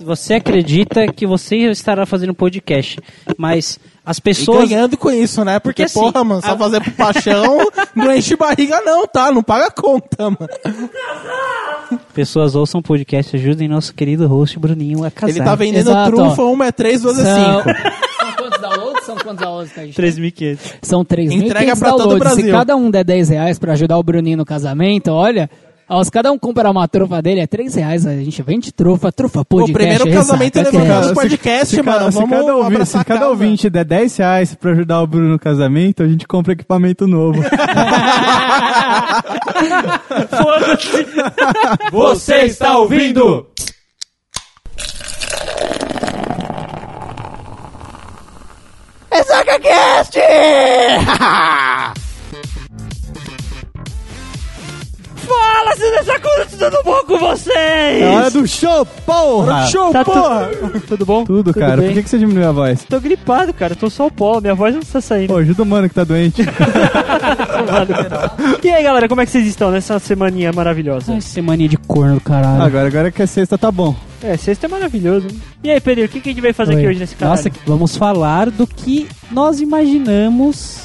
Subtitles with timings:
[0.00, 2.98] você acredita que você estará fazendo podcast,
[3.36, 4.68] mas as E pessoas.
[4.68, 5.58] ganhando com isso, né?
[5.58, 7.58] Porque, Porque, assim, porra, mano, só a- fazer por paixão
[7.94, 9.30] não enche barriga não, tá?
[9.30, 10.48] Não paga conta, mano.
[12.14, 15.30] Pessoas ouçam podcast, ajudem nosso querido host Bruninho a casar.
[15.30, 17.62] Ele tá vendendo Exato, trufa, uma é 3, duas é São...
[17.62, 17.70] 5.
[18.18, 19.04] São quantos downloads?
[19.04, 20.04] São quantos downloads que a gente tem?
[20.12, 20.58] 3.500.
[20.82, 22.28] São 3.500 Entrega pra todo o downloads.
[22.30, 22.52] Se Brasil.
[22.52, 25.48] cada um der 10 reais pra ajudar o Bruninho no casamento, olha...
[25.88, 28.06] ó, se cada um comprar uma trufa dele, é 3 reais.
[28.06, 29.72] A gente vende trufa, trufa O podcast.
[29.72, 31.14] primeiro ressaca, casamento que levantando é.
[31.14, 32.12] podcast, se, mano.
[32.12, 35.28] se Vamos cada, ouvi- abraçar se cada ouvinte der 10 reais pra ajudar o Bruno
[35.30, 37.40] no casamento, a gente compra equipamento novo.
[41.92, 43.46] Você está ouvindo?
[55.28, 58.02] Fala, se dessa coisa, tudo bom com vocês?
[58.02, 59.66] É hora do show, porra!
[59.66, 60.50] Show, Tá tu- porra!
[60.88, 61.24] Tudo bom?
[61.24, 61.76] Tudo, cara.
[61.76, 61.86] bem?
[61.88, 62.84] Por que, que você diminuiu a voz?
[62.88, 63.74] Tô gripado, cara.
[63.76, 64.40] Tô só o pó.
[64.40, 65.28] Minha voz não tá saindo.
[65.28, 66.42] Pô, ajuda o mano que tá doente.
[68.62, 71.12] E aí, galera, como é que vocês estão nessa semaninha maravilhosa?
[71.12, 72.62] Ai, semaninha de corno do caralho.
[72.62, 73.94] agora, agora que é sexta, tá bom.
[74.22, 75.26] É, sexta é maravilhoso.
[75.26, 75.34] né?
[75.64, 76.88] E aí, Pedro, o que, que a gente vai fazer aqui Oi.
[76.88, 77.36] hoje nesse canal?
[77.36, 80.80] Nossa, vamos falar do que nós imaginamos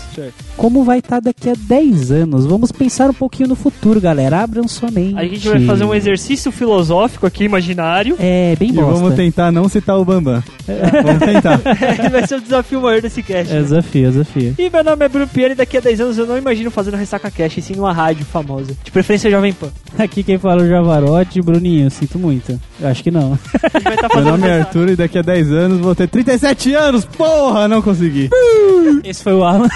[0.58, 2.46] como vai estar daqui a 10 anos.
[2.46, 4.42] Vamos pensar um pouquinho no futuro, galera.
[4.42, 5.18] Abram sua mente.
[5.18, 8.16] A gente vai fazer um exercício filosófico aqui, imaginário.
[8.20, 8.94] É, bem E bosta.
[8.94, 10.44] vamos tentar não citar o Bambam.
[11.04, 11.60] Vamos tentar.
[12.02, 13.54] que vai ser o desafio maior desse cast.
[13.54, 14.56] É desafio, é desafio.
[14.58, 16.96] E meu nome é Bruno Piano e daqui a 10 anos eu não imagino fazendo
[16.96, 18.74] Ressaca Cast, e sim numa rádio famosa.
[18.84, 19.70] De preferência Jovem Pan.
[19.98, 22.58] Aqui quem fala é o Javarote, Bruninho, sinto muito.
[22.80, 23.34] Eu acho que não.
[23.66, 24.60] Estar Meu nome é.
[24.62, 27.04] Arthur e daqui a 10 anos vou ter 37 anos.
[27.06, 28.30] Porra, não consegui.
[29.04, 29.68] Esse foi o Alan.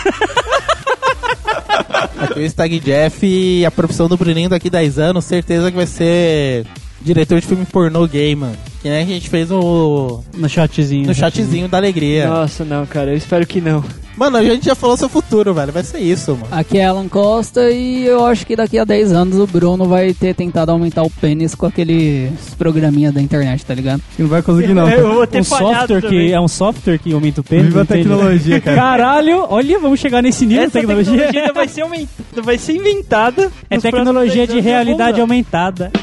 [2.19, 5.87] Aqui o Stag Jeff e a profissão do Bruninho daqui 10 anos, certeza que vai
[5.87, 6.65] ser
[7.01, 8.57] diretor de filme pornô gay, mano.
[8.87, 11.07] Que nem a gente fez no, No chatzinho.
[11.07, 12.25] no chatzinho da alegria.
[12.25, 13.83] Nossa, não, cara, eu espero que não.
[14.15, 15.73] Mano, a gente já falou seu futuro, velho.
[15.73, 16.47] Vai ser isso, mano.
[16.49, 20.13] Aqui é Alan Costa e eu acho que daqui a 10 anos o Bruno vai
[20.13, 24.01] ter tentado aumentar o pênis com aqueles programinha da internet, tá ligado?
[24.15, 24.89] Que não vai conseguir, não.
[24.89, 26.27] Eu vou ter um software também.
[26.27, 27.65] que é um software que aumenta o pênis.
[27.65, 28.77] Viva a tecnologia, cara.
[28.77, 31.11] Caralho, olha, vamos chegar nesse nível Essa de tecnologia.
[31.11, 33.51] tecnologia ainda vai ser, aumentada, vai ser inventada.
[33.69, 35.91] É tecnologia próximos 10 de realidade aumentada.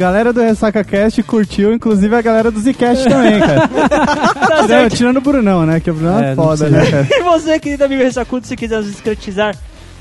[0.00, 3.68] Galera do Ressaca Cast curtiu, inclusive a galera do Zcast também, cara.
[4.50, 4.96] Tá Não, certo.
[4.96, 5.78] tirando o Brunão, né?
[5.78, 7.06] Que o Brunão é, É, não foda, né, cara?
[7.10, 9.54] E você, querido amigo Ressacudo, se quiser nos escrotizar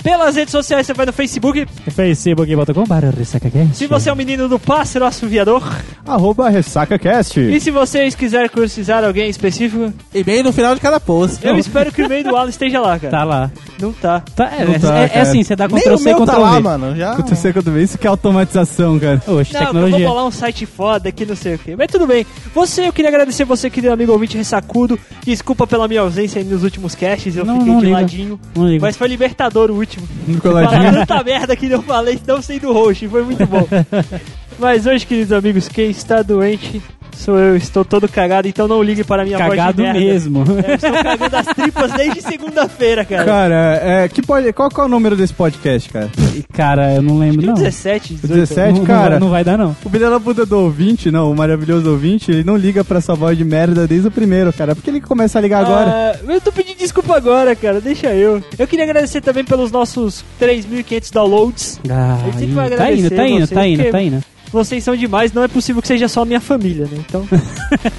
[0.03, 1.65] pelas redes sociais, você vai no Facebook.
[1.91, 3.75] facebook.com barra ressacacast.
[3.75, 5.61] Se você é um menino do pássaro assoviador.
[6.05, 7.39] Arroba RessacaCast.
[7.39, 11.45] E se vocês quiserem crucizar alguém específico, E bem no final de cada post.
[11.45, 13.11] eu espero que o e-mail do Alan esteja lá, cara.
[13.11, 13.51] Tá lá.
[13.79, 14.21] Não tá.
[14.35, 16.37] Tá, é, Não é- tá, é, é assim, você dá Ctrl o C, Ctrl tá
[16.37, 16.59] lá, V.
[16.61, 16.95] mano.
[16.95, 17.11] Já.
[17.13, 19.21] Acontecer quando vê isso que é automatização, cara.
[19.27, 20.07] Oxe, Não, eu vou tecnologia.
[20.07, 21.75] bolar um site foda que não sei o que.
[21.75, 22.25] Mas tudo bem.
[22.53, 24.99] Você, eu queria agradecer você, querido amigo ouvinte ressacudo.
[25.23, 27.97] Desculpa pela minha ausência aí nos últimos casts, eu Não, fiquei não de liga.
[27.97, 28.39] ladinho.
[28.81, 29.88] Mas foi libertador o último.
[30.27, 30.93] No Falar coladinho.
[31.05, 33.67] tanta merda que eu falei, não sendo host, foi muito bom.
[34.59, 36.81] Mas hoje, queridos amigos, quem está doente
[37.19, 39.99] sou eu, estou todo cagado, então não ligue para a minha voz de Cagado merda.
[39.99, 40.43] mesmo.
[40.65, 43.25] É, eu estou cagando as tripas desde segunda-feira, cara.
[43.25, 46.09] Cara, é, que pode, qual que é o número desse podcast, cara?
[46.35, 47.53] E, Cara, eu não lembro, não.
[47.53, 48.33] 17, 18.
[48.33, 49.01] 17, não, cara.
[49.01, 49.75] Não vai, não vai dar, não.
[49.83, 53.13] O filho da puta do ouvinte, não, o maravilhoso ouvinte, ele não liga pra essa
[53.13, 54.75] voz de merda desde o primeiro, cara.
[54.75, 55.89] Por que ele começa a ligar agora?
[56.15, 57.81] Ah, eu tô pedindo desculpa agora, cara.
[57.81, 58.41] Deixa eu.
[58.57, 61.79] Eu queria agradecer também pelos nossos 3.500 downloads.
[61.89, 64.23] Ah, tá indo, tá indo, tá indo, tá indo.
[64.51, 66.99] Vocês são demais, não é possível que seja só a minha família, né?
[67.09, 67.27] Então,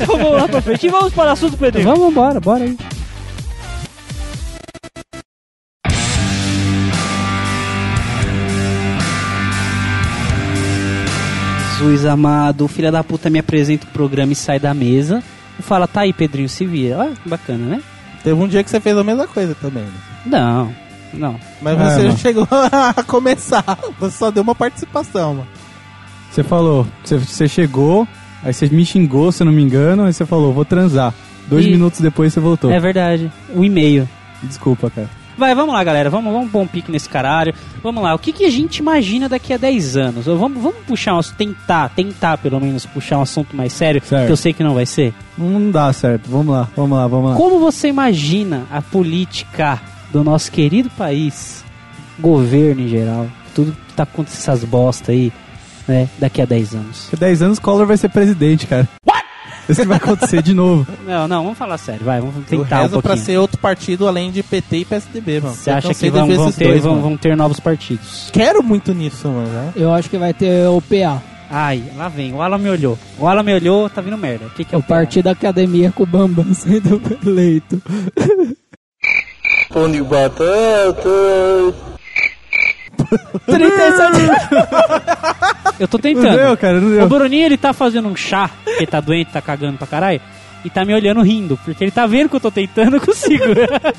[0.03, 0.87] então vamos lá pra frente.
[0.87, 1.82] E vamos para o assunto, Pedro.
[1.82, 2.76] Vamos embora, bora aí.
[11.78, 15.22] Jesus amado, o filho da puta me apresenta o programa e sai da mesa
[15.59, 16.99] e fala, tá aí, Pedrinho, se vira.
[16.99, 17.82] Olha, que bacana, né?
[18.22, 19.84] Teve um dia que você fez a mesma coisa também.
[19.84, 19.93] né?
[20.26, 20.75] Não,
[21.15, 21.41] não.
[21.62, 23.65] Mas É, você não chegou a começar.
[23.99, 25.49] Você só deu uma participação, mano.
[26.31, 28.06] Você falou, você, você chegou,
[28.42, 31.12] aí você me xingou, se não me engano, aí você falou, vou transar.
[31.48, 32.70] Dois E- minutos depois você voltou.
[32.70, 33.31] É verdade.
[33.54, 34.08] O e-mail.
[34.42, 35.08] Desculpa, cara.
[35.38, 36.10] Vai, vamos lá, galera.
[36.10, 37.54] Vamos, vamos pôr um pique nesse caralho.
[37.82, 38.14] Vamos lá.
[38.14, 40.26] O que, que a gente imagina daqui a 10 anos?
[40.26, 44.26] Vamos, vamos puxar um tentar, tentar pelo menos puxar um assunto mais sério, Certo.
[44.26, 45.14] que eu sei que não vai ser.
[45.38, 46.28] Não dá certo.
[46.31, 47.36] Vamos lá, vamos lá, vamos lá.
[47.36, 49.81] Como você imagina a política
[50.12, 51.64] do nosso querido país,
[52.19, 55.32] governo em geral, tudo que tá acontecendo essas bosta aí,
[55.90, 57.08] né, daqui a 10 anos?
[57.10, 58.88] Daqui a 10 anos Collor vai ser presidente, cara.
[59.06, 59.20] What?
[59.69, 60.84] Isso que vai acontecer de novo.
[61.06, 63.25] Não, não, vamos falar sério, vai, vamos Eu tentar um rezo pra pouquinho.
[63.26, 65.54] ser outro partido além de PT e PSDB, mano.
[65.54, 67.02] Você Eu acha cansei que de vão, ver vão esses ter, dois, vão, mano.
[67.08, 68.31] vão ter novos partidos?
[68.32, 69.48] Quero muito nisso, mano.
[69.48, 69.72] né?
[69.76, 71.22] Eu acho que vai ter o PA.
[71.52, 72.32] Ai, lá vem.
[72.32, 72.98] O Alan me olhou.
[73.19, 74.46] O Alan me olhou, tá vindo merda.
[74.46, 74.96] O que, que é Eu o pior?
[74.96, 77.81] parti da academia com o Bambam sendo eleito.
[79.72, 81.10] Pão de batata.
[83.46, 85.50] 37
[85.81, 86.37] Eu tô Não tentando.
[86.37, 87.09] deu, cara, não O deu.
[87.09, 90.21] Bruninho, ele tá fazendo um chá, porque ele tá doente, tá cagando pra caralho,
[90.65, 93.44] e tá me olhando rindo, porque ele tá vendo que eu tô tentando, eu consigo.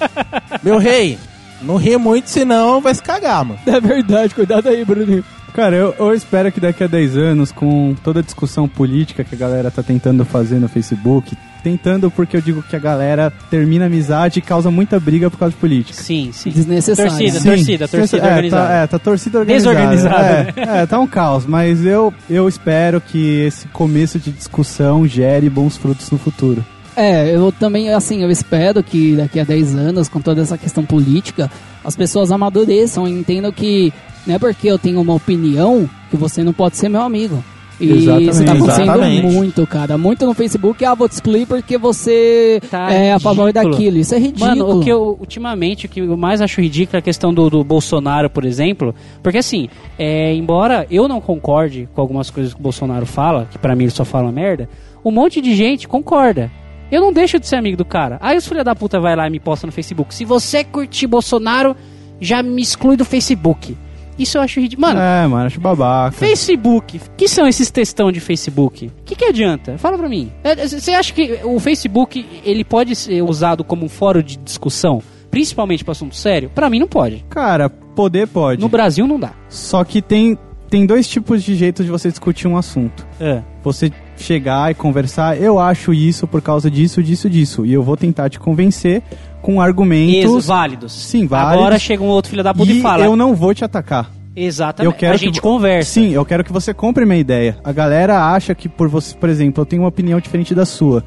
[0.63, 1.17] Meu rei,
[1.61, 3.59] não ri muito, senão vai se cagar, mano.
[3.65, 5.23] É verdade, cuidado aí, Bruninho.
[5.53, 9.35] Cara, eu, eu espero que daqui a 10 anos, com toda a discussão política que
[9.35, 13.85] a galera tá tentando fazer no Facebook, tentando porque eu digo que a galera termina
[13.85, 16.01] amizade e causa muita briga por causa de política.
[16.01, 16.49] sim, sim.
[16.49, 17.11] Desnecessário.
[17.11, 17.49] Torcida, Sim.
[17.49, 18.67] torcida, torcida é, organizada.
[18.67, 19.75] Tá, é, tá torcida organizada.
[19.75, 25.07] Desorganizada, É, é, tá um caos, mas eu, eu espero que esse começo de discussão
[25.07, 26.63] gere bons frutos no futuro.
[26.95, 30.85] É, eu também, assim, eu espero que daqui a 10 anos, com toda essa questão
[30.85, 31.49] política,
[31.83, 33.93] as pessoas amadureçam e entendam que
[34.25, 37.43] não é porque eu tenho uma opinião que você não pode ser meu amigo.
[37.81, 38.29] E Exatamente.
[38.29, 39.27] isso tá acontecendo Exatamente.
[39.27, 39.97] muito, cara.
[39.97, 43.97] Muito no Facebook, ah, vou te excluir porque você Tá é a favor daquilo.
[43.97, 44.49] Isso é ridículo.
[44.49, 47.49] Mano, o que eu, ultimamente, o que eu mais acho ridículo é a questão do,
[47.49, 48.93] do Bolsonaro, por exemplo.
[49.23, 49.67] Porque assim,
[49.97, 53.85] é, embora eu não concorde com algumas coisas que o Bolsonaro fala, que pra mim
[53.85, 54.69] ele só fala merda,
[55.03, 56.51] um monte de gente concorda.
[56.91, 58.17] Eu não deixo de ser amigo do cara.
[58.21, 60.13] Aí os filha da puta vai lá e me posta no Facebook.
[60.13, 61.75] Se você curtir Bolsonaro,
[62.19, 63.77] já me exclui do Facebook.
[64.21, 64.87] Isso eu acho ridículo.
[64.87, 66.11] Mano, É, mano, acho babaca.
[66.17, 68.87] Facebook, que são esses textão de Facebook?
[68.87, 69.77] O que, que adianta?
[69.77, 70.31] Fala pra mim.
[70.43, 75.01] É, Você acha que o Facebook ele pode ser usado como um fórum de discussão,
[75.29, 76.49] principalmente para assunto sério?
[76.53, 77.25] Pra mim não pode.
[77.29, 78.61] Cara, poder pode.
[78.61, 79.31] No Brasil não dá.
[79.49, 80.37] Só que tem,
[80.69, 83.05] tem dois tipos de jeitos de você discutir um assunto.
[83.19, 83.41] É.
[83.63, 83.91] Você
[84.21, 87.65] chegar e conversar, eu acho isso por causa disso, disso, disso.
[87.65, 89.01] E eu vou tentar te convencer
[89.41, 90.33] com argumentos.
[90.35, 90.93] Ex válidos.
[90.93, 91.57] Sim, válidos.
[91.57, 93.03] Agora chega um outro filho da puta e, e fala.
[93.03, 94.09] eu não vou te atacar.
[94.35, 94.93] Exatamente.
[94.93, 95.91] Eu quero a que gente vo- conversa.
[95.91, 97.57] Sim, eu quero que você compre minha ideia.
[97.63, 101.03] A galera acha que por você, por exemplo, eu tenho uma opinião diferente da sua.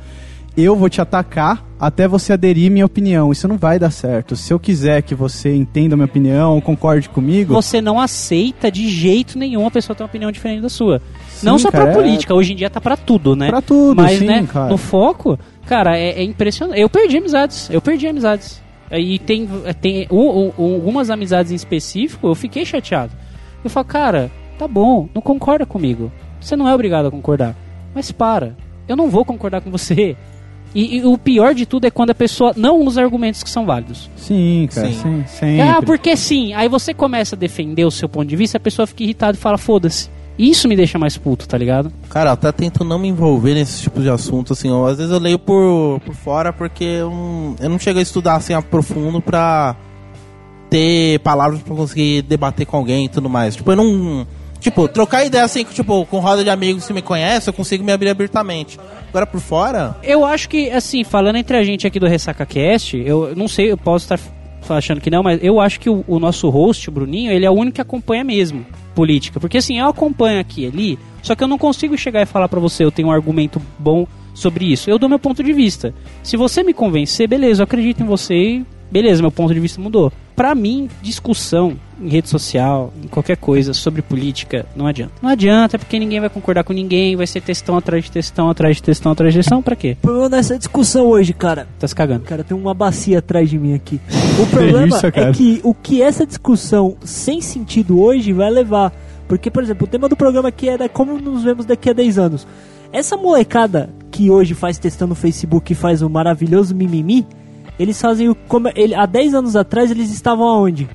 [0.56, 3.32] Eu vou te atacar até você aderir minha opinião.
[3.32, 4.36] Isso não vai dar certo.
[4.36, 9.36] Se eu quiser que você entenda minha opinião, concorde comigo, Você não aceita de jeito
[9.36, 11.02] nenhum a pessoa ter uma opinião diferente da sua.
[11.28, 13.48] Sim, não só cara, pra é- política, hoje em dia tá pra tudo, né?
[13.48, 14.68] pra tudo, Mas, sim, né, cara.
[14.70, 15.36] no foco,
[15.66, 16.80] cara, é, é impressionante.
[16.80, 18.62] Eu perdi amizades, eu perdi amizades.
[18.92, 19.48] E tem,
[19.80, 23.10] tem um- um- algumas amizades em específico, eu fiquei chateado.
[23.64, 26.12] Eu falo, cara, tá bom, não concorda comigo.
[26.40, 27.56] Você não é obrigado a concordar.
[27.92, 28.54] Mas para,
[28.86, 30.16] eu não vou concordar com você.
[30.74, 33.64] E, e o pior de tudo é quando a pessoa não usa argumentos que são
[33.64, 34.10] válidos.
[34.16, 34.94] Sim, cara, Sim.
[34.94, 35.60] sim, sempre.
[35.60, 36.52] Ah, porque sim.
[36.52, 39.40] Aí você começa a defender o seu ponto de vista, a pessoa fica irritada e
[39.40, 40.10] fala, foda-se.
[40.36, 41.92] Isso me deixa mais puto, tá ligado?
[42.10, 44.88] Cara, eu até tento não me envolver nesse tipo de assunto, assim, ó.
[44.88, 48.34] às vezes eu leio por, por fora porque eu não, eu não chego a estudar
[48.34, 49.76] assim a profundo pra
[50.68, 53.54] ter palavras pra conseguir debater com alguém e tudo mais.
[53.54, 54.26] Tipo, eu não.
[54.64, 57.92] Tipo, trocar ideia assim, tipo, com roda de amigos que me conhecem, eu consigo me
[57.92, 58.80] abrir abertamente.
[59.10, 62.96] Agora por fora, Eu acho que, assim, falando entre a gente aqui do Ressaca Cast,
[62.96, 64.18] eu não sei, eu posso estar
[64.70, 67.50] achando que não, mas eu acho que o, o nosso host, o Bruninho, ele é
[67.50, 68.64] o único que acompanha mesmo
[68.94, 69.38] política.
[69.38, 72.58] Porque assim, eu acompanho aqui ali, só que eu não consigo chegar e falar pra
[72.58, 74.88] você, eu tenho um argumento bom sobre isso.
[74.88, 75.92] Eu dou meu ponto de vista.
[76.22, 79.78] Se você me convencer, beleza, eu acredito em você e beleza, meu ponto de vista
[79.78, 80.10] mudou.
[80.34, 85.12] Pra mim, discussão em rede social, em qualquer coisa sobre política, não adianta.
[85.22, 88.76] Não adianta, porque ninguém vai concordar com ninguém, vai ser textão atrás de textão, atrás
[88.76, 89.96] de textão, atrás de textão, pra quê?
[89.98, 91.66] O problema nessa discussão hoje, cara.
[91.78, 92.24] Tá se cagando.
[92.24, 94.00] Cara, tem uma bacia atrás de mim aqui.
[94.34, 98.92] O problema isso, é que o que essa discussão sem sentido hoje vai levar.
[99.28, 102.18] Porque, por exemplo, o tema do programa aqui era como nos vemos daqui a 10
[102.18, 102.46] anos.
[102.92, 107.26] Essa molecada que hoje faz testando no Facebook e faz o maravilhoso mimimi,
[107.78, 108.34] eles fazem o.
[108.34, 110.88] Como, ele, há 10 anos atrás eles estavam aonde?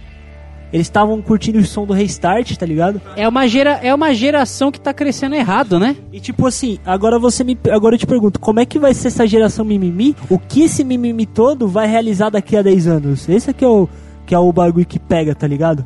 [0.72, 3.02] Eles estavam curtindo o som do restart, tá ligado?
[3.16, 5.96] É uma, gera, é uma geração que tá crescendo errado, né?
[6.12, 9.08] E tipo assim, agora você me agora eu te pergunto, como é que vai ser
[9.08, 10.16] essa geração mimimi?
[10.30, 13.30] O que esse mimimi todo vai realizar daqui a 10 anos?
[13.30, 13.88] Esse aqui é o
[14.26, 15.84] que é o bagulho que pega, tá ligado?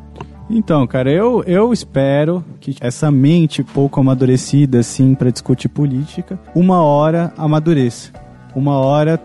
[0.50, 6.82] Então, cara, eu, eu espero que essa mente pouco amadurecida, assim, pra discutir política, uma
[6.82, 8.12] hora amadureça.
[8.54, 9.18] Uma hora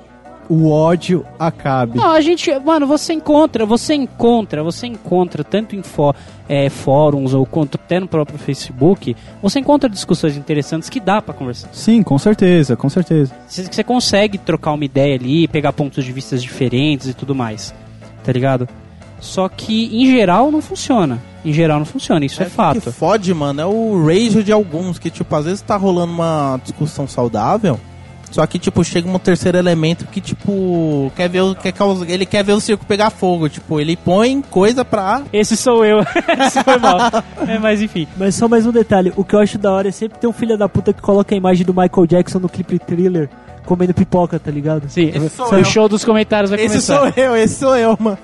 [0.49, 1.95] o ódio acabe.
[1.97, 6.13] Não, a gente, mano, você encontra, você encontra, você encontra tanto em fó-
[6.47, 11.33] é, fóruns ou quanto até no próprio Facebook, você encontra discussões interessantes que dá pra
[11.35, 11.69] conversar.
[11.71, 13.31] Sim, com certeza, com certeza.
[13.47, 17.73] Você, você consegue trocar uma ideia ali, pegar pontos de vista diferentes e tudo mais,
[18.23, 18.67] tá ligado?
[19.19, 21.19] Só que em geral não funciona.
[21.45, 22.91] Em geral não funciona, isso é, O que fato.
[22.91, 27.07] fode, mano, é o rage de alguns que, tipo, às vezes tá rolando uma discussão
[27.07, 27.79] saudável.
[28.31, 32.25] Só que, tipo, chega um terceiro elemento que, tipo, quer ver o, quer causar, ele
[32.25, 33.49] quer ver o circo pegar fogo.
[33.49, 35.23] Tipo, ele põe coisa pra.
[35.33, 35.99] Esse sou eu.
[36.45, 36.99] Esse foi mal.
[37.47, 38.07] É, mas enfim.
[38.17, 40.33] Mas só mais um detalhe, o que eu acho da hora é sempre ter um
[40.33, 43.29] filho da puta que coloca a imagem do Michael Jackson no clipe thriller
[43.65, 44.89] comendo pipoca, tá ligado?
[44.89, 45.65] Sim, sou o eu.
[45.65, 46.97] show dos comentários vai Esse começar.
[47.13, 48.17] sou eu, esse sou eu, mano.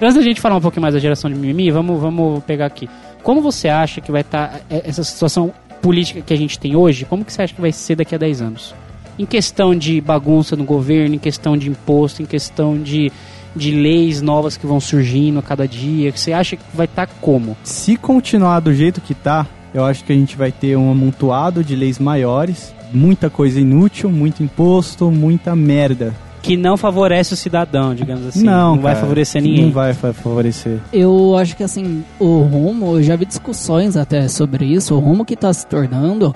[0.00, 2.88] Antes da gente falar um pouquinho mais da geração de mimimi, vamos, vamos pegar aqui.
[3.22, 7.04] Como você acha que vai estar essa situação política que a gente tem hoje?
[7.04, 8.74] Como que você acha que vai ser daqui a 10 anos?
[9.18, 13.12] Em questão de bagunça no governo, em questão de imposto, em questão de,
[13.54, 17.06] de leis novas que vão surgindo a cada dia, que você acha que vai estar
[17.20, 17.56] como?
[17.62, 21.62] Se continuar do jeito que tá, eu acho que a gente vai ter um amontoado
[21.62, 26.14] de leis maiores, muita coisa inútil, muito imposto, muita merda.
[26.42, 28.42] Que não favorece o cidadão, digamos assim.
[28.42, 29.66] não, vai cara, favorecer ninguém.
[29.66, 30.78] Não vai fa- favorecer.
[30.92, 35.24] Eu acho que assim, o rumo, eu já vi discussões até sobre isso, o rumo
[35.24, 36.34] que tá se tornando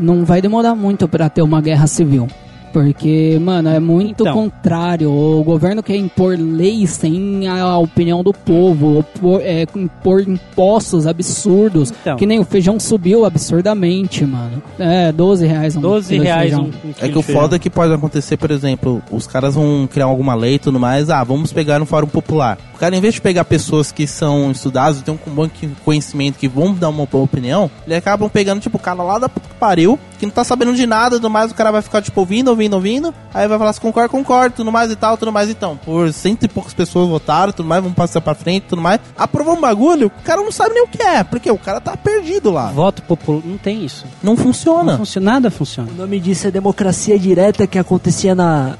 [0.00, 2.26] não vai demorar muito pra ter uma guerra civil.
[2.72, 4.34] Porque, mano, é muito Então.
[4.34, 5.10] contrário.
[5.10, 11.92] O governo quer impor leis sem a opinião do povo, opor- é, impor impostos absurdos.
[12.00, 12.16] Então.
[12.16, 14.62] Que nem o feijão subiu absurdamente, mano.
[14.78, 16.64] É, 12 reais um 12 quilo de reais feijão.
[16.84, 19.88] um, um É que o foda é que pode acontecer, por exemplo, os caras vão
[19.90, 22.58] criar alguma lei e tudo mais, ah, vamos pegar no fórum popular.
[22.74, 25.48] O cara, em vez de pegar pessoas que são estudadas, têm um bom
[25.84, 29.28] conhecimento, que vão dar uma boa opinião, eles acabam pegando, tipo, o cara lá da
[29.28, 32.00] puta que pariu, que não tá sabendo de nada, tudo mais, o cara vai ficar,
[32.02, 35.32] tipo, ouvindo, ouvindo, ouvindo, aí vai falar se concorda, concorda, tudo mais e tal, tudo
[35.32, 35.76] mais então.
[35.84, 39.00] Por cento e poucas pessoas votaram, tudo mais, vamos passar pra frente, tudo mais.
[39.16, 41.96] Aprovou um bagulho, o cara não sabe nem o que é, porque o cara tá
[41.96, 42.70] perdido lá.
[42.70, 43.40] Voto popular.
[43.44, 44.04] Não tem isso.
[44.22, 44.92] Não funciona.
[44.92, 45.90] Não funciona, nada funciona.
[45.90, 48.76] O nome disso é democracia direta que acontecia na,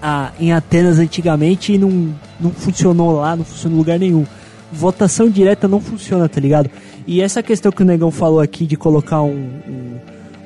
[0.00, 4.24] a- em Atenas antigamente e não, não funcionou lá, não funcionou em lugar nenhum.
[4.72, 6.70] Votação direta não funciona, tá ligado?
[7.06, 9.30] E essa questão que o Negão falou aqui de colocar um,
[9.68, 9.96] um,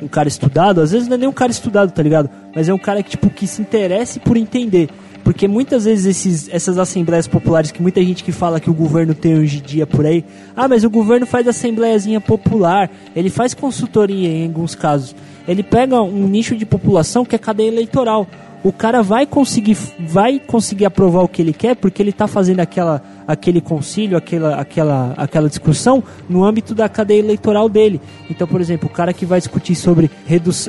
[0.03, 2.31] um cara estudado, às vezes não é nem um cara estudado, tá ligado?
[2.55, 4.89] Mas é um cara que, tipo, que se interesse por entender.
[5.23, 9.15] Porque muitas vezes esses, essas assembleias populares que muita gente que fala que o governo
[9.15, 10.25] tem hoje em dia por aí,
[10.57, 15.15] ah, mas o governo faz assembleiazinha popular, ele faz consultoria em alguns casos.
[15.47, 18.27] Ele pega um nicho de população que é cadeia eleitoral.
[18.63, 22.61] O cara vai conseguir, vai conseguir aprovar o que ele quer porque ele está fazendo
[22.61, 28.01] aquela, aquele concílio, aquela, aquela, aquela discussão no âmbito da cadeia eleitoral dele.
[28.29, 30.11] Então, por exemplo, o cara que vai discutir sobre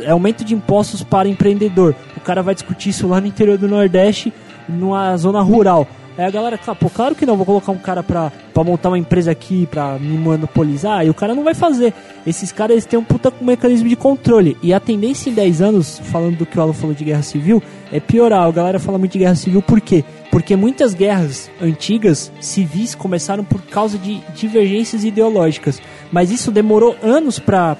[0.09, 4.33] aumento de impostos para empreendedor, o cara vai discutir isso lá no interior do Nordeste,
[4.69, 5.85] numa zona rural.
[6.21, 8.89] Aí a galera, "Claro, pô, claro que não, vou colocar um cara pra, pra montar
[8.89, 11.93] uma empresa aqui, pra me monopolizar, e o cara não vai fazer.
[12.27, 14.55] Esses caras eles têm um puta mecanismo de controle.
[14.61, 17.61] E a tendência em 10 anos, falando do que o Alan falou de guerra civil,
[17.91, 18.47] é piorar.
[18.47, 20.03] A galera fala muito de guerra civil por quê?
[20.31, 25.81] Porque muitas guerras antigas, civis, começaram por causa de divergências ideológicas.
[26.11, 27.75] Mas isso demorou anos pra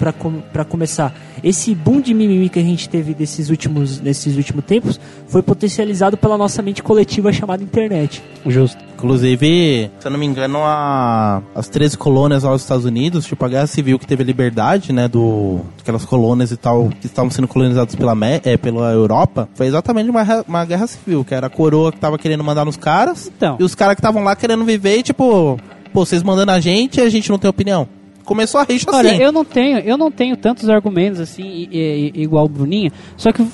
[0.68, 1.16] começar.
[1.44, 6.16] Esse boom de mimimi que a gente teve desses últimos, nesses últimos tempos foi potencializado
[6.16, 8.22] pela nossa mente coletiva chamada internet.
[8.46, 8.78] Justo.
[8.96, 13.50] Inclusive, se eu não me engano, a, as 13 colônias dos Estados Unidos, tipo, a
[13.50, 17.48] guerra civil que teve a liberdade, né, do, aquelas colônias e tal, que estavam sendo
[17.48, 21.92] colonizadas pela, é, pela Europa, foi exatamente uma, uma guerra civil, que era a coroa
[21.92, 23.58] que tava querendo mandar nos caras, Então.
[23.60, 25.58] e os caras que estavam lá querendo viver e, tipo,
[25.94, 27.88] pô, vocês mandando a gente e a gente não tem opinião.
[28.24, 29.22] Começou a rixa Olha, assim.
[29.22, 31.70] eu não tenho, eu não tenho tantos argumentos assim i-
[32.16, 33.46] i- igual o Bruninho, só que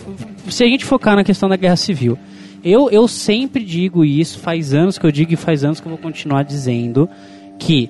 [0.49, 2.17] se a gente focar na questão da guerra civil,
[2.63, 5.91] eu, eu sempre digo isso, faz anos que eu digo e faz anos que eu
[5.91, 7.07] vou continuar dizendo
[7.57, 7.89] que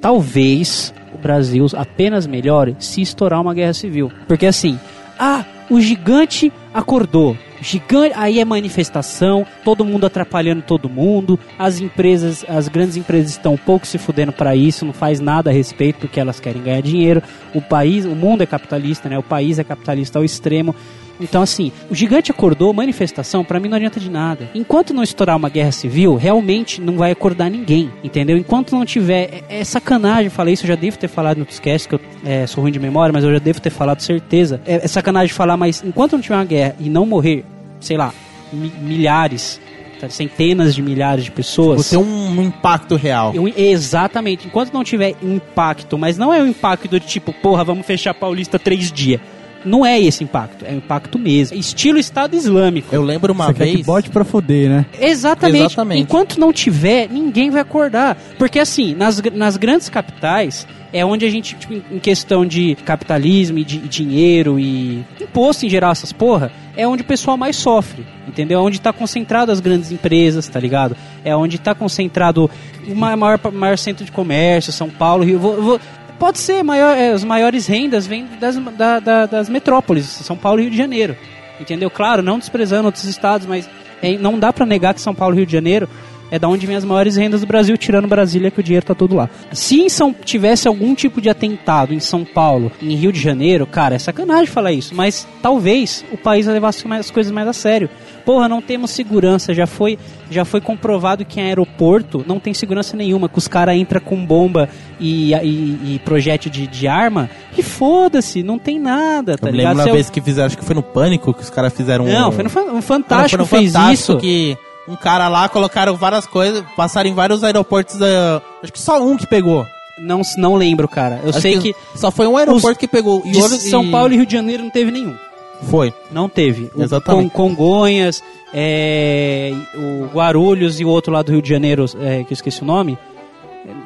[0.00, 4.10] talvez o Brasil apenas melhore se estourar uma guerra civil.
[4.26, 4.78] Porque assim,
[5.18, 7.36] ah, o gigante acordou.
[7.60, 13.54] Gigante, aí é manifestação, todo mundo atrapalhando todo mundo, as empresas, as grandes empresas estão
[13.54, 16.80] um pouco se fudendo para isso, não faz nada a respeito porque elas querem ganhar
[16.80, 17.22] dinheiro.
[17.52, 19.18] O país, o mundo é capitalista, né?
[19.18, 20.74] O país é capitalista ao extremo.
[21.20, 24.48] Então, assim, o gigante acordou, manifestação, pra mim não adianta de nada.
[24.54, 28.36] Enquanto não estourar uma guerra civil, realmente não vai acordar ninguém, entendeu?
[28.36, 29.44] Enquanto não tiver.
[29.48, 32.46] É, é sacanagem, falei isso, eu já devo ter falado no Discast, que eu é,
[32.46, 34.60] sou ruim de memória, mas eu já devo ter falado certeza.
[34.66, 37.44] É, é sacanagem falar, mas enquanto não tiver uma guerra e não morrer,
[37.80, 38.12] sei lá,
[38.52, 39.60] mi- milhares,
[40.00, 41.84] tá, centenas de milhares de pessoas.
[41.84, 43.32] Você tem um impacto real.
[43.34, 44.46] Eu- exatamente.
[44.46, 48.58] Enquanto não tiver impacto, mas não é um impacto de tipo, porra, vamos fechar Paulista
[48.58, 49.20] três dias.
[49.64, 51.56] Não é esse impacto, é um impacto mesmo.
[51.58, 52.94] Estilo Estado Islâmico.
[52.94, 53.86] Eu lembro uma Você quer que vez.
[53.86, 54.86] bote pra foder, né?
[55.00, 55.64] Exatamente.
[55.66, 56.02] Exatamente.
[56.02, 58.16] Enquanto não tiver, ninguém vai acordar.
[58.38, 63.58] Porque assim, nas, nas grandes capitais, é onde a gente, tipo, em- questão de capitalismo
[63.58, 68.06] e de dinheiro e imposto em geral, essas porra, é onde o pessoal mais sofre.
[68.26, 68.60] Entendeu?
[68.60, 70.94] É onde está concentrado as grandes empresas, tá ligado?
[71.24, 72.48] É onde está concentrado
[72.86, 75.38] o ma- maior, maior centro de comércio, São Paulo, Rio.
[75.38, 75.80] Vou- vou-
[76.18, 80.60] pode ser, maior, é, as maiores rendas vêm das, da- da- das metrópoles, São Paulo
[80.60, 81.16] e Rio de Janeiro.
[81.60, 81.90] Entendeu?
[81.90, 83.68] Claro, não desprezando outros estados, mas
[84.02, 85.88] é, não dá pra negar que São Paulo e Rio de Janeiro
[86.30, 88.94] é da onde vem as maiores rendas do Brasil, tirando Brasília, que o dinheiro tá
[88.94, 89.30] todo lá.
[89.50, 93.66] Se em São, tivesse algum tipo de atentado em São Paulo, em Rio de Janeiro,
[93.66, 97.52] cara, é sacanagem falar isso, mas talvez o país levasse mais- as coisas mais a
[97.54, 97.88] sério.
[98.28, 99.98] Porra, não temos segurança, já foi,
[100.30, 104.22] já foi comprovado que em aeroporto não tem segurança nenhuma, que os caras entram com
[104.22, 104.68] bomba
[105.00, 109.68] e, e, e projétil de, de arma, e foda-se, não tem nada, tá Eu ligado?
[109.68, 111.72] lembro Se uma eu- vez que fizeram, acho que foi no Pânico, que os caras
[111.72, 112.12] fizeram um...
[112.12, 114.18] Não, foi no um Não, Fantástico foi no fez Fantástico isso.
[114.18, 118.42] que um cara lá colocaram várias coisas, passaram em vários aeroportos da...
[118.62, 119.64] Acho que só um que pegou.
[119.98, 121.20] Não, não lembro, cara.
[121.24, 123.22] Eu Acho sei que, Só foi um aeroporto que pegou.
[123.24, 125.16] E de São Paulo e Rio de Janeiro não teve nenhum.
[125.62, 125.92] Foi.
[126.10, 126.70] Não teve.
[126.74, 127.30] O Exatamente.
[127.30, 128.22] Con- Congonhas,
[128.54, 132.62] é, o Guarulhos e o outro lá do Rio de Janeiro, é, que eu esqueci
[132.62, 132.96] o nome.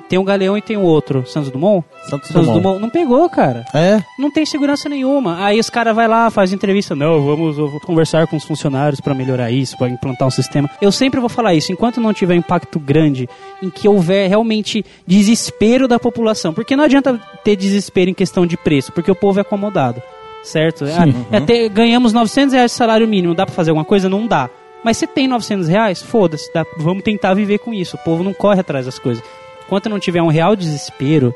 [0.08, 1.84] Tem um Galeão e tem o outro, Santos Dumont.
[2.04, 2.60] Santos Santos Dumont.
[2.62, 3.64] Dumont não pegou, cara.
[3.74, 4.00] É.
[4.18, 5.42] Não tem segurança nenhuma.
[5.44, 6.94] Aí os caras vai lá, faz entrevista.
[6.94, 10.70] Não, vamos vou conversar com os funcionários para melhorar isso, para implantar um sistema.
[10.80, 11.72] Eu sempre vou falar isso.
[11.72, 13.28] Enquanto não tiver impacto grande,
[13.62, 16.52] em que houver realmente desespero da população.
[16.52, 20.00] Porque não adianta ter desespero em questão de preço, porque o povo é acomodado.
[20.42, 20.84] Certo?
[20.86, 23.34] Ah, até ganhamos 900 reais de salário mínimo.
[23.34, 24.08] Dá para fazer alguma coisa?
[24.08, 24.50] Não dá.
[24.84, 26.50] Mas se tem 900 reais, foda-se.
[26.78, 27.96] Vamos tentar viver com isso.
[27.96, 29.22] O povo não corre atrás das coisas.
[29.64, 31.32] Enquanto não tiver um real desespero,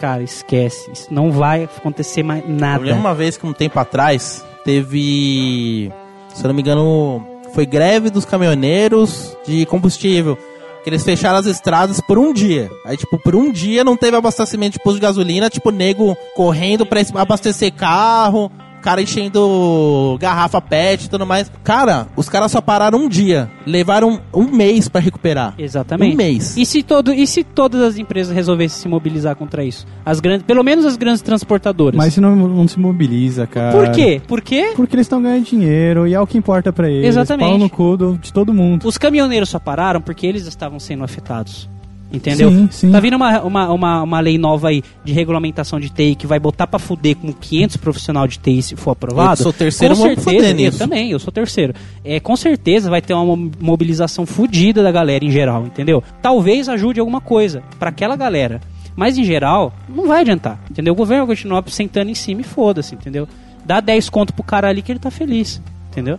[0.00, 0.90] Cara, esquece.
[0.90, 2.82] Isso não vai acontecer mais Eu nada.
[2.82, 5.92] lembro uma vez que um tempo atrás teve.
[6.34, 10.36] Se eu não me engano, foi greve dos caminhoneiros de combustível.
[10.82, 12.70] Que eles fecharam as estradas por um dia.
[12.84, 16.84] Aí, tipo, por um dia não teve abastecimento de posto de gasolina, tipo, nego correndo
[16.84, 18.50] pra abastecer carro,
[18.82, 21.50] cara enchendo garrafa PET e tudo mais.
[21.64, 23.50] Cara, os caras só pararam um dia.
[23.66, 25.54] Levaram um mês pra recuperar.
[25.58, 26.14] Exatamente.
[26.14, 26.56] Um mês.
[26.56, 29.86] E se, todo, e se todas as empresas resolvessem se mobilizar contra isso?
[30.04, 31.96] As grandes, pelo menos as grandes transportadoras.
[31.96, 33.72] Mas se não, não se mobiliza, cara.
[33.76, 34.20] Por quê?
[34.26, 34.72] Por quê?
[34.74, 37.06] Porque eles estão ganhando dinheiro e é o que importa pra eles.
[37.08, 37.48] Exatamente.
[37.48, 38.86] Pau no cu do- de todo mundo.
[38.86, 41.68] Os caminhoneiros só pararam porque eles estavam sendo afetados.
[42.12, 42.50] Entendeu?
[42.50, 42.90] Sim, sim.
[42.92, 46.38] Tá vindo uma, uma, uma, uma lei nova aí de regulamentação de TI que vai
[46.38, 49.32] botar pra fuder com 500 profissional de TI se for aprovado.
[49.40, 50.78] Eu sou terceiro, com certeza, eu nisso.
[50.78, 51.72] também, eu sou terceiro.
[52.04, 56.02] É, com certeza vai ter uma mo- mobilização fudida da galera em geral, entendeu?
[56.20, 58.60] Talvez ajude alguma coisa pra aquela galera.
[58.94, 60.92] Mas em geral, não vai adiantar, entendeu?
[60.92, 63.26] O governo vai continuar sentando em cima e foda-se, entendeu?
[63.64, 66.18] Dá 10 conto pro cara ali que ele tá feliz, entendeu?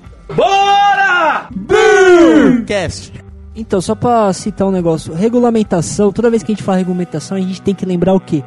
[2.65, 3.11] Cast.
[3.55, 7.41] Então, só pra citar um negócio, regulamentação, toda vez que a gente fala regulamentação, a
[7.41, 8.43] gente tem que lembrar o quê?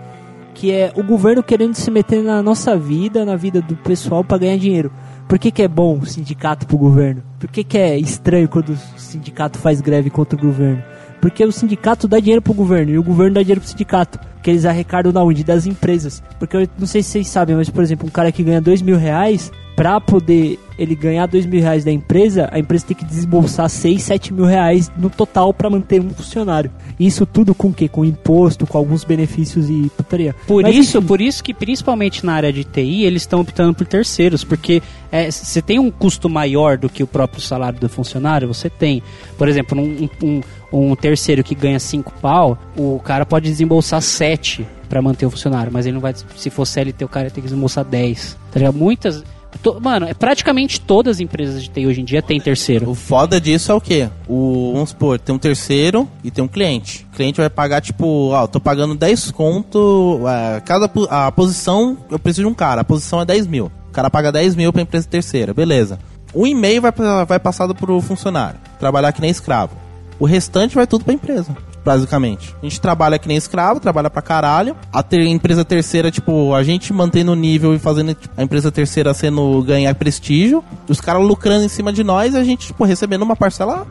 [0.52, 4.38] Que é o governo querendo se meter na nossa vida, na vida do pessoal pra
[4.38, 4.90] ganhar dinheiro.
[5.28, 7.22] Por que, que é bom o sindicato pro governo?
[7.38, 10.82] Por que, que é estranho quando o sindicato faz greve contra o governo?
[11.20, 14.18] Porque o sindicato dá dinheiro pro governo e o governo dá dinheiro pro sindicato.
[14.42, 15.42] Que eles arrecadam da onde?
[15.42, 16.22] Das empresas.
[16.38, 18.81] Porque eu não sei se vocês sabem, mas por exemplo, um cara que ganha dois
[18.81, 23.05] mil reais, pra poder ele ganhar dois mil reais da empresa, a empresa tem que
[23.05, 26.70] desembolsar 6, 7 mil reais no total pra manter um funcionário.
[26.98, 27.88] Isso tudo com o quê?
[27.88, 30.35] Com imposto, com alguns benefícios e putaria.
[30.46, 33.74] Por Mas, isso, enfim, por isso que principalmente na área de TI eles estão optando
[33.74, 37.88] por terceiros, porque é, você tem um custo maior do que o próprio salário do
[37.88, 39.02] funcionário, você tem.
[39.38, 40.40] Por exemplo, um, um,
[40.80, 45.72] um terceiro que ganha 5 pau, o cara pode desembolsar 7 para manter o funcionário,
[45.72, 46.14] mas ele não vai.
[46.36, 48.36] Se for CLT, o cara tem que desembolsar 10.
[48.52, 48.74] Tá ligado?
[48.76, 49.24] Muitas.
[49.62, 52.90] to- mano, é praticamente todas as empresas de TI hoje em dia têm terceiro.
[52.90, 54.08] O foda disso é o quê?
[54.28, 57.06] O, vamos supor, tem um terceiro e tem um cliente.
[57.12, 60.20] O cliente vai pagar, tipo, ó, tô pagando 10 conto.
[60.28, 63.72] é, cada a posição, eu preciso de um cara, a posição é 10 mil.
[63.88, 65.98] O cara paga 10 mil pra empresa terceira, beleza.
[66.34, 66.92] Um e-mail vai,
[67.26, 69.74] vai passado pro funcionário, trabalhar que nem escravo.
[70.18, 71.57] O restante vai tudo pra empresa.
[71.85, 72.55] Basicamente.
[72.61, 74.74] A gente trabalha que nem escravo, trabalha pra caralho.
[74.92, 78.72] A ter- empresa terceira, tipo, a gente mantendo o nível e fazendo tipo, a empresa
[78.72, 80.64] terceira sendo ganhar prestígio.
[80.88, 83.87] Os caras lucrando em cima de nós e a gente, tipo, recebendo uma parcela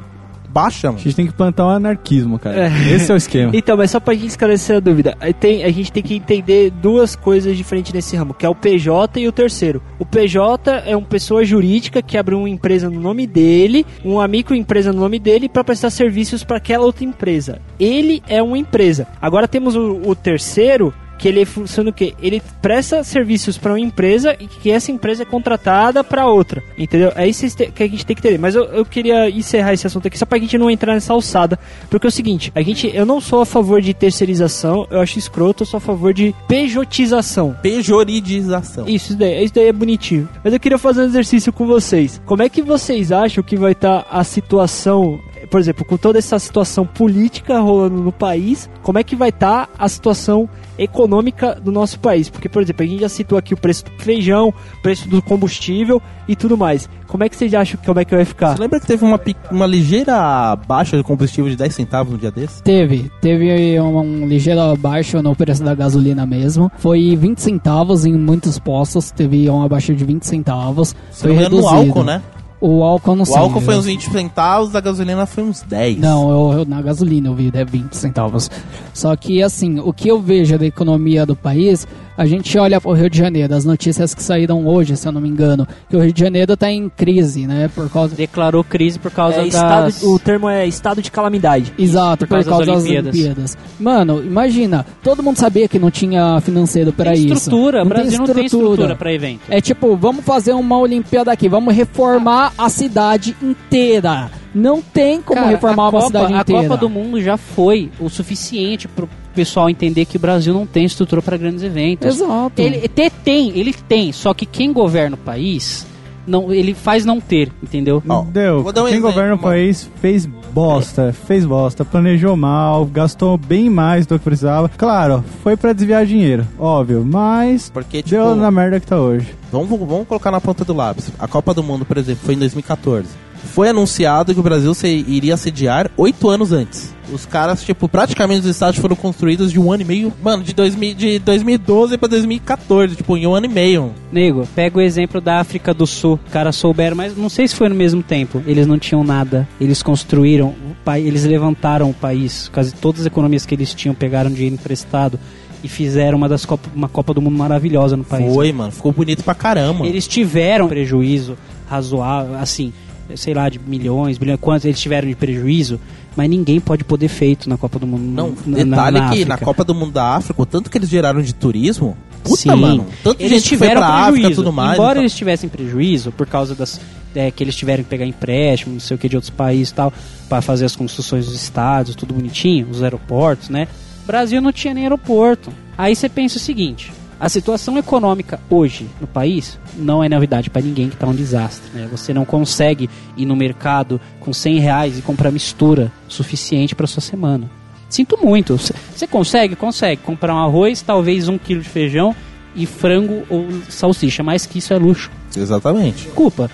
[0.56, 1.04] baixa, A mano.
[1.04, 2.72] gente tem que plantar um anarquismo, cara.
[2.90, 3.52] Esse é o esquema.
[3.66, 6.72] Então, mas só pra gente esclarecer a dúvida, aí tem, a gente tem que entender
[6.72, 9.82] duas coisas diferentes nesse ramo, que é o PJ e o terceiro.
[10.00, 14.94] O PJ é uma pessoa jurídica que abre uma empresa no nome dele, uma microempresa
[14.94, 17.60] no nome dele, para prestar serviços para aquela outra empresa.
[17.80, 19.08] Ele é uma empresa.
[19.22, 22.14] Agora temos o, o terceiro, que ele funciona o quê?
[22.22, 27.12] Ele presta serviços para uma empresa e que essa empresa é contratada para outra, entendeu?
[27.16, 28.38] É isso que a gente tem que entender.
[28.38, 31.58] Mas eu, eu queria encerrar esse assunto aqui só pra gente não entrar nessa alçada,
[31.90, 35.18] porque é o seguinte, a gente, eu não sou a favor de terceirização, eu acho
[35.18, 37.56] escroto, eu sou a favor de pejotização.
[37.62, 38.88] Pejoridização.
[38.88, 40.30] Isso isso daí, isso daí é bonitinho.
[40.44, 42.22] Mas eu queria fazer um exercício com vocês.
[42.26, 46.38] Como é que vocês acham que vai estar a situação, por exemplo, com toda essa
[46.38, 52.00] situação política rolando no país, como é que vai estar a situação econômica do nosso
[52.00, 52.30] país.
[52.30, 55.22] Porque, por exemplo, a gente já citou aqui o preço do feijão, o preço do
[55.22, 56.90] combustível e tudo mais.
[57.08, 58.56] Como é que vocês acham que como é que vai ficar?
[58.56, 59.20] Você lembra que teve uma,
[59.52, 62.62] uma ligeira baixa de combustível de 10 centavos no dia desse?
[62.64, 66.72] Teve, teve um, um ligeiro baixo no preço da gasolina mesmo.
[66.78, 70.96] Foi 20 centavos em muitos postos, teve uma baixa de 20 centavos.
[71.12, 71.90] Foi engano, no reduzido.
[71.90, 72.22] álcool, né?
[72.62, 73.38] O álcool não O sei.
[73.38, 76.00] álcool foi eu- uns 20 centavos, a gasolina foi uns 10.
[76.00, 78.50] Não, eu, eu- na gasolina eu vi, é 20 centavos.
[78.94, 81.86] Só que, assim, o que eu vejo da economia do país,
[82.18, 85.20] a gente olha pro Rio de Janeiro, as notícias que saíram hoje, se eu não
[85.20, 88.16] me engano, que o Rio de Janeiro tá em crise, né, por causa...
[88.16, 90.02] Declarou crise por causa É, estado, das...
[90.02, 91.74] o termo é estado de calamidade.
[91.78, 93.14] Exato, por por causa causa, das das Olimpíadas.
[93.16, 93.58] Olimpíadas.
[93.78, 97.34] Mano, imagina, todo mundo sabia que não tinha financeiro pra tem isso.
[97.34, 99.42] estrutura, o Brasil não tem estrutura pra evento.
[99.50, 104.30] É tipo, vamos fazer uma Olimpíada aqui, vamos reformar a cidade inteira.
[104.54, 106.62] Não tem como Cara, reformar a uma Copa, cidade a inteira.
[106.64, 110.86] Copa do Mundo já foi o suficiente pro pessoal entender que o Brasil não tem
[110.86, 112.08] estrutura para grandes eventos.
[112.08, 112.62] Exato.
[112.62, 115.86] Ele te- tem, ele tem, só que quem governa o país,
[116.28, 118.02] não, ele faz não ter, entendeu?
[118.08, 118.64] Ó, Deu.
[118.64, 123.38] vou dar um Quem exemplo, governa o país fez bosta, fez bosta, planejou mal, gastou
[123.38, 124.70] bem mais do que precisava.
[124.70, 129.34] Claro, foi pra desviar dinheiro, óbvio, mas Porque, tipo, deu na merda que tá hoje.
[129.52, 131.12] vamos, vamos colocar na ponta do lápis.
[131.20, 133.10] A Copa do Mundo, por exemplo, foi em 2014.
[133.56, 136.94] Foi anunciado que o Brasil se, iria sediar oito anos antes.
[137.10, 140.14] Os caras, tipo, praticamente os estádios foram construídos de um ano e meio.
[140.22, 143.94] Mano, de, 2000, de 2012 pra 2014, tipo, em um ano e meio.
[144.12, 146.20] Nego, pega o exemplo da África do Sul.
[146.26, 148.44] Os caras souberam, mas não sei se foi no mesmo tempo.
[148.46, 149.48] Eles não tinham nada.
[149.62, 152.50] Eles construíram, o pai, eles levantaram o país.
[152.50, 155.18] Quase todas as economias que eles tinham pegaram dinheiro emprestado
[155.64, 158.34] e fizeram uma das Copa, uma Copa do Mundo maravilhosa no país.
[158.34, 158.74] Foi, mano.
[158.74, 159.88] Ficou bonito pra caramba.
[159.88, 161.38] Eles tiveram prejuízo
[161.70, 162.74] razoável, assim,
[163.16, 165.80] sei lá, de milhões, bilhões, quantos eles tiveram de prejuízo,
[166.16, 168.04] mas ninguém pode poder feito na Copa do Mundo.
[168.04, 169.30] Não, na- detalhe na que África.
[169.30, 171.96] na Copa do Mundo da África, o tanto que eles geraram de turismo.
[172.24, 172.56] Puta, Sim.
[172.56, 172.88] mano.
[173.04, 174.10] Tanto eles gente que foi tiveram pra prejuízo.
[174.14, 174.74] África e tudo mais.
[174.74, 176.80] Embora então- eles tivessem prejuízo por causa das
[177.14, 179.74] é, que eles tiveram que pegar empréstimo, não sei o que de outros países e
[179.76, 179.94] tal,
[180.28, 183.70] para fazer as construções dos estádios, tudo bonitinho, os aeroportos, né?
[184.04, 185.50] O Brasil não tinha nem aeroporto.
[185.78, 186.92] Aí você pensa o seguinte:
[187.26, 191.72] a situação econômica hoje no país não é novidade para ninguém que tá um desastre.
[191.74, 191.88] Né?
[191.90, 197.02] Você não consegue ir no mercado com 100 reais e comprar mistura suficiente para sua
[197.02, 197.50] semana.
[197.90, 198.58] Sinto muito.
[198.58, 199.56] Você- consegue?
[199.56, 200.02] Consegue.
[200.04, 202.16] Comprar um arroz, talvez um quilo de feijão
[202.56, 204.22] e frango ou salsicha.
[204.22, 205.10] Mais que isso é luxo.
[205.36, 206.04] Exatamente.
[206.06, 206.50] Desculpa.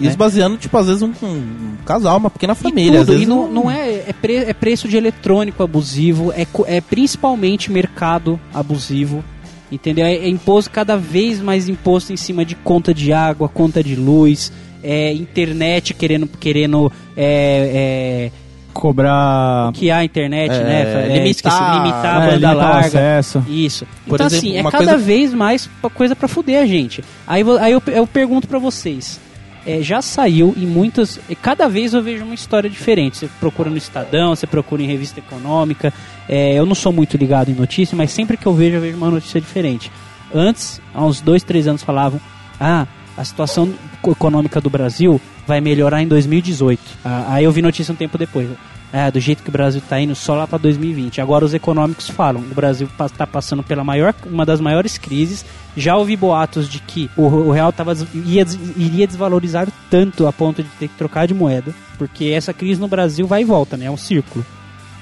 [0.00, 0.16] Isso É.
[0.16, 3.00] baseando, tipo, às vezes um, um casal, uma pequena E família.
[3.00, 6.46] às tudo, vezes e não, não é, é, pre- é preço de eletrônico abusivo, é,
[6.66, 9.24] é principalmente mercado abusivo,
[9.70, 10.04] entendeu?
[10.06, 13.96] É, é imposto cada vez mais imposto em cima de conta de água, conta de
[13.96, 14.52] luz,
[14.82, 18.30] é, internet querendo, querendo é,
[18.72, 19.70] Cobrar.
[19.70, 20.82] é, que a internet, É, né?
[20.82, 22.86] É, limitar- limitar a é, banda o larga.
[22.86, 23.44] acesso.
[23.48, 23.86] Isso.
[24.06, 27.02] Por então, exemplo, assim, é cada coisa- vez mais coisa pra fuder a gente.
[27.26, 29.18] Aí, aí eu, eu pergunto pra vocês.
[29.66, 31.18] É, já saiu em muitas.
[31.28, 33.18] e Cada vez eu vejo uma história diferente.
[33.18, 35.92] Você procura no Estadão, você procura em revista econômica.
[36.28, 38.96] é, eu não sou muito ligado em notícia, mas sempre que eu vejo, eu vejo
[38.96, 39.90] uma notícia diferente.
[40.34, 42.20] Antes, há uns dois, três anos, falavam:
[42.60, 43.72] Ah, a situação
[44.06, 46.80] econômica do Brasil vai melhorar em 2018.
[47.04, 48.48] Ah, aí eu vi notícia um tempo depois.
[48.92, 51.20] É, do jeito que o Brasil está indo só lá para 2020.
[51.20, 55.44] Agora os econômicos falam, o Brasil está passando pela maior, uma das maiores crises.
[55.76, 60.62] Já ouvi boatos de que o, o real tava, ia, iria desvalorizar tanto a ponto
[60.62, 63.86] de ter que trocar de moeda, porque essa crise no Brasil vai e volta, né?
[63.86, 64.46] É um círculo.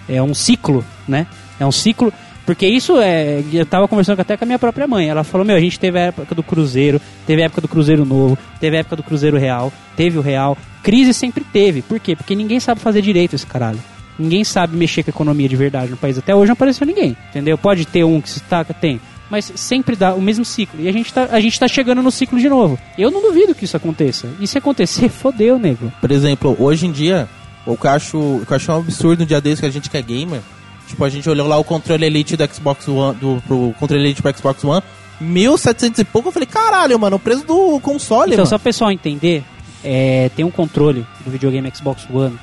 [0.09, 1.27] É um ciclo, né?
[1.61, 2.13] É um ciclo.
[2.47, 3.43] Porque isso é.
[3.53, 5.09] Eu tava conversando até com a minha própria mãe.
[5.09, 8.05] Ela falou: Meu, a gente teve a época do Cruzeiro, teve a época do Cruzeiro
[8.05, 10.57] Novo, teve a época do Cruzeiro Real, teve o Real.
[10.83, 11.81] Crise sempre teve.
[11.81, 12.15] Por quê?
[12.15, 13.81] Porque ninguém sabe fazer direito esse caralho.
[14.19, 16.19] Ninguém sabe mexer com a economia de verdade no país.
[16.19, 17.17] Até hoje não apareceu ninguém.
[17.31, 17.59] Entendeu?
[17.59, 19.01] Pode ter um que se destaca, tem.
[19.31, 20.81] Mas sempre dá o mesmo ciclo.
[20.81, 22.79] E a gente, tá, a gente tá chegando no ciclo de novo.
[22.97, 24.29] Eu não duvido que isso aconteça.
[24.39, 25.93] E se acontecer, fodeu, nego.
[26.01, 27.29] Por exemplo, hoje em dia,
[27.67, 29.71] o que eu acho, o que eu acho um absurdo no dia desse que a
[29.71, 30.41] gente que é gamer,
[30.87, 34.23] tipo, a gente olhou lá o controle Elite do Xbox One, do pro controle Elite
[34.23, 34.83] pro Xbox One,
[35.21, 38.47] 1700 e pouco, eu falei, caralho, mano, o preço do console, Então, mano.
[38.47, 39.45] só pro pessoal entender,
[39.83, 42.39] é, tem um controle do videogame Xbox One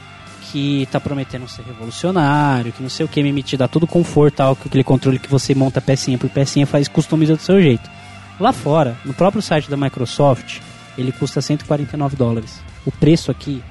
[0.51, 4.36] que tá prometendo ser revolucionário, que não sei o que, me te dá todo conforto,
[4.36, 7.89] tal, com aquele controle que você monta pecinha por pecinha, faz customiza do seu jeito.
[8.38, 10.60] Lá fora, no próprio site da Microsoft,
[10.97, 12.60] ele custa 149 dólares.
[12.86, 13.63] O preço aqui,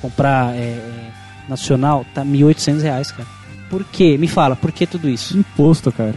[0.00, 1.10] comprar é, é,
[1.48, 3.28] nacional, tá 1.800 reais, cara.
[3.70, 4.16] Por quê?
[4.18, 5.36] Me fala, por que tudo isso?
[5.36, 6.14] Imposto, cara.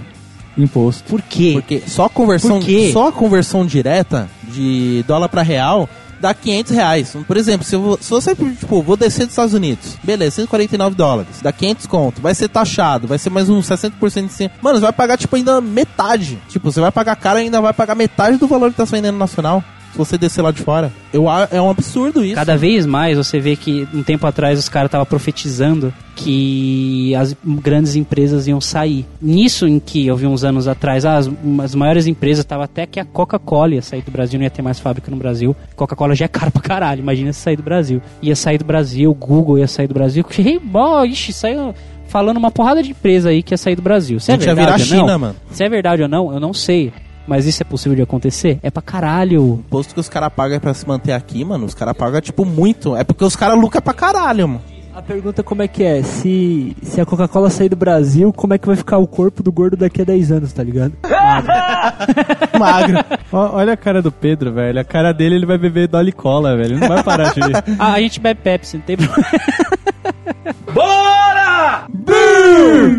[0.58, 1.04] Imposto.
[1.06, 1.52] Por quê?
[1.54, 2.90] Porque só a conversão, Por quê?
[2.92, 7.18] só a conversão direta de dólar pra real dá 500 reais.
[7.28, 11.42] Por exemplo, se, eu se você, tipo, vou descer dos Estados Unidos, beleza, 149 dólares,
[11.42, 14.52] dá 500 conto, vai ser taxado, vai ser mais uns 60% de cima.
[14.62, 16.38] Mano, você vai pagar, tipo, ainda metade.
[16.48, 19.14] Tipo, você vai pagar caro e ainda vai pagar metade do valor que tá vendendo
[19.14, 19.64] no nacional.
[19.92, 20.92] Se você descer lá de fora.
[21.14, 22.36] Eu, é um absurdo isso.
[22.36, 27.36] Cada vez mais você vê que um tempo atrás os caras estavam profetizando que as
[27.44, 29.06] grandes empresas iam sair.
[29.22, 31.30] Nisso em que eu vi uns anos atrás, ah, as,
[31.64, 34.62] as maiores empresas estavam até que a Coca-Cola ia sair do Brasil, não ia ter
[34.62, 35.56] mais fábrica no Brasil.
[35.76, 38.02] Coca-Cola já é caro pra caralho, imagina se sair do Brasil.
[38.22, 40.24] Ia sair do Brasil, Google ia sair do Brasil.
[40.32, 41.76] Que, bom, ixi, saiu
[42.08, 44.20] falando uma porrada de empresa aí que ia sair do Brasil.
[44.20, 45.36] Se é verdade virar ou não, China, mano.
[45.52, 46.92] se é verdade ou não, eu não sei.
[47.28, 48.60] Mas isso é possível de acontecer?
[48.64, 49.44] É pra caralho.
[49.44, 52.46] O posto que os caras pagam pra se manter aqui, mano, os caras pagam, tipo,
[52.46, 52.96] muito.
[52.96, 54.62] É porque os caras lucram pra caralho, mano.
[54.94, 56.04] A pergunta como é que é?
[56.04, 59.50] Se, se a Coca-Cola sair do Brasil, como é que vai ficar o corpo do
[59.50, 60.92] gordo daqui a 10 anos, tá ligado?
[62.60, 62.98] Magro.
[63.32, 64.78] Ó, olha a cara do Pedro, velho.
[64.82, 66.74] A cara dele, ele vai beber Dolly Cola, velho.
[66.74, 67.64] Ele não vai parar de ver.
[67.80, 69.28] Ah, a gente bebe Pepsi, não tem problema.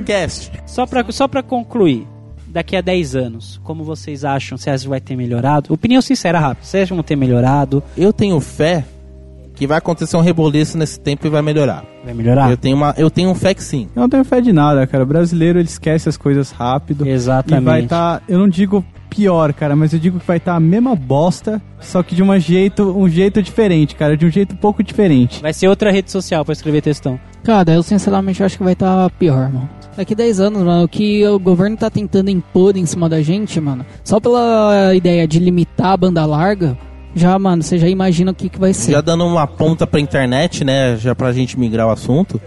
[0.06, 0.50] Cast.
[0.66, 2.06] Só pra, só pra concluir,
[2.52, 4.58] daqui a 10 anos, como vocês acham?
[4.58, 5.72] Você acha que vai ter melhorado?
[5.72, 6.64] Opinião sincera, rápido.
[6.64, 7.82] Vocês vão ter melhorado?
[7.96, 8.84] Eu tenho fé
[9.54, 11.84] que vai acontecer um reboliço nesse tempo e vai melhorar.
[12.04, 12.50] Vai melhorar?
[12.50, 13.88] Eu tenho uma, eu tenho fé que sim.
[13.94, 15.04] Eu não tenho fé de nada, cara.
[15.04, 17.06] O brasileiro, ele esquece as coisas rápido.
[17.06, 17.62] Exatamente.
[17.62, 20.60] E vai estar, eu não digo pior, cara, mas eu digo que vai estar a
[20.60, 24.58] mesma bosta, só que de um jeito, um jeito diferente, cara, de um jeito um
[24.58, 25.42] pouco diferente.
[25.42, 27.20] Vai ser outra rede social pra escrever textão.
[27.44, 29.68] Cara, eu sinceramente acho que vai estar pior, mano.
[29.96, 33.60] Daqui 10 anos, mano, o que o governo tá tentando impor em cima da gente,
[33.60, 36.78] mano, só pela ideia de limitar a banda larga,
[37.14, 38.92] já, mano, você já imagina o que, que vai ser.
[38.92, 40.96] Já dando uma ponta pra internet, né?
[40.96, 42.40] Já pra gente migrar o assunto.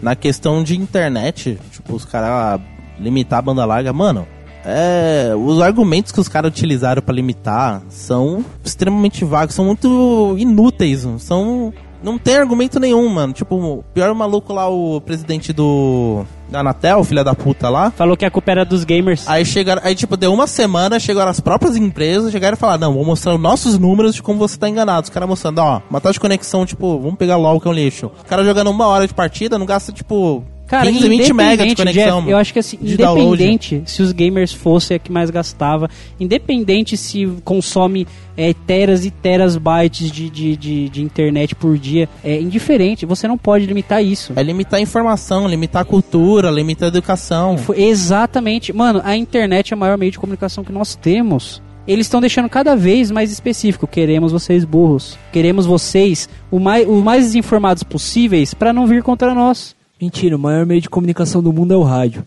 [0.00, 2.60] Na questão de internet, tipo, os caras
[3.00, 4.26] limitar a banda larga, mano.
[4.64, 11.04] É, os argumentos que os caras utilizaram pra limitar são extremamente vagos, são muito inúteis,
[11.18, 13.32] são não tem argumento nenhum, mano.
[13.32, 18.14] Tipo, o pior maluco lá, o presidente do da Anatel, filha da puta lá, Falou
[18.14, 19.26] que a culpa era dos gamers.
[19.26, 22.94] Aí chegaram, aí tipo, deu uma semana, chegaram as próprias empresas, chegaram e falaram, não,
[22.94, 25.04] vou mostrar os nossos números de como você tá enganado.
[25.04, 27.74] Os caras mostrando, ó, uma taxa de conexão, tipo, vamos pegar LOL que é um
[27.74, 28.12] lixo.
[28.20, 31.76] O cara jogando uma hora de partida, não gasta, tipo, Cara, 15, 20 mega de
[31.76, 32.20] conexão.
[32.20, 33.42] Jeff, eu acho que assim, download.
[33.44, 38.08] independente se os gamers fossem a que mais gastava, independente se consome
[38.38, 43.28] é, teras e teras bytes de, de, de, de internet por dia, é indiferente, você
[43.28, 44.32] não pode limitar isso.
[44.34, 47.58] É limitar a informação, limitar a cultura, limitar a educação.
[47.58, 48.72] Foi exatamente.
[48.72, 51.60] Mano, a internet é o maior meio de comunicação que nós temos.
[51.86, 53.86] Eles estão deixando cada vez mais específico.
[53.86, 55.18] Queremos vocês burros.
[55.30, 59.76] Queremos vocês o mais, o mais desinformados possíveis para não vir contra nós.
[60.02, 62.24] Mentira, o maior meio de comunicação do mundo é o rádio.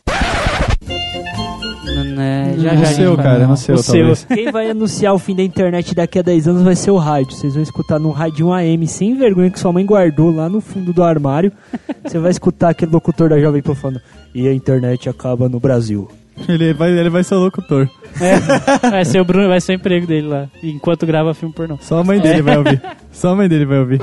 [2.15, 3.95] Né, já, no já seu, cara, no seu, o seu.
[3.95, 4.23] talvez.
[4.23, 7.33] Quem vai anunciar o fim da internet daqui a 10 anos vai ser o rádio.
[7.35, 10.93] Vocês vão escutar num rádio AM sem vergonha que sua mãe guardou lá no fundo
[10.93, 11.51] do armário.
[12.01, 13.99] Você vai escutar aquele locutor da Jovem Pan falando:
[14.33, 16.07] E a internet acaba no Brasil.
[16.47, 17.89] Ele vai, ele vai ser o locutor.
[18.89, 20.47] Vai ser o Bruno, vai ser o emprego dele lá.
[20.63, 21.77] Enquanto grava filme pornô.
[21.81, 22.81] Só a mãe dele vai ouvir.
[23.11, 23.99] Só a mãe dele vai ouvir.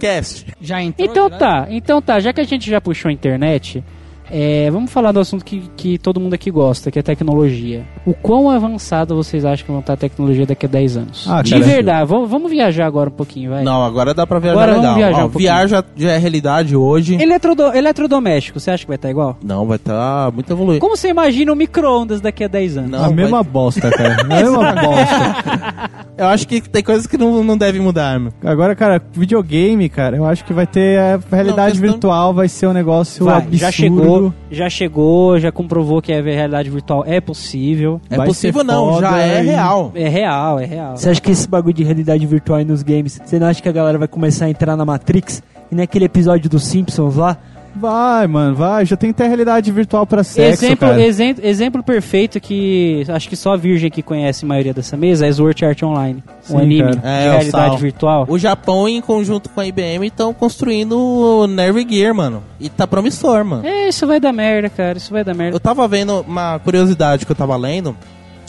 [0.00, 0.46] Cast.
[0.60, 1.08] Já entrou?
[1.08, 1.36] Então já?
[1.36, 3.82] tá, então tá, já que a gente já puxou a internet,
[4.30, 7.82] é, vamos falar do assunto que, que todo mundo aqui gosta, que é tecnologia.
[8.06, 11.26] O quão avançado vocês acham que vão estar a tecnologia daqui a 10 anos?
[11.28, 13.64] Ah, De verdade, vamos, vamos viajar agora um pouquinho, vai.
[13.64, 14.96] Não, agora dá pra viajar Agora vamos legal.
[14.96, 15.28] viajar Ó, um.
[15.28, 17.14] VR já, é realidade hoje.
[17.20, 19.36] Eletrodo, eletrodoméstico, você acha que vai estar igual?
[19.42, 20.80] Não, vai estar muito evoluído.
[20.80, 22.90] Como você imagina o micro-ondas daqui a 10 anos?
[22.90, 24.18] Não, a vai- mesma bosta, cara.
[24.20, 25.98] A mesma bosta.
[26.18, 28.32] Eu acho que tem coisas que não, não devem mudar, meu.
[28.44, 32.66] Agora, cara, videogame, cara, eu acho que vai ter a realidade questão- virtual, vai ser
[32.66, 33.56] um negócio Vai, absurdo.
[33.56, 34.17] já chegou,
[34.50, 38.00] já chegou, já comprovou que a realidade virtual é possível.
[38.10, 39.92] É Vai possível não, foda já é e- real.
[39.94, 40.96] É real, é real.
[40.96, 43.68] Você acha que esse bagulho de realidade virtual aí nos games, você não acha que
[43.68, 45.42] a galera vai começar a entrar na Matrix?
[45.70, 47.36] E naquele episódio dos Simpsons lá?
[47.78, 48.84] Vai, mano, vai.
[48.84, 51.02] Já tem até realidade virtual pra sexo, exemplo, cara.
[51.02, 55.26] exemplo, exemplo perfeito que acho que só a Virgem que conhece a maioria dessa mesa
[55.26, 57.08] é Sword Art Online, um Sim, anime cara.
[57.08, 57.78] É, de o realidade Sal.
[57.78, 58.26] virtual.
[58.28, 62.42] O Japão, em conjunto com a IBM, estão construindo o Nerve Gear, mano.
[62.60, 63.66] E tá promissor, mano.
[63.66, 65.56] É, isso vai dar merda, cara, isso vai dar merda.
[65.56, 67.96] Eu tava vendo uma curiosidade que eu tava lendo.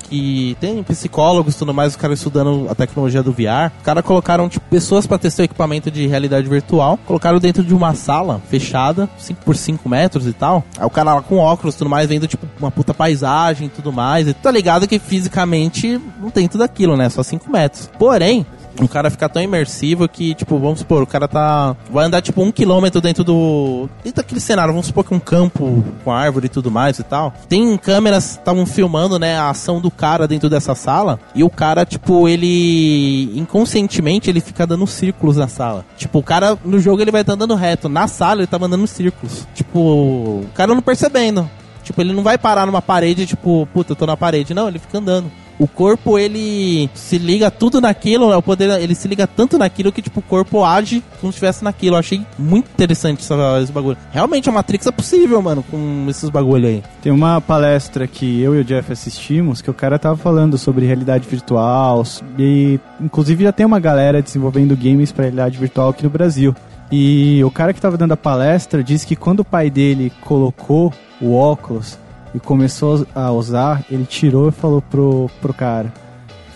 [0.10, 3.72] Que tem psicólogos tudo mais, os caras estudando a tecnologia do VR.
[3.78, 6.98] Os caras colocaram, tipo, pessoas pra testar o equipamento de realidade virtual.
[7.06, 10.64] Colocaram dentro de uma sala fechada, 5 por 5 metros e tal.
[10.78, 13.92] Aí o cara lá com óculos tudo mais, vendo, tipo, uma puta paisagem e tudo
[13.92, 14.28] mais.
[14.28, 17.10] E tá ligado que fisicamente não tem tudo aquilo, né?
[17.10, 17.90] Só 5 metros.
[18.00, 18.46] Porém,
[18.86, 21.76] o cara fica tão imersivo que, tipo, vamos supor, o cara tá.
[21.92, 23.90] Vai andar tipo um quilômetro dentro do.
[24.04, 27.34] Dentro daquele cenário, vamos supor que um campo com árvore e tudo mais e tal.
[27.48, 31.20] Tem câmeras estavam filmando, né, a ação do cara dentro dessa sala.
[31.36, 33.32] E o cara, tipo, ele.
[33.36, 35.86] inconscientemente ele fica dando círculos na sala.
[35.98, 37.90] Tipo, o cara no jogo ele vai estar andando reto.
[37.90, 39.48] Na sala ele tá andando círculos.
[39.54, 41.50] Tipo, o cara não percebendo.
[41.84, 44.54] Tipo, ele não vai parar numa parede, tipo, puta, eu tô na parede.
[44.54, 45.32] Não, ele fica andando.
[45.60, 48.38] O corpo, ele se liga tudo naquilo, né?
[48.38, 51.64] o poder, ele se liga tanto naquilo que, tipo, o corpo age como se estivesse
[51.66, 51.98] naquilo.
[51.98, 53.98] Eu achei muito interessante essa, esse bagulho.
[54.12, 56.84] Realmente, a Matrix é possível, mano, com esses bagulho aí.
[57.02, 60.86] Tem uma palestra que eu e o Jeff assistimos que o cara tava falando sobre
[60.86, 62.04] realidade virtual
[62.38, 66.56] e inclusive já tem uma galera desenvolvendo games para realidade virtual aqui no Brasil.
[66.92, 70.94] E o cara que tava dando a palestra disse que quando o pai dele colocou
[71.22, 71.98] o óculos
[72.34, 75.92] e começou a usar, ele tirou e falou pro, pro cara: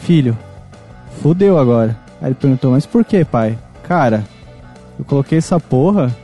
[0.02, 0.38] Filho,
[1.22, 1.98] fudeu agora.
[2.22, 3.58] Aí ele perguntou: Mas por que, pai?
[3.88, 4.24] Cara,
[4.98, 6.16] eu coloquei essa porra.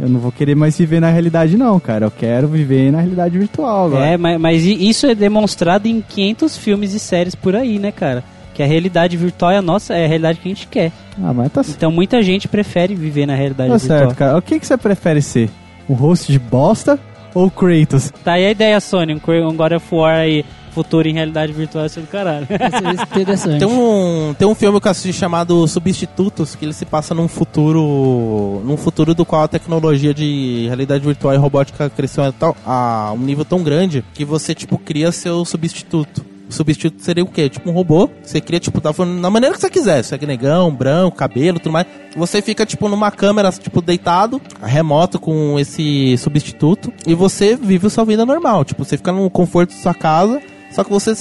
[0.00, 2.06] Eu não vou querer mais viver na realidade, não, cara.
[2.06, 4.04] Eu quero viver na realidade virtual agora.
[4.06, 8.24] É, mas, mas isso é demonstrado em 500 filmes e séries por aí, né, cara?
[8.54, 10.90] Que a realidade virtual é a nossa, é a realidade que a gente quer.
[11.22, 13.98] Ah, mas tá, c- Então muita gente prefere viver na realidade tá virtual.
[13.98, 14.36] certo, cara.
[14.38, 15.48] O que, que você prefere ser?
[15.88, 16.98] Um host de bosta
[17.34, 18.12] ou Kratos?
[18.24, 21.98] Tá aí a ideia, Sony, um God of War aí, futuro em realidade virtual, isso
[21.98, 22.46] é do caralho.
[22.50, 23.58] Isso é interessante.
[23.58, 27.28] Tem um, tem um filme que eu assisti chamado Substitutos, que ele se passa num
[27.28, 28.62] futuro.
[28.64, 32.24] num futuro do qual a tecnologia de realidade virtual e robótica cresceu
[32.66, 36.31] a um nível tão grande que você, tipo, cria seu substituto.
[36.52, 37.48] Substituto seria o quê?
[37.48, 38.08] Tipo um robô.
[38.22, 40.02] Você cria, tipo, da na maneira que você quiser.
[40.02, 41.86] Se é negão, branco, cabelo, tudo mais.
[42.16, 46.92] Você fica, tipo, numa câmera, tipo, deitado, remoto com esse substituto.
[47.06, 48.64] E você vive a sua vida normal.
[48.64, 50.40] Tipo, você fica no conforto de sua casa.
[50.70, 51.14] Só que você,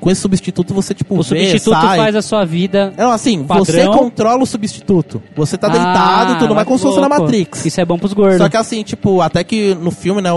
[0.00, 1.96] com esse substituto, você, tipo, O vê, substituto sai.
[1.98, 2.92] faz a sua vida.
[2.96, 3.64] Não, assim, Padrão.
[3.64, 5.22] você controla o substituto.
[5.36, 7.08] Você tá deitado, Ah, tudo mais, como se fosse na.
[7.08, 7.64] Matrix.
[7.66, 8.38] Isso é bom pros gordos.
[8.38, 10.36] Só que assim, tipo, até que no filme, né, o,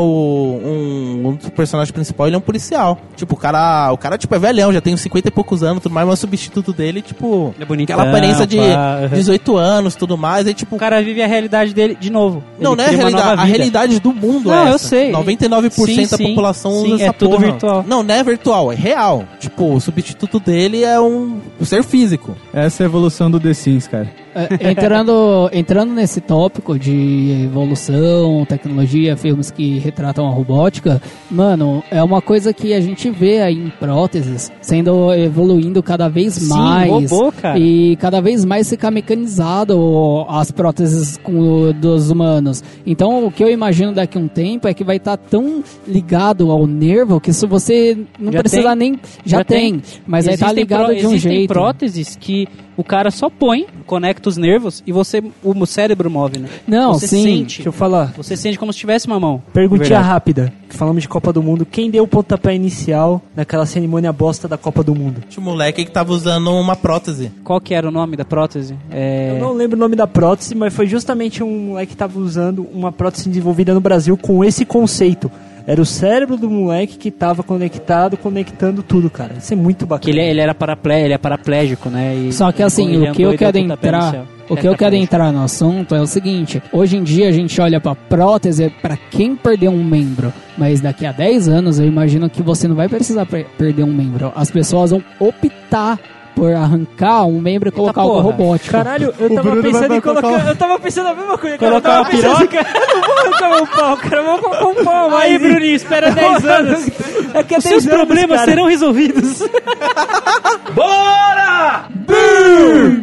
[0.63, 2.97] um, um dos personagens principais, ele é um policial.
[3.15, 5.84] Tipo, o cara, o cara, tipo, é velhão, já tem uns 50 e poucos anos,
[5.84, 9.08] tudo mais, mas o substituto dele, tipo, É bonitão, aquela aparência de pá.
[9.13, 10.76] 18 anos, tudo mais, aí tipo...
[10.76, 12.43] O cara vive a realidade dele de novo.
[12.60, 14.88] não, não é a realidade, a realidade do mundo Não, é eu essa.
[14.88, 15.12] sei.
[15.12, 17.45] 99% Sim, da população Sim, usa é essa tudo porra.
[17.45, 17.86] virtual.
[17.88, 19.24] Não, não é virtual, é real.
[19.39, 22.35] Tipo, o substituto dele é um, um ser físico.
[22.53, 24.09] Essa é a evolução do The Sims, cara.
[24.33, 32.01] É, entrando, entrando nesse tópico de evolução, tecnologia, filmes que retratam a robótica, mano, é
[32.01, 37.11] uma coisa que a gente vê aí em próteses sendo evoluindo cada vez Sim, mais.
[37.11, 37.59] robô, cara.
[37.59, 42.63] E cada vez mais ficar mecanizado as próteses com dos humanos.
[42.85, 46.51] Então, o que eu imagino daqui a um tempo é que vai estar tão ligado
[46.51, 48.77] ao nervo que se você não Já precisa tem.
[48.77, 48.99] nem.
[49.25, 50.01] Já, Já tem, tem.
[50.08, 51.47] mas aí tá Existem ligado pró- de um existem jeito.
[51.54, 56.47] próteses que o cara só põe, conecta os nervos e você o cérebro move, né?
[56.67, 57.23] Não, você sim.
[57.23, 57.58] sente.
[57.58, 58.13] Deixa eu falar.
[58.17, 59.41] Você sente como se tivesse uma mão.
[59.54, 60.08] Perguntinha Verdade.
[60.08, 60.54] rápida.
[60.69, 61.65] Falamos de Copa do Mundo.
[61.65, 65.21] Quem deu o pontapé inicial naquela cerimônia bosta da Copa do Mundo?
[65.30, 67.32] Tinha um moleque que tava usando uma prótese.
[67.43, 68.75] Qual que era o nome da prótese?
[68.89, 69.32] É...
[69.32, 72.65] Eu não lembro o nome da prótese, mas foi justamente um moleque que tava usando
[72.73, 75.30] uma prótese desenvolvida no Brasil com esse conceito.
[75.71, 79.36] Era o cérebro do moleque que tava conectado, conectando tudo, cara.
[79.38, 80.03] Isso é muito bacana.
[80.03, 82.13] Que ele, ele era paraplé, ele é paraplégico, né?
[82.13, 84.95] E Só que assim, ele o que eu e quero entrar, o que eu quero
[84.95, 88.97] entrar no assunto é o seguinte: hoje em dia a gente olha pra prótese para
[88.97, 92.89] quem perdeu um membro, mas daqui a 10 anos eu imagino que você não vai
[92.89, 94.29] precisar per- perder um membro.
[94.36, 95.97] As pessoas vão optar
[96.41, 98.71] por arrancar um membro e colocar algo robótico.
[98.71, 100.47] Caralho, eu O tava Bruno pensando em colocar colocar.
[100.47, 101.56] Eu tava pensando a mesma coisa.
[101.60, 101.71] cara.
[101.71, 104.15] Colocar eu uma tava pensando assim, cara, eu não vou arrancar um pau, cara.
[104.15, 105.32] Eu vou colocar um pau mais.
[105.32, 106.88] Aí, Bruninho, espera 10 anos.
[107.36, 108.49] É que é Os 10 seus anos, problemas cara.
[108.49, 109.43] serão resolvidos.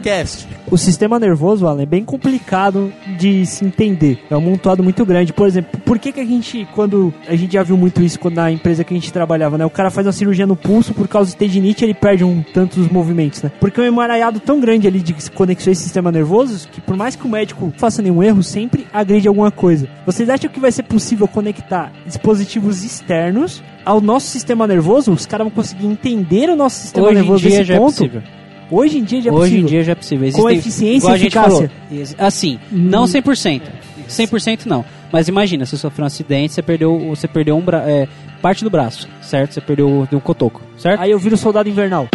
[0.03, 0.49] Cast.
[0.71, 4.19] O sistema nervoso, Alan, é bem complicado de se entender.
[4.31, 5.33] É um montuado muito grande.
[5.33, 7.13] Por exemplo, por que, que a gente, quando.
[7.27, 9.65] A gente já viu muito isso quando na empresa que a gente trabalhava, né?
[9.65, 12.87] O cara faz uma cirurgia no pulso por causa de tendinite ele perde um tantos
[12.89, 13.51] movimentos, né?
[13.59, 17.17] Porque é um emaranhado tão grande ali de conexões e sistema nervoso que por mais
[17.17, 19.89] que o médico faça nenhum erro, sempre agride alguma coisa.
[20.05, 25.13] Vocês acham que vai ser possível conectar dispositivos externos ao nosso sistema nervoso?
[25.13, 27.79] Os caras vão conseguir entender o nosso sistema Hoje em nervoso dia nesse já é
[27.79, 27.93] ponto?
[27.93, 28.23] possível.
[28.71, 29.61] Hoje em dia já é Hoje possível.
[29.61, 30.33] em dia já é possível.
[30.33, 31.71] Com eficiência e eficácia.
[32.19, 33.63] Assim, não 100%.
[34.09, 34.85] 100% não.
[35.13, 38.07] Mas imagina, você sofreu um acidente, você perdeu, você perdeu um bra é,
[38.43, 39.55] parte do braço, certo?
[39.55, 41.01] Você perdeu de um cotoco, certo?
[41.01, 42.09] Aí eu viro soldado invernal.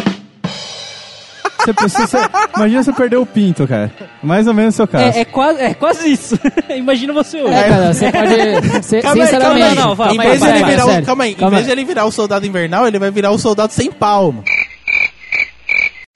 [1.63, 3.89] Você precisa, imagina você perder o pinto, cara.
[4.21, 5.17] Mais ou menos o seu caso.
[5.17, 6.37] É, é quase, é quase isso.
[6.75, 7.53] imagina você hoje.
[7.53, 8.83] É, cara, você pode.
[8.83, 9.61] Cê, Calma aí, sinceramente.
[9.61, 11.05] calma aí, não, vai, em vai, vez de vai, ele vai, virar o, sério.
[11.05, 13.71] calma aí, em vez de ele virar o soldado invernal, ele vai virar o soldado
[13.71, 14.43] sem palmo.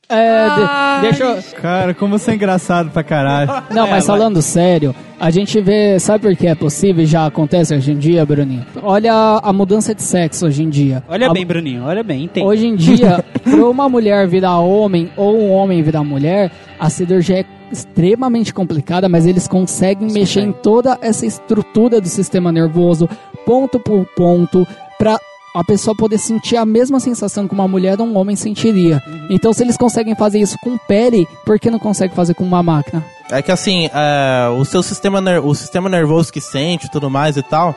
[0.09, 1.43] É, de- deixa eu...
[1.61, 3.51] Cara, como você é engraçado pra caralho.
[3.69, 7.75] Não, mas falando sério, a gente vê, sabe por que é possível e já acontece
[7.75, 8.65] hoje em dia, Bruninho?
[8.81, 11.03] Olha a, a mudança de sexo hoje em dia.
[11.09, 12.45] Olha A- bem, Bruninho, olha bem, entende.
[12.47, 17.41] Hoje em dia, pra uma mulher virar homem ou um homem virar mulher, a cirurgia
[17.41, 23.09] é extremamente complicada, mas eles conseguem mexer em toda essa estrutura do sistema nervoso,
[23.45, 24.65] ponto por ponto,
[24.97, 25.19] pra
[25.59, 29.01] a pessoa poder sentir a mesma sensação que uma mulher ou um homem sentiria.
[29.29, 32.61] Então, se eles conseguem fazer isso com pele, por que não consegue fazer com uma
[32.63, 33.03] máquina?
[33.29, 37.09] É que assim, é, o seu sistema, ner- o sistema nervoso que sente e tudo
[37.09, 37.75] mais e tal,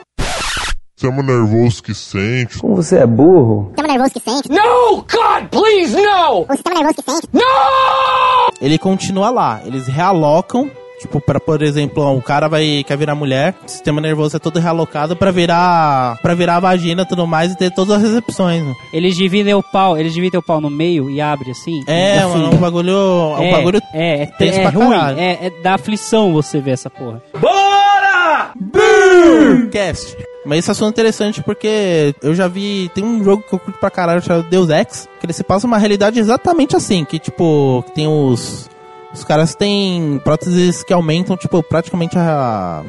[0.97, 2.59] Sistema nervoso que sente.
[2.59, 3.65] Como você é burro.
[3.69, 4.49] sistema nervoso que sente.
[4.51, 6.41] No, God, please, no!
[6.47, 7.27] O sistema nervoso que sente.
[8.61, 9.61] ele continua lá.
[9.65, 10.69] Eles realocam,
[11.01, 14.59] tipo, para por exemplo, o cara vai quer virar mulher, o sistema nervoso é todo
[14.59, 18.63] realocado pra virar para virar a vagina e tudo mais e ter todas as recepções.
[18.63, 18.73] né?
[18.93, 21.83] Eles dividem o pau, eles dividem o pau no meio e abre assim.
[21.87, 25.19] É, mano, é um bagulho, é um é, bagulho é, é, tenso é pra ruim,
[25.19, 27.21] é, é da aflição você ver essa porra.
[29.71, 30.17] cast.
[30.45, 32.89] Mas esse assunto é interessante porque eu já vi.
[32.93, 35.67] Tem um jogo que eu curto pra caralho chamado Deus Ex, que ele se passa
[35.67, 38.69] uma realidade exatamente assim: que tipo, que tem os.
[39.13, 42.83] Os caras têm próteses que aumentam, tipo, praticamente a.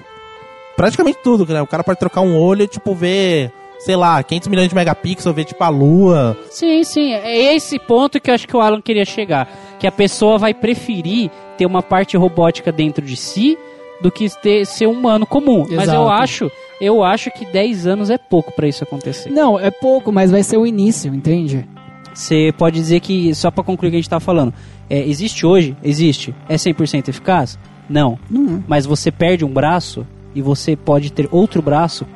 [0.77, 1.61] Praticamente tudo, né?
[1.61, 5.35] O cara pode trocar um olho e, tipo, ver, sei lá, 500 milhões de megapixels,
[5.35, 6.37] ver, tipo, a lua.
[6.51, 9.49] Sim, sim, é esse ponto que eu acho que o Alan queria chegar.
[9.79, 13.59] Que a pessoa vai preferir ter uma parte robótica dentro de si
[14.01, 15.66] do que ter, ser humano comum.
[15.70, 16.09] Mas eu Exato.
[16.09, 16.51] acho,
[16.81, 19.31] eu acho que 10 anos é pouco pra isso acontecer.
[19.31, 21.68] Não, é pouco, mas vai ser o início, entende?
[22.14, 24.52] Você pode dizer que, só pra concluir o que a gente tá falando,
[24.90, 25.76] é, existe hoje?
[25.82, 26.34] Existe.
[26.48, 27.58] É 100% eficaz?
[27.88, 28.18] Não.
[28.30, 28.60] Não é.
[28.66, 32.06] Mas você perde um braço e você pode ter outro braço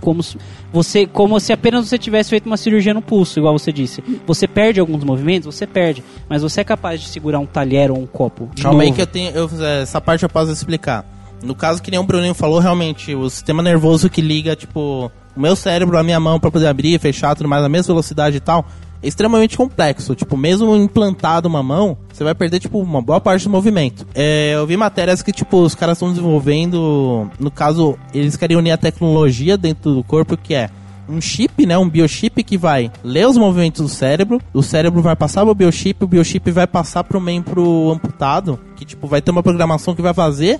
[0.00, 0.36] como se,
[0.72, 4.04] você, como se apenas você tivesse feito uma cirurgia no pulso, igual você disse.
[4.26, 7.98] Você perde alguns movimentos, você perde, mas você é capaz de segurar um talher ou
[7.98, 8.48] um copo.
[8.54, 8.96] de Calma aí novo.
[8.96, 9.30] que eu tenho.
[9.30, 9.48] eu-
[9.80, 11.04] essa parte eu posso explicar.
[11.42, 15.40] No caso que nem o Bruninho falou, realmente, o sistema nervoso que liga, tipo, o
[15.40, 18.40] meu cérebro, a minha mão pra poder abrir, fechar, tudo mais, na mesma velocidade e
[18.40, 18.64] tal, é
[19.06, 20.14] extremamente complexo.
[20.14, 24.06] Tipo, mesmo implantado uma mão, você vai perder, tipo, uma boa parte do movimento.
[24.14, 27.30] É, eu vi matérias que, tipo, os caras estão desenvolvendo.
[27.38, 30.70] No caso, eles querem unir a tecnologia dentro do corpo, que é
[31.08, 35.14] um chip, né, um biochip que vai ler os movimentos do cérebro, o cérebro vai
[35.14, 39.42] passar pro biochip, o biochip vai passar pro membro amputado, que tipo vai ter uma
[39.42, 40.58] programação que vai fazer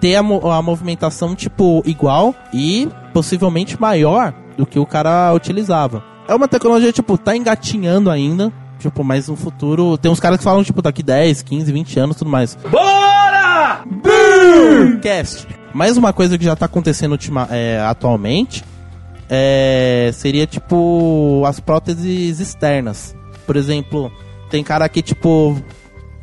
[0.00, 6.00] ter a, mo- a movimentação tipo igual e possivelmente maior do que o cara utilizava.
[6.28, 10.44] É uma tecnologia tipo tá engatinhando ainda, tipo, mas no futuro tem uns caras que
[10.44, 12.54] falam tipo daqui 10, 15, 20 anos, tudo mais.
[12.70, 13.82] Bora!
[15.00, 15.48] Cast.
[15.72, 18.62] Mais uma coisa que já tá acontecendo ultima, é, atualmente
[19.28, 23.14] é, seria tipo as próteses externas.
[23.46, 24.10] Por exemplo,
[24.50, 25.56] tem cara que tipo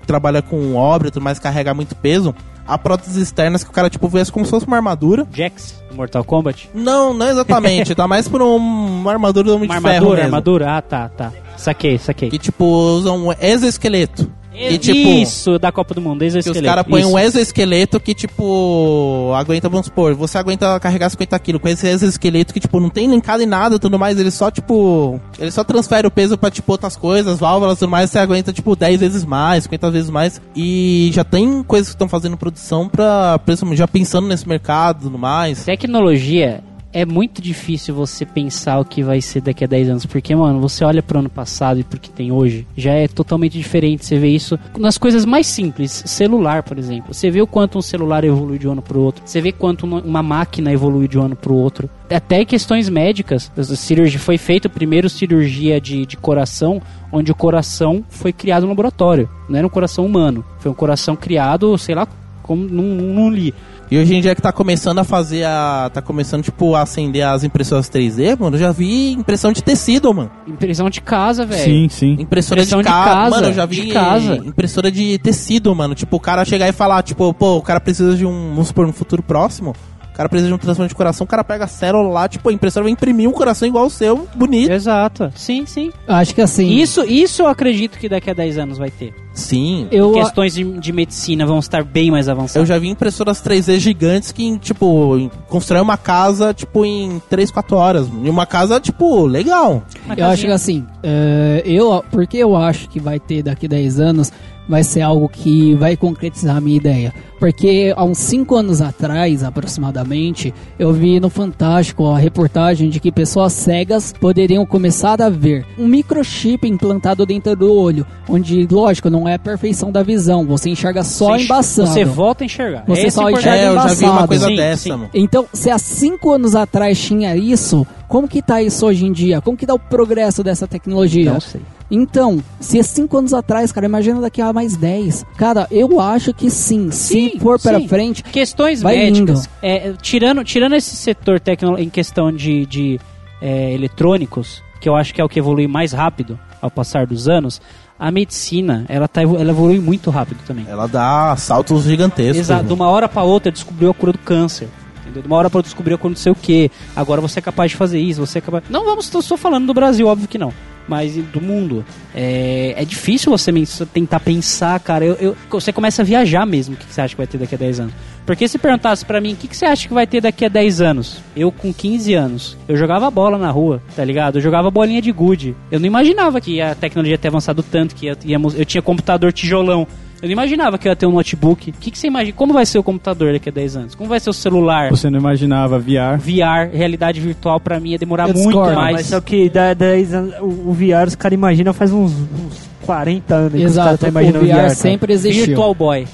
[0.06, 2.34] trabalha com obra e tudo mais, carrega muito peso.
[2.68, 5.28] Há próteses externas que o cara tipo vê como se fosse uma armadura.
[5.32, 6.70] Jax, Mortal Kombat.
[6.74, 7.94] Não, não exatamente.
[7.96, 10.26] tá mais por um- uma armadura do Homem Uma de Ferro armadura, mesmo.
[10.36, 10.78] armadura.
[10.78, 11.32] Ah, tá, tá.
[11.58, 12.30] Saquei, saquei.
[12.30, 14.30] Que tipo usam um exoesqueleto.
[14.58, 18.00] E tipo Isso, da Copa do Mundo, desde o que os caras põem um exoesqueleto
[18.00, 22.80] que, tipo, aguenta, vamos supor, você aguenta carregar 50 quilos com esse exoesqueleto que, tipo,
[22.80, 26.12] não tem linkado em nada e tudo mais, ele só, tipo, ele só transfere o
[26.12, 29.64] peso pra, tipo, outras coisas, válvulas e tudo mais, você aguenta, tipo, 10 vezes mais,
[29.64, 30.42] 50 vezes mais.
[30.56, 33.40] E já tem coisas que estão fazendo produção pra,
[33.74, 35.66] já pensando nesse mercado e tudo mais.
[35.66, 36.64] Tecnologia
[36.96, 40.62] é muito difícil você pensar o que vai ser daqui a 10 anos, porque, mano,
[40.62, 44.06] você olha pro ano passado e pro que tem hoje, já é totalmente diferente.
[44.06, 47.14] Você vê isso nas coisas mais simples, celular, por exemplo.
[47.14, 49.84] Você vê o quanto um celular evolui de um ano pro outro, você vê quanto
[49.86, 51.90] uma- máquina evolui de um ano pro outro.
[52.10, 56.82] Até questões médicas, cirurgia foi feita primeiro cirurgia de, de coração,
[57.12, 61.14] onde o coração foi criado no laboratório, não era um coração humano, foi um coração
[61.16, 62.08] criado, sei lá,
[62.42, 63.54] como não, não li.
[63.90, 65.92] E hoje em dia que tá começando a fazer a.
[65.94, 70.12] tá começando, tipo, a acender as impressoras 3D, mano, eu já vi impressão de tecido,
[70.14, 70.32] mano.
[70.48, 71.64] Impressão de casa, velho.
[71.64, 72.18] Sim, sim.
[72.20, 74.36] Impressora Impressão de, de ca- casa, Mano, eu já vi de casa.
[74.38, 75.94] impressora de tecido, mano.
[75.94, 78.88] Tipo, o cara chegar e falar, tipo, pô, o cara precisa de um, vamos supor,
[78.88, 79.76] no futuro próximo,
[80.16, 82.48] o cara precisa de um transplante de coração, o cara pega a célula lá, tipo,
[82.48, 84.72] a impressora vai imprimir um coração igual o seu, bonito.
[84.72, 85.30] Exato.
[85.36, 85.92] Sim, sim.
[86.08, 86.68] Acho que assim.
[86.70, 89.14] Isso, isso eu acredito que daqui a 10 anos vai ter.
[89.34, 89.90] Sim.
[89.92, 92.66] eu, Questões de, de medicina vão estar bem mais Eu avançadas.
[92.70, 97.76] já vi impressoras 3D gigantes que, tipo, em- constrói uma casa, tipo, em 3, 4
[97.76, 98.08] horas.
[98.24, 99.84] E uma casa, tipo, legal.
[100.06, 100.54] Uma Eu acho que casinha.
[100.56, 104.32] assim, é, eu, porque eu acho que vai ter daqui 10 anos,
[104.68, 107.14] vai ser algo que vai concretizar a minha ideia.
[107.40, 113.12] Porque há uns 5 anos atrás, aproximadamente, eu vi no Fantástico a reportagem de que
[113.12, 119.28] pessoas cegas poderiam começar a ver um microchip implantado dentro do olho, onde, lógico, não
[119.28, 121.88] é a perfeição da visão, você enxerga só Você enx- embaçado.
[121.90, 122.84] Você volta a enxergar.
[122.88, 124.28] Você Esse só é enxerga É, eu já vi uma embaçado.
[124.28, 124.90] coisa Sim, dessa, sim.
[124.92, 125.10] mano.
[125.14, 129.42] Então, se há cinco anos atrás tinha isso, como que tá isso hoje em dia?
[129.42, 131.34] Como que dá o progresso dessa tecnologia?
[131.34, 131.62] Não sei.
[131.90, 135.26] Então, se é cinco anos atrás, cara, imagina daqui a mais 10.
[135.38, 136.90] Cara, eu acho que sim.
[136.92, 137.88] Sim, se for pra sim.
[137.88, 139.46] frente, Questões Vai médicas.
[139.46, 139.50] indo.
[139.62, 143.00] É, tirando, tirando esse setor tecno, em questão de, de
[143.42, 147.30] é, eletrônicos, que eu acho que é o que evolui mais rápido ao passar dos
[147.30, 147.62] anos,
[147.98, 150.66] a medicina, ela, tá, ela evolui muito rápido também.
[150.68, 152.38] Ela dá saltos gigantescos.
[152.38, 154.68] Exato, de uma hora pra outra descobriu a cura do câncer.
[155.02, 155.22] Entendeu?
[155.22, 156.70] De uma hora pra outra descobriu a cura não sei o que.
[156.96, 158.64] Agora você é capaz de fazer isso, você é capaz.
[158.70, 160.52] Não vamos, só falando do Brasil, óbvio que não.
[160.88, 161.84] Mas do mundo.
[162.14, 163.52] É, é difícil você
[163.92, 165.04] tentar pensar, cara.
[165.04, 167.56] Eu, eu- você começa a viajar mesmo o que você acha que vai ter daqui
[167.56, 167.94] a 10 anos.
[168.26, 170.82] Porque se perguntasse pra mim o que, você acha que vai ter daqui a 10
[170.82, 174.38] anos, eu com 15 anos, eu jogava bola na rua, tá ligado?
[174.38, 175.56] Eu jogava bolinha de gude.
[175.72, 178.82] Eu não imaginava que a tecnologia ia ter avançado tanto, que ia- íamos, eu tinha
[178.82, 179.88] computador tijolão.
[180.22, 181.70] Eu não imaginava que eu ia ter um notebook.
[181.70, 182.36] O que, que você imagina?
[182.36, 183.96] Como vai ser o computador daqui a 10 anos?
[183.96, 184.90] Como vai ser o celular?
[184.90, 186.18] Você não imaginava VR.
[186.18, 188.96] VR, realidade virtual, pra mim ia demorar Eu muito discordo, mais.
[188.96, 192.70] Mas só que da 10 anos, o, o VR, os caras imaginam faz uns, uns
[192.86, 193.52] 40 anos.
[193.52, 194.70] que os caras exato, tão o VR, cara.
[194.70, 195.46] sempre existiu.
[195.48, 196.08] Virtual Boy.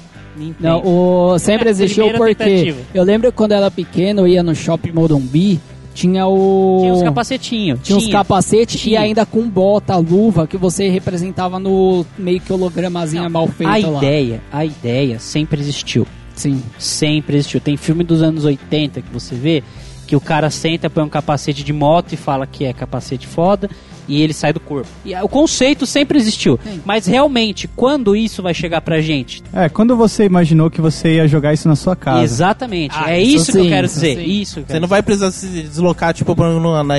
[0.58, 2.78] Não, o sempre existiu porque tentativa.
[2.94, 5.60] eu lembro quando eu era pequeno, eu ia no Shopping Morumbi,
[5.94, 7.80] tinha o Tinha uns capacetinhos.
[7.82, 9.00] tinha uns capacetes e Tinha.
[9.00, 13.98] ainda com bota, luva que você representava no meio que hologramazinha mal feita A lá.
[13.98, 16.06] ideia, a ideia sempre existiu.
[16.34, 16.62] Sim.
[16.78, 17.60] Sempre existiu.
[17.60, 19.62] Tem filme dos anos 80 que você vê
[20.06, 23.68] que o cara senta, põe um capacete de moto e fala que é capacete foda
[24.08, 24.88] e ele sai do corpo.
[25.04, 26.58] E ah, o conceito sempre existiu.
[26.84, 29.42] Mas realmente, quando isso vai chegar pra gente?
[29.52, 32.22] É, quando você imaginou que você ia jogar isso na sua casa?
[32.22, 32.94] Exatamente.
[32.96, 34.16] Ah, é isso isso, que eu sim, quero isso dizer.
[34.16, 34.40] sim.
[34.40, 36.94] Isso que eu Você não vai precisar se deslocar, tipo, pra, na, na,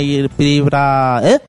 [0.69, 1.21] pra...
[1.23, 1.39] Hã?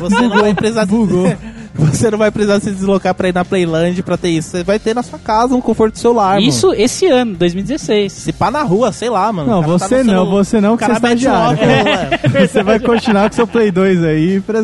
[0.00, 0.86] Você não vai precisar...
[1.88, 4.50] Você não vai precisar se deslocar pra ir na Playland pra ter isso.
[4.50, 6.46] Você vai ter na sua casa um conforto do celular, mano.
[6.46, 8.12] Isso esse ano, 2016.
[8.12, 9.48] Se pá na rua, sei lá, mano.
[9.48, 11.52] Não, tá você no não, você não, que você é estagiário.
[11.52, 12.46] óculos, ué.
[12.46, 14.60] Você vai continuar com seu Play 2 aí pra,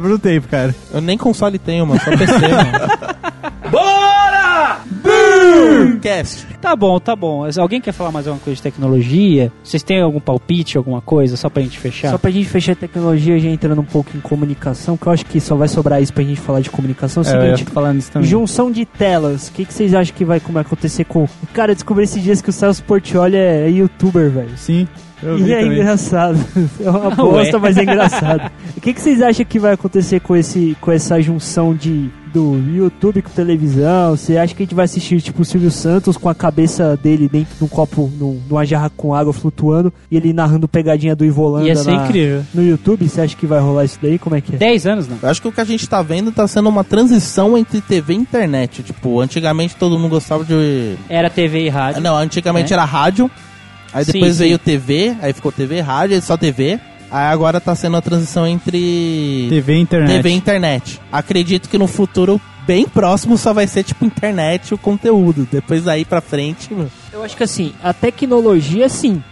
[0.00, 0.74] pro tempo, cara.
[0.92, 2.00] Eu nem console tenho, mano.
[2.00, 3.22] Só PC, mano.
[6.00, 6.46] Cast.
[6.60, 7.44] Tá bom, tá bom.
[7.58, 9.52] Alguém quer falar mais alguma coisa de tecnologia?
[9.62, 12.10] Vocês têm algum palpite, alguma coisa, só pra gente fechar?
[12.10, 15.26] Só pra gente fechar a tecnologia, já entrando um pouco em comunicação, que eu acho
[15.26, 17.22] que só vai sobrar isso pra gente falar de comunicação.
[17.22, 18.28] É o É, eu ia seguinte, falar nisso também.
[18.28, 19.48] junção de telas.
[19.48, 21.26] O que, que vocês acham que vai como é acontecer com.
[21.52, 24.56] Cara, eu descobri esses dias que o Celso Portioli é, é youtuber, velho.
[24.56, 24.86] Sim,
[25.22, 25.78] eu vi E é também.
[25.80, 26.38] engraçado.
[26.80, 27.14] É uma Ué.
[27.16, 28.50] bosta, mas é engraçado.
[28.76, 32.56] O que, que vocês acham que vai acontecer com, esse, com essa junção de do
[32.74, 34.16] YouTube com televisão?
[34.16, 37.28] Você acha que a gente vai assistir tipo o Silvio Santos com a cabeça dele
[37.28, 41.24] dentro de um copo, num- numa jarra com água flutuando e ele narrando pegadinha do
[41.24, 42.42] Ivolanda Ia ser na- incrível.
[42.54, 43.08] no YouTube?
[43.08, 44.18] Você acha que vai rolar isso daí?
[44.18, 44.58] Como é que é?
[44.58, 45.18] 10 anos não.
[45.22, 48.14] Eu acho que o que a gente tá vendo tá sendo uma transição entre TV
[48.14, 48.82] e internet.
[48.82, 50.96] Tipo, antigamente todo mundo gostava de.
[51.08, 52.00] Era TV e rádio.
[52.02, 52.74] Não, antigamente É?
[52.74, 53.30] era rádio.
[53.94, 54.44] Aí Sim, depois sim.
[54.44, 56.80] veio TV, aí ficou TV, rádio, aí só TV.
[57.12, 60.12] Aí agora tá sendo a transição entre TV e internet.
[60.14, 61.00] TV e internet.
[61.12, 65.46] Acredito que no futuro bem próximo só vai ser tipo internet o conteúdo.
[65.52, 66.90] Depois daí pra frente, mano.
[67.12, 69.22] Eu acho que assim, a tecnologia sim,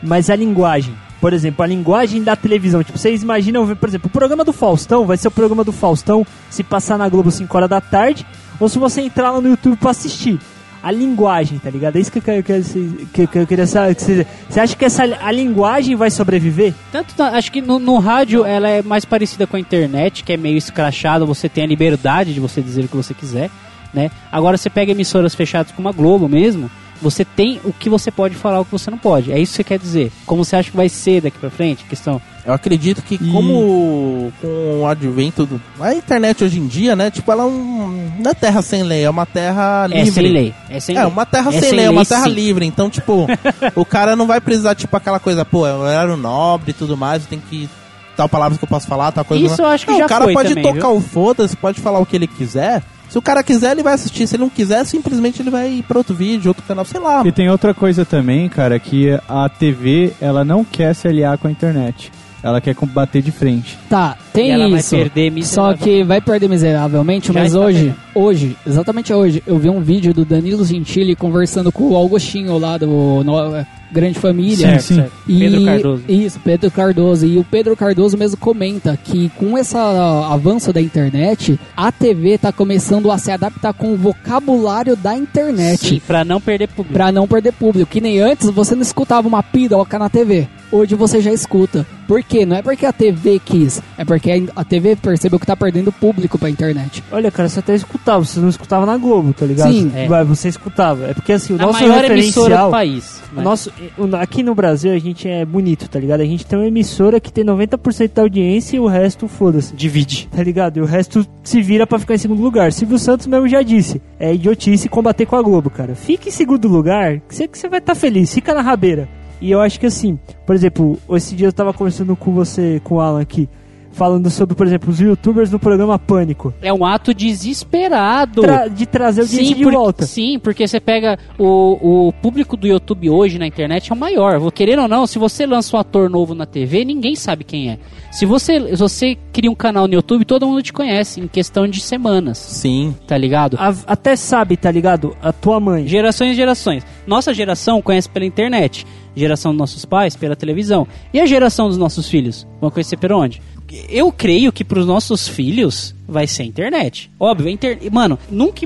[0.00, 0.94] mas a linguagem.
[1.20, 2.84] Por exemplo, a linguagem da televisão.
[2.84, 6.24] Tipo, vocês imaginam, por exemplo, o programa do Faustão vai ser o programa do Faustão
[6.48, 8.24] se passar na Globo 5 horas da tarde,
[8.60, 10.38] ou se você entrar lá no YouTube pra assistir.
[10.82, 11.96] A linguagem, tá ligado?
[11.96, 13.94] É isso que eu, que que- que eu queria saber.
[13.98, 16.72] Você você acha que essa, a linguagem vai sobreviver?
[16.92, 20.32] Tanto na- acho que no, no rádio ela é mais parecida com a internet, que
[20.32, 23.50] é meio escrachada, você tem a liberdade de você dizer o que você quiser,
[23.92, 24.10] né?
[24.30, 26.70] Agora você pega emissoras fechadas como a Globo mesmo,
[27.00, 29.32] você tem o que você pode falar, o que você não pode.
[29.32, 30.12] É isso que você quer dizer.
[30.24, 31.84] Como você acha que vai ser daqui pra frente?
[31.84, 32.20] Questão.
[32.44, 35.60] Eu acredito que E- como com o advento do...
[35.80, 37.10] A internet hoje em dia, né?
[37.10, 38.12] Tipo, ela é um...
[38.20, 40.08] não é terra sem lei, é uma terra livre.
[40.08, 40.54] É sem lei.
[40.70, 41.10] É sem É, lei.
[41.12, 42.30] uma terra É sem sem lei, é uma lei, terra sim.
[42.30, 42.64] livre.
[42.64, 43.26] Então, tipo,
[43.74, 47.26] o cara não vai precisar, tipo, aquela coisa, pô, um horário nobre e tudo mais,
[47.26, 47.68] tem que.
[48.16, 49.44] Tal palavra que eu posso falar, tal coisa.
[49.44, 51.98] Isso eu acho que não, já O cara pode também, tocar o foda-se, pode falar
[51.98, 52.82] o que ele quiser.
[53.16, 54.26] Se o cara quiser, ele vai assistir.
[54.26, 57.22] Se ele não quiser, simplesmente ele vai ir pra outro vídeo, outro canal, sei lá.
[57.26, 61.48] E tem outra coisa também, cara, que a TV, ela não quer se aliar com
[61.48, 62.12] a internet.
[62.42, 63.78] Ela quer combater de frente.
[63.88, 64.94] Tá, tem E ela vai isso.
[64.94, 67.96] perder Só que vai perder miseravelmente, Já mas hoje, perdendo.
[68.14, 72.76] hoje, exatamente hoje, eu vi um vídeo do Danilo Gentili conversando com o Augustinho lá
[72.76, 72.86] do
[73.24, 74.68] no- Grande Família.
[74.68, 74.94] Certo, sim.
[74.96, 75.12] certo.
[75.26, 76.02] E, Pedro Cardoso.
[76.08, 77.26] Isso, Pedro Cardoso.
[77.26, 82.52] E o Pedro Cardoso mesmo comenta que com esse avanço da internet, a TV tá
[82.52, 85.88] começando a se adaptar com o vocabulário da internet.
[85.88, 86.92] Sim, pra não perder público.
[86.92, 87.90] Pra não perder público.
[87.90, 90.48] Que nem antes você não escutava uma piroca na TV.
[90.70, 91.86] Hoje você já escuta.
[92.08, 92.44] Por quê?
[92.44, 96.38] Não é porque a TV quis, é porque a TV percebeu que tá perdendo público
[96.38, 97.02] pra internet.
[97.10, 99.72] Olha, cara, você até escutava, você não escutava na Globo, tá ligado?
[99.72, 99.90] Sim.
[99.94, 100.06] É.
[100.24, 101.06] Você escutava.
[101.06, 102.66] É porque assim, o a nosso maior emissora referencial.
[102.66, 103.22] do país.
[103.32, 103.42] o né?
[103.42, 103.72] nosso,
[104.20, 106.20] aqui no Brasil a gente é bonito, tá ligado?
[106.20, 109.74] A gente tem uma emissora que tem 90% da audiência e o resto foda-se.
[109.74, 110.28] Divide.
[110.30, 110.78] Tá ligado?
[110.78, 112.72] E o resto se vira pra ficar em segundo lugar.
[112.72, 114.00] Silvio Santos mesmo já disse.
[114.18, 115.94] É idiotice combater com a Globo, cara.
[115.94, 118.32] Fica em segundo lugar, que você, que você vai estar feliz.
[118.32, 119.08] Fica na rabeira.
[119.40, 122.96] E eu acho que assim, por exemplo, esse dia eu tava conversando com você, com
[122.96, 123.48] o Alan aqui,
[123.96, 126.52] falando sobre, por exemplo, os youtubers no programa Pânico.
[126.60, 128.42] É um ato desesperado.
[128.42, 130.06] Tra- de trazer o dinheiro de por- volta.
[130.06, 134.38] sim, porque você pega o, o público do YouTube hoje na internet é o maior.
[134.38, 137.70] Vou querer ou não, se você lança um ator novo na TV, ninguém sabe quem
[137.70, 137.78] é.
[138.12, 141.66] Se você, se você cria um canal no YouTube, todo mundo te conhece em questão
[141.66, 142.94] de semanas, Sim.
[143.06, 143.56] tá ligado?
[143.58, 145.16] A- até sabe, tá ligado?
[145.22, 145.86] A tua mãe.
[145.86, 146.84] Gerações e gerações.
[147.06, 148.86] Nossa geração conhece pela internet.
[149.14, 150.86] Geração dos nossos pais pela televisão.
[151.12, 152.46] E a geração dos nossos filhos?
[152.60, 153.40] Vão conhecer por onde?
[153.88, 157.10] Eu creio que pros nossos filhos vai ser a internet.
[157.18, 157.78] Óbvio, a inter...
[157.90, 158.60] mano, nunca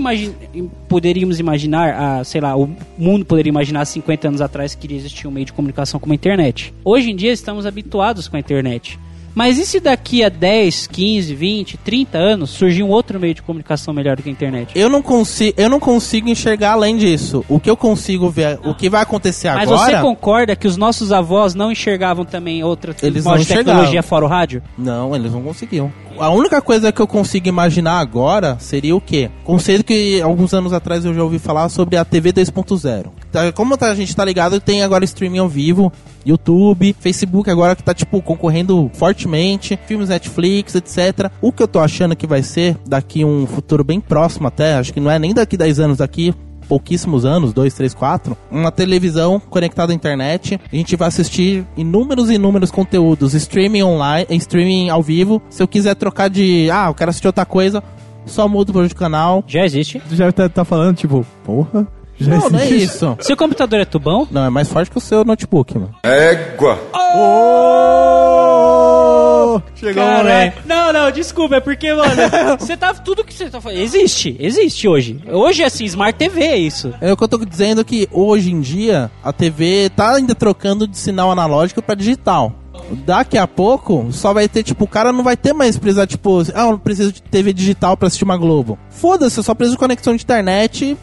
[0.88, 5.26] poderíamos imaginar, a, sei lá, o mundo poderia imaginar 50 anos atrás que iria existir
[5.26, 6.74] um meio de comunicação como a internet.
[6.84, 8.98] Hoje em dia estamos habituados com a internet.
[9.34, 13.42] Mas e se daqui a 10, 15, 20, 30 anos surgir um outro meio de
[13.42, 14.72] comunicação melhor do que a internet?
[14.78, 17.44] Eu não consigo, eu não consigo enxergar além disso.
[17.48, 19.96] O que eu consigo ver, o que vai acontecer Mas agora?
[19.96, 24.02] você concorda que os nossos avós não enxergavam também outra Eles modo não de tecnologia
[24.02, 24.62] fora o rádio?
[24.76, 25.92] Não, eles não conseguiam.
[26.20, 29.30] A única coisa que eu consigo imaginar agora seria o quê?
[29.42, 33.06] Conceito que alguns anos atrás eu já ouvi falar sobre a TV 2.0.
[33.32, 35.90] Tá, Como tá- a gente tá ligado, tem agora streaming ao vivo,
[36.26, 41.30] YouTube, Facebook agora que tá tipo concorrendo fortemente, filmes Netflix, etc.
[41.40, 44.92] O que eu tô achando que vai ser daqui um futuro bem próximo até, acho
[44.92, 46.34] que não é nem daqui 10 anos daqui,
[46.70, 50.60] pouquíssimos anos, 2, 3, 4, uma televisão conectada à internet.
[50.72, 55.42] A gente vai assistir inúmeros e inúmeros conteúdos, streaming online, streaming ao vivo.
[55.50, 57.82] Se eu quiser trocar de, ah, eu quero assistir outra coisa,
[58.24, 59.42] só mudo para o canal.
[59.48, 60.00] Já existe.
[60.08, 61.88] Tu já tá, tá falando, tipo, porra?
[62.16, 62.84] Já Não, não é existe?
[62.84, 63.16] isso.
[63.18, 64.28] Seu computador é tubão?
[64.30, 65.90] Não, é mais forte que o seu notebook, mano.
[66.04, 66.78] Égua.
[66.94, 68.39] Ô!
[69.74, 70.28] Chegou Caralho.
[70.28, 70.62] momento.
[70.66, 72.12] Não, não, desculpa, é porque, mano,
[72.58, 72.92] você tá.
[72.94, 73.78] Tudo que você tá falando.
[73.78, 75.20] Existe, existe hoje.
[75.30, 76.92] Hoje, assim, Smart TV é isso.
[77.00, 80.86] É o que eu tô dizendo que hoje em dia a TV tá ainda trocando
[80.86, 82.54] de sinal analógico pra digital.
[83.04, 86.40] Daqui a pouco só vai ter, tipo, o cara não vai ter mais precisar, tipo,
[86.54, 88.78] ah, eu preciso de TV digital pra assistir uma Globo.
[88.90, 90.96] Foda-se, eu só preciso de conexão de internet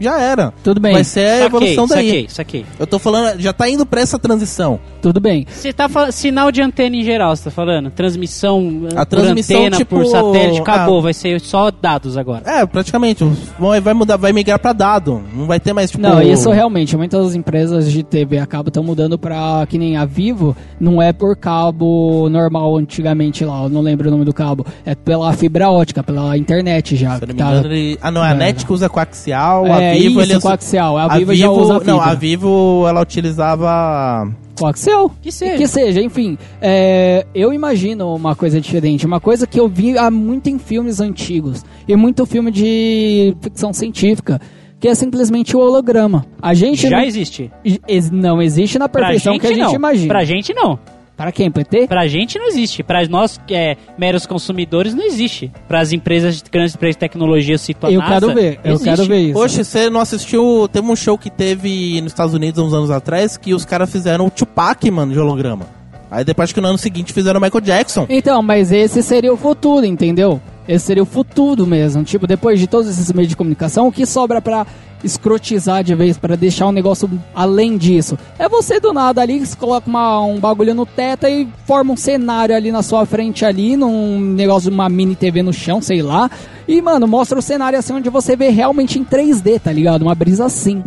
[0.00, 0.52] já era.
[0.62, 2.06] Tudo bem, Vai ser a evolução daí.
[2.08, 2.66] saquei, saquei.
[2.78, 4.78] Eu tô falando, já tá indo pra essa transição.
[5.02, 5.46] tudo bem.
[5.48, 6.12] Você tá falando.
[6.12, 7.90] Sinal de antena em geral, você tá falando?
[7.90, 10.98] Transmissão A por transmissão, antena, tipo, por satélite, acabou.
[10.98, 11.02] ah.
[11.02, 12.42] Vai ser só dados agora.
[12.46, 13.24] É, praticamente.
[13.58, 15.22] Vai vai mudar, vai migrar pra dado.
[15.34, 16.02] Não vai ter mais, tipo.
[16.02, 20.04] Não, isso realmente, muitas empresas de TV a cabo estão mudando pra que nem a
[20.04, 24.64] Vivo, não é por cabo normal antigamente lá, eu não lembro o nome do cabo,
[24.84, 27.14] é pela fibra ótica, pela internet já.
[27.18, 27.98] Se tá- engano, ele...
[28.00, 28.34] Ah, não, é a É.
[28.34, 30.20] NET que usa coaxial, É a Vivo...
[30.22, 30.40] isso, ele...
[30.40, 32.16] coaxial, a Vivo já usa Não, a fibra.
[32.16, 34.28] Vivo, ela utilizava...
[34.58, 35.10] Coaxial.
[35.22, 35.56] Que seja.
[35.56, 36.36] Que seja, enfim.
[36.60, 39.06] é, eu imagino uma coisa diferente.
[39.06, 41.64] Uma coisa que eu vi há muito em filmes antigos.
[41.86, 44.40] E muito filme de ficção científica.
[44.80, 46.24] Que é simplesmente o holograma.
[46.42, 47.50] A gente Já não, existe.
[47.86, 49.74] ex- não existe na perfeição gente, que a gente não.
[49.74, 50.08] imagina.
[50.08, 50.78] Pra gente não.
[51.18, 51.50] Para quem?
[51.50, 51.88] PT?
[51.88, 52.84] Pra gente não existe.
[52.84, 55.50] Pra nós, que é meros consumidores, não existe.
[55.66, 58.74] Para as empresas de grandes empresas de tecnologia, cito a Eu NASA, quero ver, eu
[58.74, 58.84] existe.
[58.88, 59.32] quero ver isso.
[59.32, 60.68] Poxa, você não assistiu...
[60.72, 64.26] Teve um show que teve nos Estados Unidos uns anos atrás que os caras fizeram
[64.26, 65.77] o Tupac, mano, de holograma.
[66.10, 68.06] Aí depois que no ano seguinte fizeram o Michael Jackson.
[68.08, 70.40] Então, mas esse seria o futuro, entendeu?
[70.66, 72.02] Esse seria o futuro mesmo.
[72.04, 74.66] Tipo, depois de todos esses meios de comunicação, o que sobra pra
[75.04, 78.18] escrotizar de vez, pra deixar um negócio além disso?
[78.38, 81.96] É você do nada ali, você coloca uma- um bagulho no teto e forma um
[81.96, 86.02] cenário ali na sua frente ali, num negócio de uma mini TV no chão, sei
[86.02, 86.30] lá.
[86.66, 90.02] E, mano, mostra o cenário assim onde você vê realmente em 3D, tá ligado?
[90.02, 90.82] Uma brisa assim.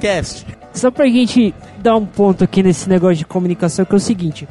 [0.00, 0.46] Cast.
[0.72, 4.48] Só pra gente dar um ponto aqui nesse negócio de comunicação, que é o seguinte.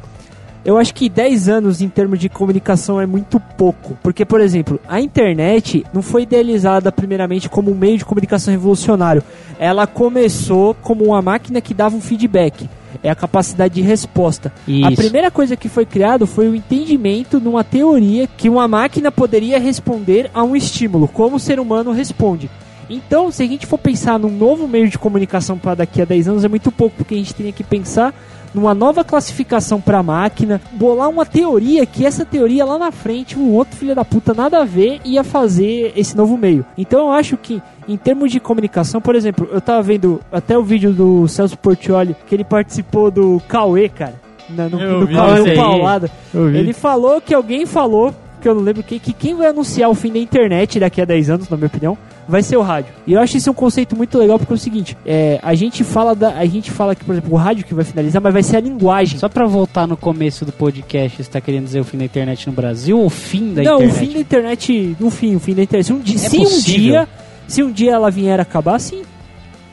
[0.64, 3.96] eu acho que 10 anos em termos de comunicação é muito pouco.
[4.02, 9.22] Porque, por exemplo, a internet não foi idealizada primeiramente como um meio de comunicação revolucionário.
[9.58, 12.68] Ela começou como uma máquina que dava um feedback.
[13.02, 14.52] É a capacidade de resposta.
[14.66, 14.96] A Isso.
[14.96, 20.30] primeira coisa que foi criado foi o entendimento numa teoria que uma máquina poderia responder
[20.34, 22.50] a um estímulo, como o ser humano responde.
[22.90, 26.28] Então, se a gente for pensar num novo meio de comunicação para daqui a 10
[26.28, 28.12] anos, é muito pouco, porque a gente teria que pensar
[28.52, 33.38] numa nova classificação para a máquina, bolar uma teoria que essa teoria lá na frente,
[33.38, 36.64] um outro filho da puta nada a ver ia fazer esse novo meio.
[36.76, 40.64] Então, eu acho que em termos de comunicação, por exemplo, eu tava vendo até o
[40.64, 44.14] vídeo do Celso Portioli, que ele participou do Cauê, cara.
[44.48, 45.54] Na, no, Eu do vi Cauê.
[45.54, 46.10] Paulada.
[46.34, 49.94] Ele falou que alguém falou, que eu não lembro quem, que quem vai anunciar o
[49.94, 51.96] fim da internet daqui a 10 anos, na minha opinião,
[52.30, 52.92] vai ser o rádio.
[53.06, 55.82] E eu acho isso um conceito muito legal porque é o seguinte, é, a gente
[55.84, 58.42] fala da, a gente fala que, por exemplo, o rádio que vai finalizar, mas vai
[58.42, 59.18] ser a linguagem.
[59.18, 62.46] Só pra voltar no começo do podcast, você tá querendo dizer o fim da internet
[62.46, 63.90] no Brasil ou o fim da não, internet?
[63.90, 65.86] o fim da internet, no fim, o fim da internet.
[65.86, 67.08] Se um dia, É se um dia,
[67.48, 69.02] se um dia ela vier a acabar, sim.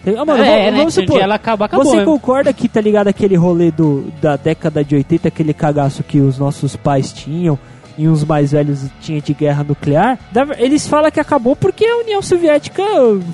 [0.05, 1.03] Ah, mano, é, vamos, né?
[1.03, 1.85] supor, ela acabar, acabou.
[1.85, 2.13] Você mesmo.
[2.13, 6.37] concorda que, tá ligado, aquele rolê do, da década de 80, aquele cagaço que os
[6.37, 7.59] nossos pais tinham
[7.97, 10.19] e os mais velhos tinham de guerra nuclear?
[10.57, 12.83] Eles falam que acabou porque a União Soviética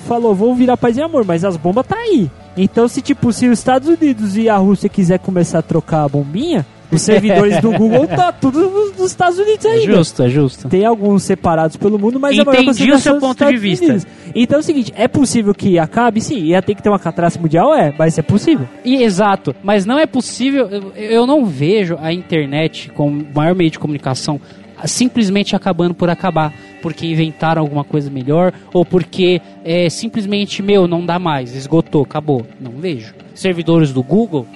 [0.06, 2.30] falou, vou virar paz e amor, mas as bombas tá aí.
[2.56, 6.08] Então, se tipo, se os Estados Unidos e a Rússia quiser começar a trocar a
[6.08, 9.94] bombinha, os servidores do Google tá tudo nos nos Estados Unidos É ainda.
[9.96, 10.68] justo, é justo.
[10.68, 13.56] Tem alguns separados pelo mundo, mas a Entendi maior concentração o seu é ponto de
[13.56, 13.84] vista.
[13.86, 14.06] Unidos.
[14.34, 16.20] Então é o seguinte, é possível que acabe?
[16.20, 17.74] Sim, ia ter que ter uma catástrofe mundial?
[17.74, 18.66] É, mas é possível.
[18.84, 23.70] E, exato, mas não é possível, eu, eu não vejo a internet como maior meio
[23.70, 24.40] de comunicação
[24.86, 31.06] simplesmente acabando por acabar, porque inventaram alguma coisa melhor ou porque é, simplesmente, meu, não
[31.06, 32.44] dá mais, esgotou, acabou.
[32.60, 33.14] Não vejo.
[33.34, 34.46] Servidores do Google,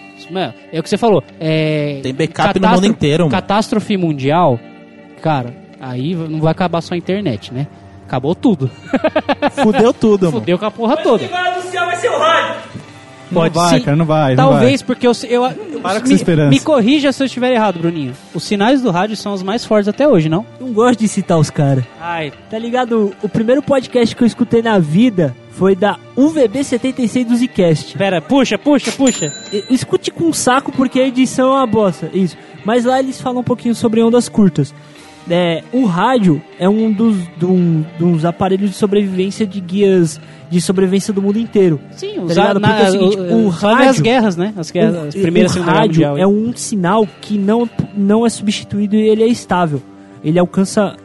[0.72, 1.22] é o que você falou.
[1.40, 3.30] É, Tem backup no mundo inteiro, mano.
[3.30, 4.58] Catástrofe mundial,
[5.22, 7.66] cara, aí não vai acabar só a internet, né?
[8.06, 8.70] Acabou tudo.
[9.62, 10.40] Fudeu tudo, mano.
[10.40, 11.26] Fudeu com a porra toda.
[11.28, 12.68] vai anunciar vai ser o rádio.
[13.30, 13.84] Não Pode vai, sim.
[13.84, 14.34] cara, não vai.
[14.34, 15.42] não Talvez porque eu, eu,
[15.82, 16.48] Para com me, essa esperança.
[16.48, 18.14] me corrija se eu estiver errado, Bruninho.
[18.32, 20.46] Os sinais do rádio são os mais fortes até hoje, não?
[20.58, 21.84] Não gosto de citar os caras.
[22.00, 23.14] Ai, Tá ligado?
[23.22, 27.98] O primeiro podcast que eu escutei na vida foi da UVB 76 do Zcast.
[27.98, 29.32] pera, puxa, puxa, puxa.
[29.68, 32.08] Escute com saco porque a edição é uma bosta.
[32.14, 32.36] Isso.
[32.64, 34.72] Mas lá eles falam um pouquinho sobre ondas curtas.
[35.30, 41.12] É, o rádio é um dos, do- dos aparelhos de sobrevivência de guias de sobrevivência
[41.12, 41.78] do mundo inteiro.
[41.90, 42.60] Sim, Tá usar ligado?
[42.60, 44.54] na, é o seguinte, o só nas rádio- guerras, né?
[44.56, 46.16] As, guerras, as O- primeiras o rádio Mundial.
[46.16, 49.82] é um sinal que não, não é substituído e ele é estável.
[50.24, 50.96] Ele alcança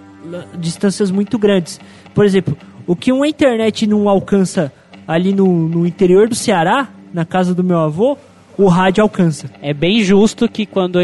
[0.57, 1.79] distâncias muito grandes.
[2.13, 2.55] Por exemplo,
[2.87, 4.71] o que uma internet não alcança
[5.07, 8.17] ali no, no interior do Ceará, na casa do meu avô,
[8.57, 9.49] o rádio alcança.
[9.61, 10.99] É bem justo que quando,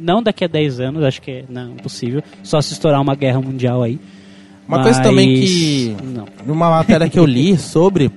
[0.00, 3.40] não daqui a 10 anos, acho que é não, impossível, só se estourar uma guerra
[3.40, 3.98] mundial aí.
[4.66, 5.96] Uma coisa Mas- também que.
[6.04, 6.26] Não.
[6.46, 8.10] Numa matéria que eu li sobre.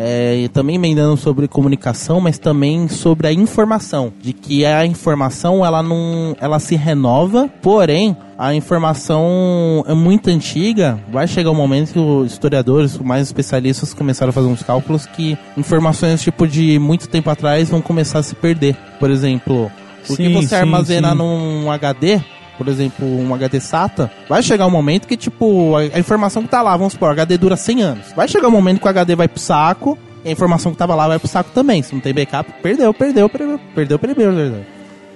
[0.00, 4.12] É, e também emendando sobre comunicação, mas também sobre a informação.
[4.22, 6.36] De que a informação ela não.
[6.40, 11.00] ela se renova, porém, a informação é muito antiga.
[11.10, 15.36] Vai chegar um momento que os historiadores, mais especialistas, começaram a fazer uns cálculos que
[15.56, 18.76] informações tipo de muito tempo atrás vão começar a se perder.
[19.00, 19.68] Por exemplo,
[20.08, 21.16] o que você sim, armazena sim.
[21.16, 22.20] num HD,
[22.58, 26.60] por exemplo, um HD SATA, vai chegar um momento que, tipo, a, informação que tá
[26.60, 28.12] lá, vamos supor, HD dura 100 anos.
[28.14, 30.94] Vai chegar um momento que o HD vai pro saco, e a informação que tava
[30.94, 31.82] lá vai pro saco também.
[31.82, 34.66] Se não tem backup, perdeu, perdeu, perdeu, perdeu, perdeu, perdeu.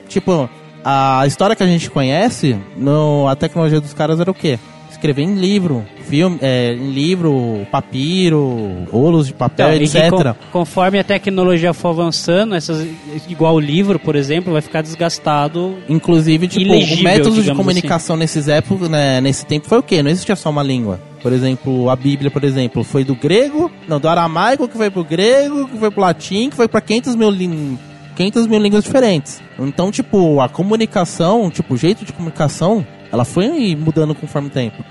[0.09, 0.49] Tipo,
[0.85, 4.59] a história que a gente conhece, no, a tecnologia dos caras era o quê?
[5.03, 10.11] Escrever em livro, filme, é, em livro, papiro, rolos de papel, Então, etc.
[10.11, 12.87] con- conforme a tecnologia for avançando, essas,
[13.29, 15.77] igual o livro, por exemplo, vai ficar desgastado.
[15.89, 19.83] Inclusive, tipo, Ilegível, o método de digamos comunicação nesses épocas, né, nesse tempo foi o
[19.83, 20.05] quê?
[20.05, 21.01] Não existia só uma língua.
[21.21, 25.03] Por exemplo, a Bíblia, por exemplo, foi do grego, não, do aramaico, que foi pro
[25.03, 27.77] grego, que foi pro latim, que foi pra 500 mil, lin-
[28.15, 29.43] 500 mil línguas diferentes.
[29.59, 34.83] Então, tipo, a comunicação, tipo, o jeito de comunicação, ela foi mudando conforme o tempo.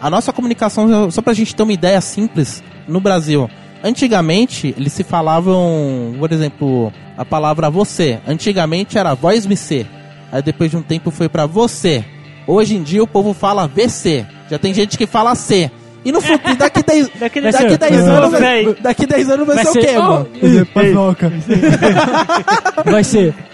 [0.00, 3.48] A nossa comunicação, só pra gente ter uma ideia simples, no Brasil,
[3.82, 8.18] antigamente, eles se falavam, por exemplo, a palavra você.
[8.26, 9.86] Antigamente era voz me ser.
[10.30, 12.04] Aí depois de um tempo foi pra você.
[12.46, 14.24] Hoje em dia o povo fala VC.
[14.50, 15.70] Já tem gente que fala C.
[16.04, 19.46] E no futuro, daqui 10 Daqui daqui dez- 10 Não, anos, vai, daqui 10 anos
[19.46, 20.28] vai, Vai ser, ser- o quê, Oh, mano?
[22.84, 23.34] Vai ser.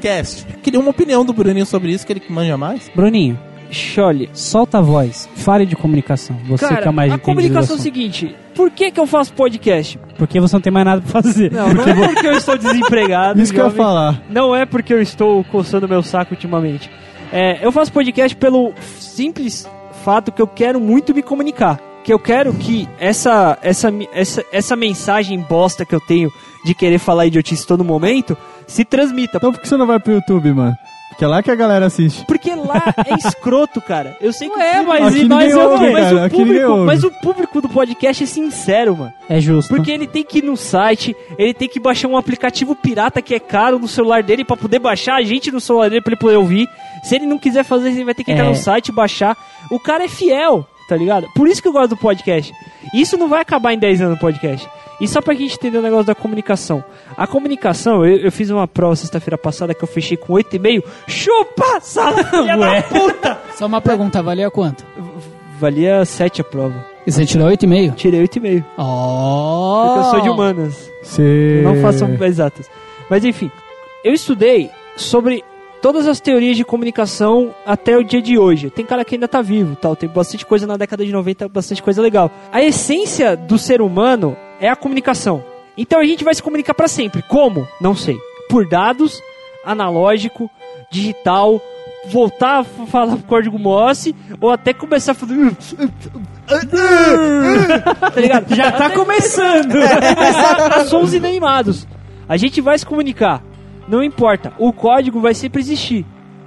[0.00, 0.46] Cast.
[0.62, 2.90] Queria uma opinião do Bruninho sobre isso, que ele que manja mais.
[2.94, 3.38] Bruninho,
[3.70, 5.28] Chole, solta a voz.
[5.34, 6.36] Fale de comunicação.
[6.46, 9.32] Você Cara, que é mais a comunicação é o seguinte: por que, que eu faço
[9.32, 9.98] podcast?
[10.16, 11.50] Porque você não tem mais nada pra fazer.
[11.50, 13.40] Não, não é porque eu estou desempregado.
[13.40, 13.84] Isso que eu ia jovem.
[13.84, 14.22] falar.
[14.30, 16.90] Não é porque eu estou coçando meu saco ultimamente.
[17.32, 19.68] É, eu faço podcast pelo simples
[20.04, 21.80] fato que eu quero muito me comunicar.
[22.04, 26.30] Que eu quero que essa, essa, essa, essa mensagem bosta que eu tenho
[26.64, 28.36] de querer falar idiotice todo momento
[28.66, 29.38] se transmita.
[29.38, 30.76] Então por que você não vai pro YouTube, mano?
[31.08, 32.24] Porque é lá que a galera assiste.
[32.26, 34.16] Porque lá é escroto, cara.
[34.20, 37.04] Eu sei que É, o mas, Aqui mas, eu- ouve, mas, cara, o público, mas
[37.04, 39.12] o público do podcast é sincero, mano.
[39.28, 39.68] é justo.
[39.74, 43.32] Porque ele tem que ir no site, ele tem que baixar um aplicativo pirata que
[43.34, 46.20] é caro no celular dele pra poder baixar a gente no celular dele pra ele
[46.20, 46.68] poder ouvir.
[47.04, 48.48] Se ele não quiser fazer, ele vai ter que entrar É.
[48.48, 49.36] no site, baixar.
[49.70, 51.28] O cara é fiel, tá ligado?
[51.34, 52.52] Por isso que eu gosto do podcast.
[52.94, 54.68] Isso não vai acabar em 10 anos o podcast.
[55.00, 56.84] E só pra gente entender o negócio da comunicação.
[57.16, 60.84] A comunicação, eu, eu fiz uma prova sexta-feira passada que eu fechei com 8,5.
[61.06, 63.38] Chupa, sala, filha da puta!
[63.56, 64.84] Só uma pergunta, valia quanto?
[65.58, 66.86] Valia 7 a prova.
[67.06, 67.94] E você tirou 8,5?
[67.94, 68.64] Tirei 8,5.
[68.78, 69.84] Oh!
[69.86, 70.90] Porque eu sou de humanas.
[71.02, 71.60] Você...
[71.64, 72.70] Não façam exatas.
[73.10, 73.50] Mas enfim,
[74.02, 75.44] eu estudei sobre
[75.84, 78.70] todas as teorias de comunicação até o dia de hoje.
[78.70, 81.82] Tem cara que ainda tá vivo, tal, tem bastante coisa na década de 90, bastante
[81.82, 82.30] coisa legal.
[82.50, 85.44] A essência do ser humano é a comunicação.
[85.76, 87.20] Então a gente vai se comunicar para sempre.
[87.20, 87.68] Como?
[87.82, 88.16] Não sei.
[88.48, 89.20] Por dados,
[89.62, 90.50] analógico,
[90.90, 91.60] digital,
[92.06, 95.36] voltar a falar código Morse ou até começar a fazer
[98.00, 98.54] tá ligado?
[98.54, 99.76] Já tá começando.
[99.76, 101.86] a sons inanimados.
[102.26, 103.42] A gente vai se comunicar.
[103.88, 104.52] Não importa.
[104.58, 106.04] O código vai sempre existir.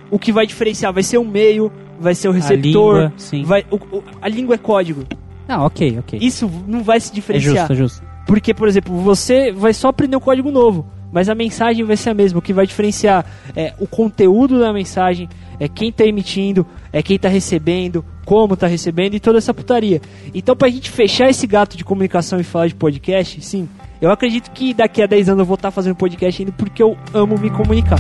[0.10, 2.96] O que vai diferenciar vai ser o meio, vai ser o receptor.
[2.96, 3.44] língua, sim.
[3.44, 5.04] Vai, o- o- a língua é código.
[5.48, 6.20] Não, ok, ok.
[6.22, 7.56] Isso não vai se É diferenciar.
[7.68, 8.04] justo, é justo.
[8.26, 12.10] Porque, por exemplo, você vai só aprender um código novo, mas a mensagem vai ser
[12.10, 12.40] a mesma.
[12.40, 13.26] O que vai diferenciar
[13.56, 15.30] é o conteúdo da mensagem,
[15.60, 20.02] é quem tá emitindo, é quem tá recebendo, como tá recebendo e toda essa putaria.
[20.34, 23.70] Então, pra gente fechar esse gato de comunicação e falar de podcast, sim,
[24.02, 26.98] eu acredito que daqui a 10 anos eu vou estar fazendo podcast ainda porque eu
[27.14, 28.00] amo me comunicar.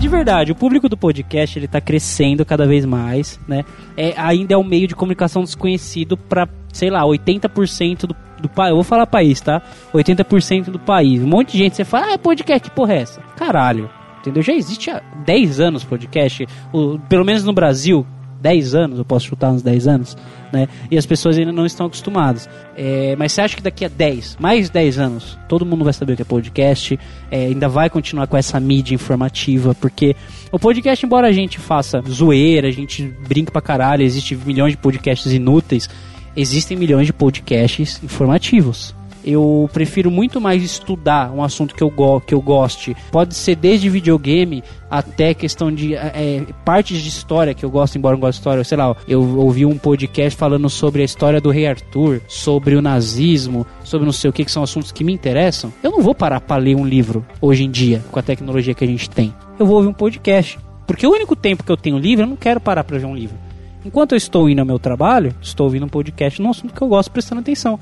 [0.00, 3.64] De verdade, o público do podcast ele tá crescendo cada vez mais, né?
[3.96, 8.70] É, ainda é um meio de comunicação desconhecido pra, sei lá, 80% do, do país.
[8.70, 9.60] Eu vou falar país, tá?
[9.92, 11.22] 80% do país.
[11.22, 13.20] Um monte de gente você fala, ah, é podcast, que porra é essa?
[13.36, 13.90] Caralho.
[14.20, 14.42] Entendeu?
[14.42, 18.06] Já existe há 10 anos podcast, o- pelo menos no Brasil,
[18.40, 20.16] 10 anos, eu posso chutar uns 10 anos,
[20.52, 20.68] né?
[20.90, 22.48] E as pessoas ainda não estão acostumadas.
[22.76, 26.14] É, mas você acha que daqui a 10, mais 10 anos, todo mundo vai saber
[26.14, 26.98] o que é podcast,
[27.30, 30.16] é, ainda vai continuar com essa mídia informativa, porque
[30.50, 34.78] o podcast, embora a gente faça zoeira, a gente brinque pra caralho, existe milhões de
[34.78, 35.88] podcasts inúteis,
[36.36, 38.94] existem milhões de podcasts informativos.
[39.24, 42.96] Eu prefiro muito mais estudar um assunto que eu, go que eu goste.
[43.10, 48.16] Pode ser desde videogame até questão de é, partes de história que eu gosto, embora
[48.16, 48.64] não goste de história.
[48.64, 52.82] Sei lá, eu ouvi um podcast falando sobre a história do rei Arthur, sobre o
[52.82, 55.72] nazismo, sobre não sei o que, que são assuntos que me interessam.
[55.82, 58.84] Eu não vou parar para ler um livro hoje em dia, com a tecnologia que
[58.84, 59.34] a gente tem.
[59.58, 60.58] Eu vou ouvir um podcast.
[60.86, 63.14] Porque o único tempo que eu tenho livre, eu não quero parar para ver um
[63.14, 63.36] livro.
[63.84, 66.88] Enquanto eu estou indo ao meu trabalho, estou ouvindo um podcast num assunto que eu
[66.88, 67.78] gosto, prestando atenção.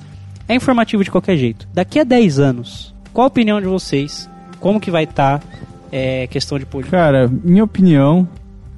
[0.48, 1.68] É informativo de qualquer jeito.
[1.74, 4.28] Daqui a 10 anos, qual a opinião de vocês?
[4.58, 5.42] Como que vai estar
[5.92, 6.90] é, questão de podcast?
[6.90, 8.26] Cara, minha opinião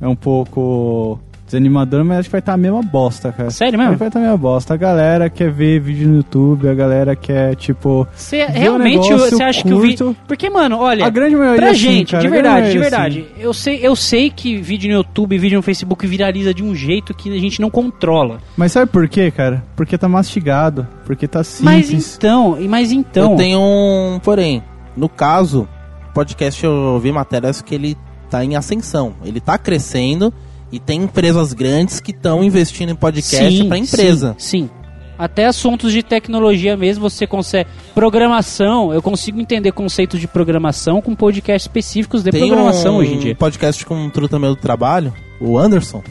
[0.00, 1.20] é um pouco
[1.50, 3.50] desanimadora, mas acho que vai estar a mesma bosta, cara.
[3.50, 3.92] Sério Acho mesmo?
[3.94, 4.74] que vai estar a mesma bosta.
[4.74, 8.06] A galera quer ver vídeo no YouTube, a galera quer, tipo...
[8.14, 10.06] Você um realmente negócio você acha que o vídeo.
[10.06, 10.20] curto.
[10.26, 11.04] Porque, mano, olha.
[11.04, 13.26] A grande maioria Pra sim, gente, cara, de verdade, de maioria verdade.
[13.38, 17.12] Eu sei, eu sei que vídeo no YouTube, vídeo no Facebook viraliza de um jeito
[17.12, 18.38] que a gente não controla.
[18.56, 19.62] Mas sabe por quê, cara?
[19.74, 22.16] Porque tá mastigado, porque tá Mas simples.
[22.16, 23.32] então, e mas então.
[23.32, 24.20] Eu tenho um.
[24.22, 24.62] Porém,
[24.96, 25.68] no caso,
[26.14, 27.96] podcast eu vi matérias que ele
[28.28, 29.14] tá em ascensão.
[29.24, 30.32] Ele tá crescendo
[30.72, 34.34] e tem empresas grandes que estão investindo em podcast pra empresa.
[34.38, 34.70] Sim, sim.
[35.18, 37.68] Até assuntos de tecnologia mesmo, você consegue.
[37.94, 43.12] Programação, eu consigo entender conceitos de programação com podcasts específicos de Tem programação um hoje
[43.12, 43.34] em dia.
[43.36, 46.02] podcast com um truta meu do trabalho, o Anderson.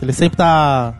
[0.00, 0.94] Ele sempre tá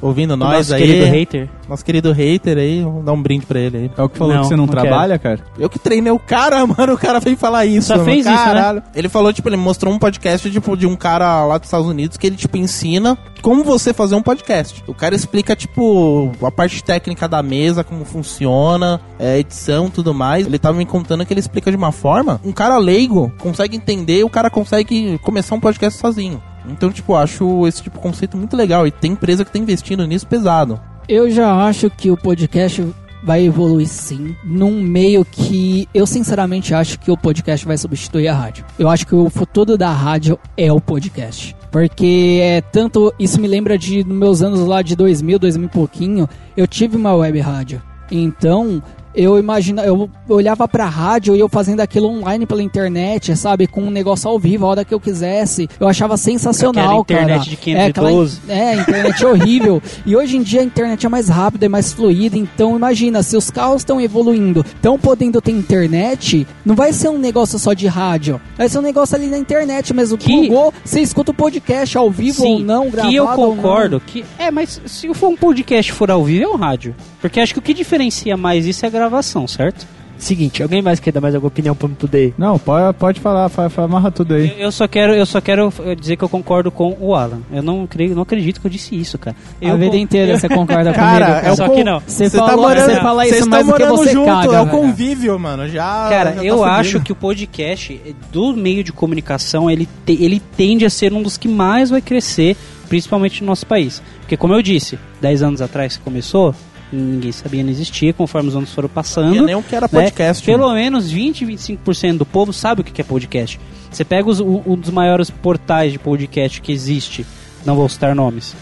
[0.00, 0.82] ouvindo O nós nosso aí.
[0.82, 1.48] querido hater.
[1.68, 3.90] Nosso querido hater aí, vamos dar um brinde pra ele aí.
[3.96, 5.40] É o que falou Não, que você não, não trabalha, cara?
[5.58, 7.88] Eu que treinei o cara, mano, o cara veio falar isso.
[7.88, 8.44] Só mano, fez isso, né?
[8.44, 8.82] caralho.
[8.94, 12.16] Ele falou, tipo, ele mostrou um podcast, tipo, de um cara lá dos Estados Unidos
[12.16, 14.82] que ele, tipo, ensina como você fazer um podcast.
[14.86, 20.46] O cara explica, tipo, a parte técnica da mesa, como funciona, é, edição, tudo mais.
[20.46, 24.24] Ele tava me contando que ele explica de uma forma, um cara leigo consegue entender,
[24.24, 26.42] o cara consegue começar um podcast sozinho.
[26.70, 28.86] Então, tipo, acho esse tipo de conceito muito legal.
[28.86, 30.80] E tem empresa que tá investindo nisso pesado.
[31.08, 32.84] Eu já acho que o podcast
[33.22, 38.34] vai evoluir sim, num meio que eu sinceramente acho que o podcast vai substituir a
[38.34, 38.64] rádio.
[38.78, 41.56] Eu acho que o futuro da rádio é o podcast.
[41.70, 43.12] Porque é tanto.
[43.18, 46.28] Isso me lembra de meus anos lá de 2000, 2000 e pouquinho.
[46.56, 47.82] Eu tive uma web rádio.
[48.10, 48.82] Então,
[49.16, 53.66] eu imagina, eu olhava pra rádio e eu fazendo aquilo online pela internet, sabe?
[53.66, 55.68] Com um negócio ao vivo, a hora que eu quisesse.
[55.80, 57.50] Eu achava sensacional, Aquela internet cara.
[57.50, 58.40] de 512.
[58.48, 59.82] É, aquela, é, internet é horrível.
[60.04, 62.36] E hoje em dia a internet é mais rápida, é mais fluida.
[62.36, 67.18] Então, imagina, se os carros estão evoluindo, estão podendo ter internet, não vai ser um
[67.18, 68.40] negócio só de rádio.
[68.56, 70.18] Vai ser um negócio ali na internet mesmo.
[70.18, 74.24] Que- Google, você escuta o podcast ao vivo ou não, gravado que eu concordo que
[74.38, 77.58] é, mas se for um podcast for ao vivo é um rádio, porque acho que
[77.58, 79.86] o que diferencia mais isso é a gravação, certo?
[80.18, 82.32] Seguinte, alguém mais quer dar mais alguma opinião pra eu poder...
[82.38, 84.48] Não, pode, pode falar, fa- fa- amarra tudo aí.
[84.52, 87.40] Eu, eu só quero, eu só quero eh, dizer que eu concordo com o Alan.
[87.52, 89.36] Eu não creio, não acredito que eu disse isso, cara.
[89.60, 92.00] A Eu vida con- inteira você concorda Cara, comigo, é o Só que não.
[92.00, 94.60] Você Cê falou- morando- você fala isso mais do que morando você junto, caga, é
[94.62, 95.68] o convívio, mano.
[95.68, 99.86] Já, Cara, já tá eu acho que o podcast eh, do meio de comunicação ele,
[100.06, 102.56] te- ele tende a ser um dos que mais vai crescer,
[102.88, 104.00] principalmente no nosso país.
[104.20, 106.54] Porque como eu disse, 10 anos atrás que começou,
[106.92, 109.26] ninguém sabia, não existia, conforme os anos foram Não passando.
[109.26, 110.02] sabia nem o que era né?
[110.02, 110.44] podcast.
[110.44, 110.74] Pelo mano.
[110.74, 113.58] menos 20, 25% do povo sabe o que é podcast.
[113.90, 117.26] Você pega os- um, um dos maiores portais de podcast que existe,
[117.64, 118.54] não vou citar nomes.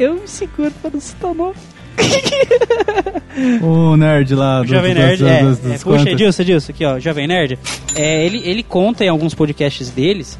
[0.00, 1.54] Eu me seguro pra não citar o nome.
[3.62, 6.10] O nerd lá O do, Jovem do- Nerd, do- é, dos- é, puxa.
[6.10, 7.58] Edilson, Edilson, aqui ó, Jovem Nerd.
[7.94, 10.38] É, ele, ele conta em alguns podcasts deles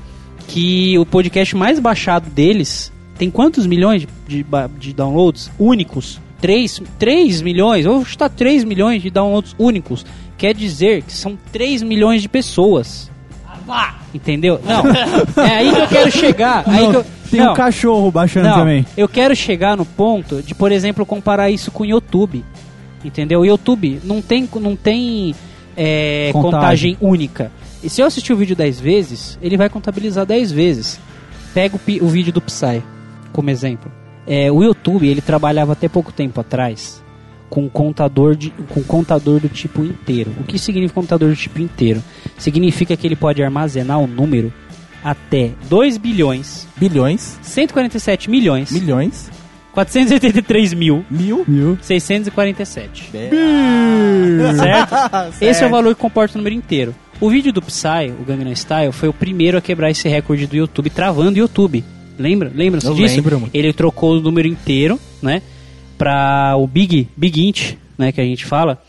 [0.48, 4.08] que o podcast mais baixado deles tem quantos milhões de,
[4.42, 4.46] de,
[4.78, 6.20] de downloads únicos?
[6.43, 10.05] 3, 3 milhões, ou está 3 milhões de downloads únicos.
[10.36, 13.11] Quer dizer que são 3 milhões de pessoas.
[14.12, 14.61] Entendeu?
[14.64, 14.82] Não.
[15.43, 16.64] É aí que eu quero chegar.
[16.66, 17.53] Aí Não, que eu, tem não.
[17.53, 18.84] um cachorro baixando Não, também.
[18.97, 22.45] eu quero chegar no ponto de, por exemplo, comparar isso com o YouTube.
[23.05, 23.40] Entendeu?
[23.40, 25.34] O YouTube não tem, não tem
[25.76, 26.51] é, Contagem.
[26.53, 27.51] contagem única.
[27.82, 31.01] E se eu assistir o vídeo 10 vezes, ele vai contabilizar 10 vezes.
[31.55, 32.82] Pega o, o vídeo do Psy
[33.32, 33.90] como exemplo.
[34.26, 37.02] É, o YouTube, ele trabalhava até pouco tempo atrás
[37.52, 40.32] com contador, de, com contador do tipo inteiro.
[40.40, 42.02] O que significa contador do tipo inteiro?
[42.38, 44.50] Significa que ele pode armazenar o número
[45.04, 49.30] até 2 bilhões, Bilhões, 147 milhões, milhões,
[49.72, 51.44] 483 mil, mil.
[51.46, 51.78] Viu?
[51.82, 53.10] 647.
[54.56, 54.94] certo?
[55.44, 56.94] Esse é o valor que comporta o número inteiro.
[57.20, 60.56] O vídeo do Psy, o Gangnam Style, foi o primeiro a quebrar esse recorde do
[60.56, 61.84] YouTube, travando o YouTube.
[62.18, 62.50] Lembra?
[62.54, 63.16] Lembram-se Eu disso?
[63.16, 63.50] lembro, mano.
[63.54, 65.42] Ele trocou o número inteiro, né?
[65.98, 68.12] Pra o Big, Big Int, né?
[68.12, 68.80] Que a gente fala,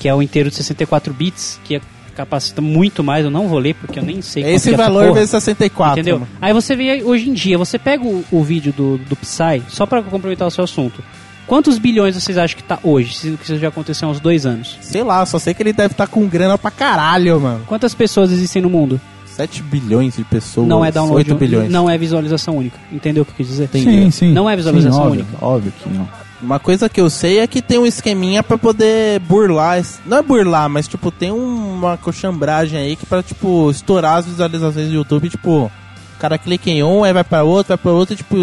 [0.00, 1.80] que é o inteiro de 64 bits, que
[2.14, 3.24] capacita muito mais.
[3.24, 5.14] Eu não vou ler porque eu nem sei Esse é essa valor porra.
[5.14, 6.00] vezes 64.
[6.00, 6.20] Entendeu?
[6.20, 6.30] mano.
[6.40, 9.84] Aí você vê hoje em dia, você pega o, o vídeo do, do Psy, só
[9.86, 11.02] pra complementar o seu assunto.
[11.46, 14.76] Quantos bilhões vocês acham que tá hoje, que isso já aconteceu há uns dois anos?
[14.80, 17.64] Sei lá, só sei que ele deve estar com grana pra caralho, mano.
[17.66, 19.00] Quantas pessoas existem no mundo?
[19.36, 20.66] 7 bilhões de pessoas.
[20.66, 21.70] não é download, 8 bilhões.
[21.70, 22.78] não é visualização única.
[22.92, 23.68] Entendeu o que eu quis dizer?
[23.72, 24.32] Sim, sim.
[24.32, 25.44] Não é visualização Sim, óbvio, única.
[25.44, 26.08] Óbvio que não.
[26.42, 29.82] Uma coisa que eu sei é que tem um esqueminha pra poder burlar.
[30.04, 34.26] Não é burlar, mas tipo, tem um- uma cochambragem aí que pra, tipo, estourar as
[34.26, 37.90] visualizações do YouTube, tipo, o cara clica em um, aí vai pra outro, vai pra
[37.92, 38.36] outro, e, tipo,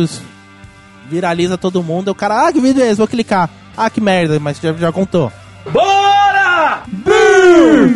[1.10, 2.10] viraliza todo mundo.
[2.10, 2.96] O cara, ah, que vídeo é esse?
[2.98, 3.50] Vou clicar.
[3.78, 5.32] Ah, que merda, mas já, já contou.
[5.72, 6.82] Bora!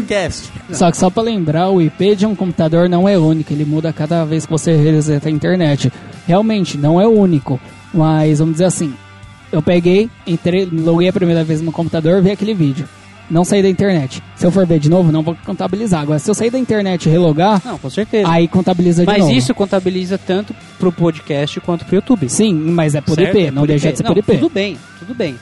[0.07, 0.51] Cast.
[0.71, 3.91] Só que só pra lembrar, o IP de um computador não é único, ele muda
[3.93, 5.91] cada vez que você reseta a internet.
[6.27, 7.59] Realmente, não é único,
[7.93, 8.93] mas vamos dizer assim,
[9.51, 12.87] eu peguei, entrei, loguei a primeira vez no computador, vi aquele vídeo.
[13.29, 14.23] Não saí da internet.
[14.37, 16.01] Se eu for ver de novo, não vou contabilizar.
[16.01, 18.29] Agora, se eu sair da internet e relogar, Não, com certeza.
[18.29, 19.33] aí contabiliza de Mas novo.
[19.33, 22.29] isso contabiliza tanto pro podcast quanto pro YouTube.
[22.29, 23.35] Sim, mas é por Certo?
[23.37, 23.91] IP, É não por deixa IP.
[23.91, 24.33] de ser Não, por IP.
[24.37, 25.35] Tudo bem, tudo bem.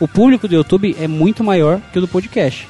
[0.00, 2.68] O público do YouTube é muito maior que o do podcast,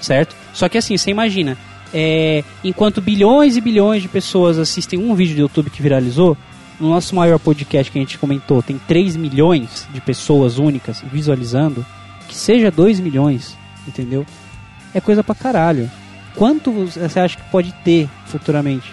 [0.00, 0.34] certo?
[0.52, 1.56] Só que assim, você imagina,
[1.92, 6.36] é, enquanto bilhões e bilhões de pessoas assistem um vídeo do YouTube que viralizou,
[6.80, 11.84] no nosso maior podcast que a gente comentou, tem 3 milhões de pessoas únicas visualizando,
[12.28, 14.24] que seja 2 milhões, entendeu?
[14.94, 15.90] É coisa pra caralho.
[16.36, 18.92] Quanto você acha que pode ter futuramente?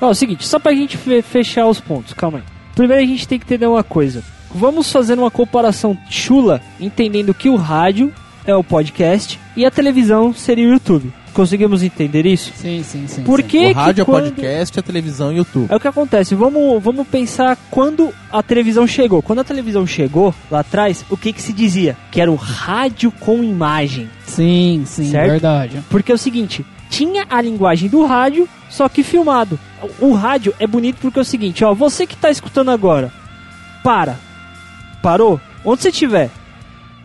[0.00, 2.44] Ó, é o seguinte, só pra gente fe- fechar os pontos, calma aí.
[2.74, 4.24] Primeiro a gente tem que entender uma coisa.
[4.52, 8.12] Vamos fazer uma comparação chula, entendendo que o rádio
[8.46, 11.12] é o podcast e a televisão seria o YouTube.
[11.32, 12.52] Conseguimos entender isso?
[12.54, 13.22] Sim, sim, sim.
[13.22, 13.46] Por sim.
[13.46, 14.24] que o rádio, que é quando...
[14.24, 15.66] podcast, a televisão e YouTube.
[15.70, 19.22] É o que acontece, vamos, vamos pensar quando a televisão chegou.
[19.22, 21.96] Quando a televisão chegou, lá atrás, o que que se dizia?
[22.10, 24.10] Que era o rádio com imagem.
[24.26, 25.30] Sim, sim, Certo?
[25.30, 25.82] verdade.
[25.88, 29.58] Porque é o seguinte, tinha a linguagem do rádio, só que filmado.
[29.98, 33.10] O, o rádio é bonito porque é o seguinte, ó, você que tá escutando agora,
[33.82, 34.18] para.
[35.02, 35.40] Parou?
[35.64, 36.30] Onde você estiver,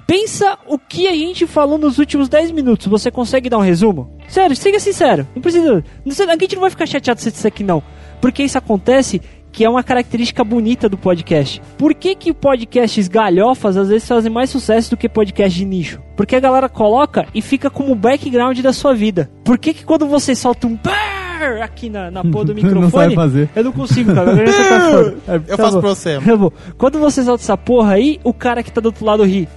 [0.07, 2.87] Pensa o que a gente falou nos últimos 10 minutos.
[2.87, 4.09] Você consegue dar um resumo?
[4.29, 5.27] Sério, seja sincero.
[5.35, 5.83] Não precisa.
[6.05, 7.83] Não a gente não vai ficar chateado se disser que não.
[8.21, 11.61] Porque isso acontece que é uma característica bonita do podcast.
[11.77, 15.99] Por que, que podcasts galhofas às vezes fazem mais sucesso do que podcast de nicho?
[16.15, 19.29] Porque a galera coloca e fica como background da sua vida.
[19.43, 20.77] Por que, que quando você solta um
[21.61, 22.91] aqui na, na porra do Não microfone.
[22.91, 23.49] sabe fazer.
[23.55, 24.33] Eu não consigo, cara.
[24.33, 25.33] Garganta tá.
[25.33, 25.79] Eu Tá faço bom.
[25.81, 26.17] pra você.
[26.19, 26.51] Tá.
[26.77, 29.47] Quando você solta essa porra aí, o cara que tá do outro lado ri.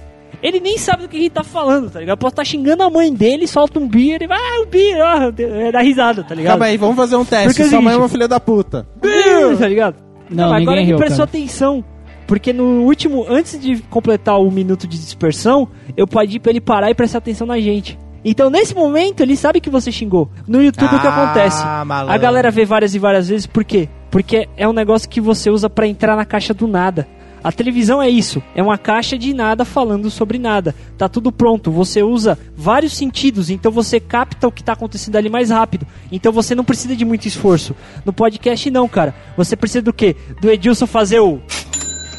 [0.41, 2.17] Ele nem sabe do que a gente tá falando, tá ligado?
[2.17, 5.31] Pode estar xingando a mãe dele, solta um beer e vai, ah, um beer, ó,
[5.37, 6.53] é, dá risada, tá ligado?
[6.53, 7.47] Calma aí, vamos fazer um teste.
[7.49, 8.87] Porque é Sua mãe é uma filha da puta.
[9.01, 9.95] Beer, tá ligado?
[10.29, 11.37] Não, ninguém agora ele riu, prestou cara.
[11.37, 11.83] atenção.
[12.25, 15.67] Porque no último, antes de completar o minuto de dispersão,
[15.97, 17.99] eu pedi pra ele parar e prestar atenção na gente.
[18.23, 20.29] Então, nesse momento, ele sabe que você xingou.
[20.47, 21.63] No YouTube, o que Ah, acontece?
[21.85, 22.13] malandro.
[22.13, 23.89] A galera vê várias e várias vezes, por quê?
[24.09, 27.07] Porque é um negócio que você usa pra entrar na caixa do nada.
[27.43, 30.75] A televisão é isso, é uma caixa de nada falando sobre nada.
[30.97, 35.27] Tá tudo pronto, você usa vários sentidos, então você capta o que tá acontecendo ali
[35.29, 35.87] mais rápido.
[36.11, 37.75] Então você não precisa de muito esforço.
[38.05, 39.15] No podcast não, cara.
[39.35, 40.15] Você precisa do quê?
[40.39, 41.39] Do Edilson fazer o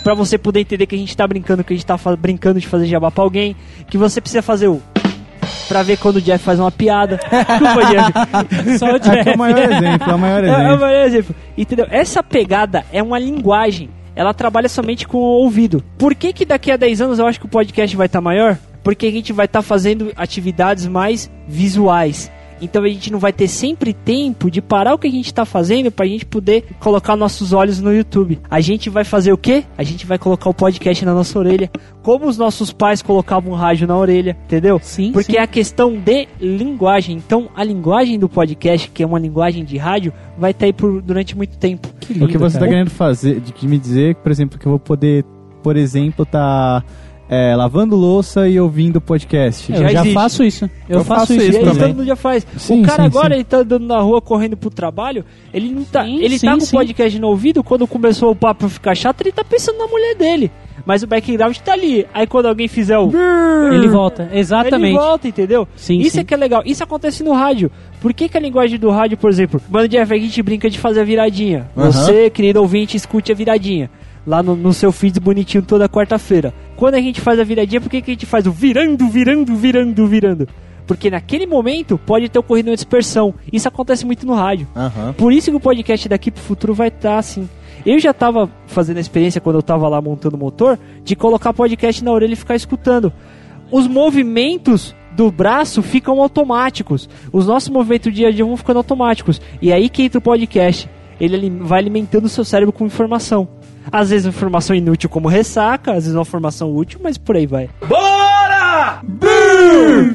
[0.02, 2.66] Pra você poder entender que a gente tá brincando, que a gente tá brincando de
[2.66, 3.54] fazer jabá pra alguém,
[3.88, 4.82] que você precisa fazer o
[5.68, 7.20] Pra ver quando o Jeff faz uma piada.
[7.30, 8.78] Desculpa, Jeff.
[8.78, 9.30] Só o é Jeff.
[9.30, 10.80] o maior exemplo, é o maior É, é o exemplo.
[10.80, 11.34] maior exemplo.
[11.56, 11.86] Entendeu?
[11.88, 13.88] Essa pegada é uma linguagem.
[14.14, 15.82] Ela trabalha somente com o ouvido.
[15.98, 18.58] Por que que daqui a 10 anos eu acho que o podcast vai estar maior?
[18.82, 22.30] Porque a gente vai estar fazendo atividades mais visuais.
[22.62, 25.44] Então a gente não vai ter sempre tempo de parar o que a gente está
[25.44, 28.38] fazendo pra gente poder colocar nossos olhos no YouTube.
[28.48, 29.64] A gente vai fazer o quê?
[29.76, 31.70] A gente vai colocar o podcast na nossa orelha,
[32.02, 34.78] como os nossos pais colocavam o rádio na orelha, entendeu?
[34.82, 35.38] Sim, Porque sim.
[35.38, 37.16] é a questão de linguagem.
[37.16, 41.02] Então, a linguagem do podcast, que é uma linguagem de rádio, vai estar aí por,
[41.02, 41.88] durante muito tempo.
[42.20, 44.78] o que você tá querendo fazer, de que me dizer, por exemplo, que eu vou
[44.78, 45.24] poder,
[45.62, 46.84] por exemplo, tá
[47.28, 49.72] é, lavando louça e ouvindo podcast.
[49.72, 50.64] Eu Já já, faço isso.
[50.88, 51.78] Eu, Eu faço, faço isso E aí também.
[51.78, 52.46] todo mundo já faz.
[52.56, 53.34] Sim, o cara sim, agora, sim.
[53.34, 56.04] ele tá andando na rua correndo pro trabalho, ele não tá.
[56.04, 56.76] Sim, ele sim, tá com o sim.
[56.76, 60.50] podcast no ouvido, quando começou o papo ficar chato, ele tá pensando na mulher dele.
[60.84, 62.06] Mas o background tá ali.
[62.12, 63.10] Aí quando alguém fizer o.
[63.72, 64.90] Ele volta, exatamente.
[64.90, 65.68] Ele volta, entendeu?
[65.76, 66.20] Sim, Isso sim.
[66.20, 66.62] é que é legal.
[66.66, 67.70] Isso acontece no rádio.
[68.00, 70.78] Por que, que a linguagem do rádio, por exemplo, mano Jeff, a gente brinca de
[70.78, 71.70] fazer a viradinha.
[71.76, 71.92] Aham.
[71.92, 73.88] Você, querido ouvinte, escute a viradinha.
[74.26, 76.52] Lá no, no seu feed bonitinho toda quarta-feira.
[76.82, 79.54] Quando a gente faz a viradinha, por que, que a gente faz o virando, virando,
[79.54, 80.48] virando, virando?
[80.84, 83.32] Porque naquele momento pode ter ocorrido uma dispersão.
[83.52, 84.66] Isso acontece muito no rádio.
[84.74, 85.12] Aham.
[85.12, 87.48] Por isso que o podcast daqui pro futuro vai estar assim.
[87.86, 91.52] Eu já tava fazendo a experiência quando eu tava lá montando o motor de colocar
[91.52, 93.12] podcast na orelha e ficar escutando.
[93.70, 97.08] Os movimentos do braço ficam automáticos.
[97.32, 99.40] Os nossos movimentos dia a dia vão ficando automáticos.
[99.60, 100.90] E aí que entra o podcast.
[101.20, 103.46] Ele vai alimentando o seu cérebro com informação.
[103.90, 107.68] Às vezes informação inútil como ressaca, às vezes uma informação útil, mas por aí vai.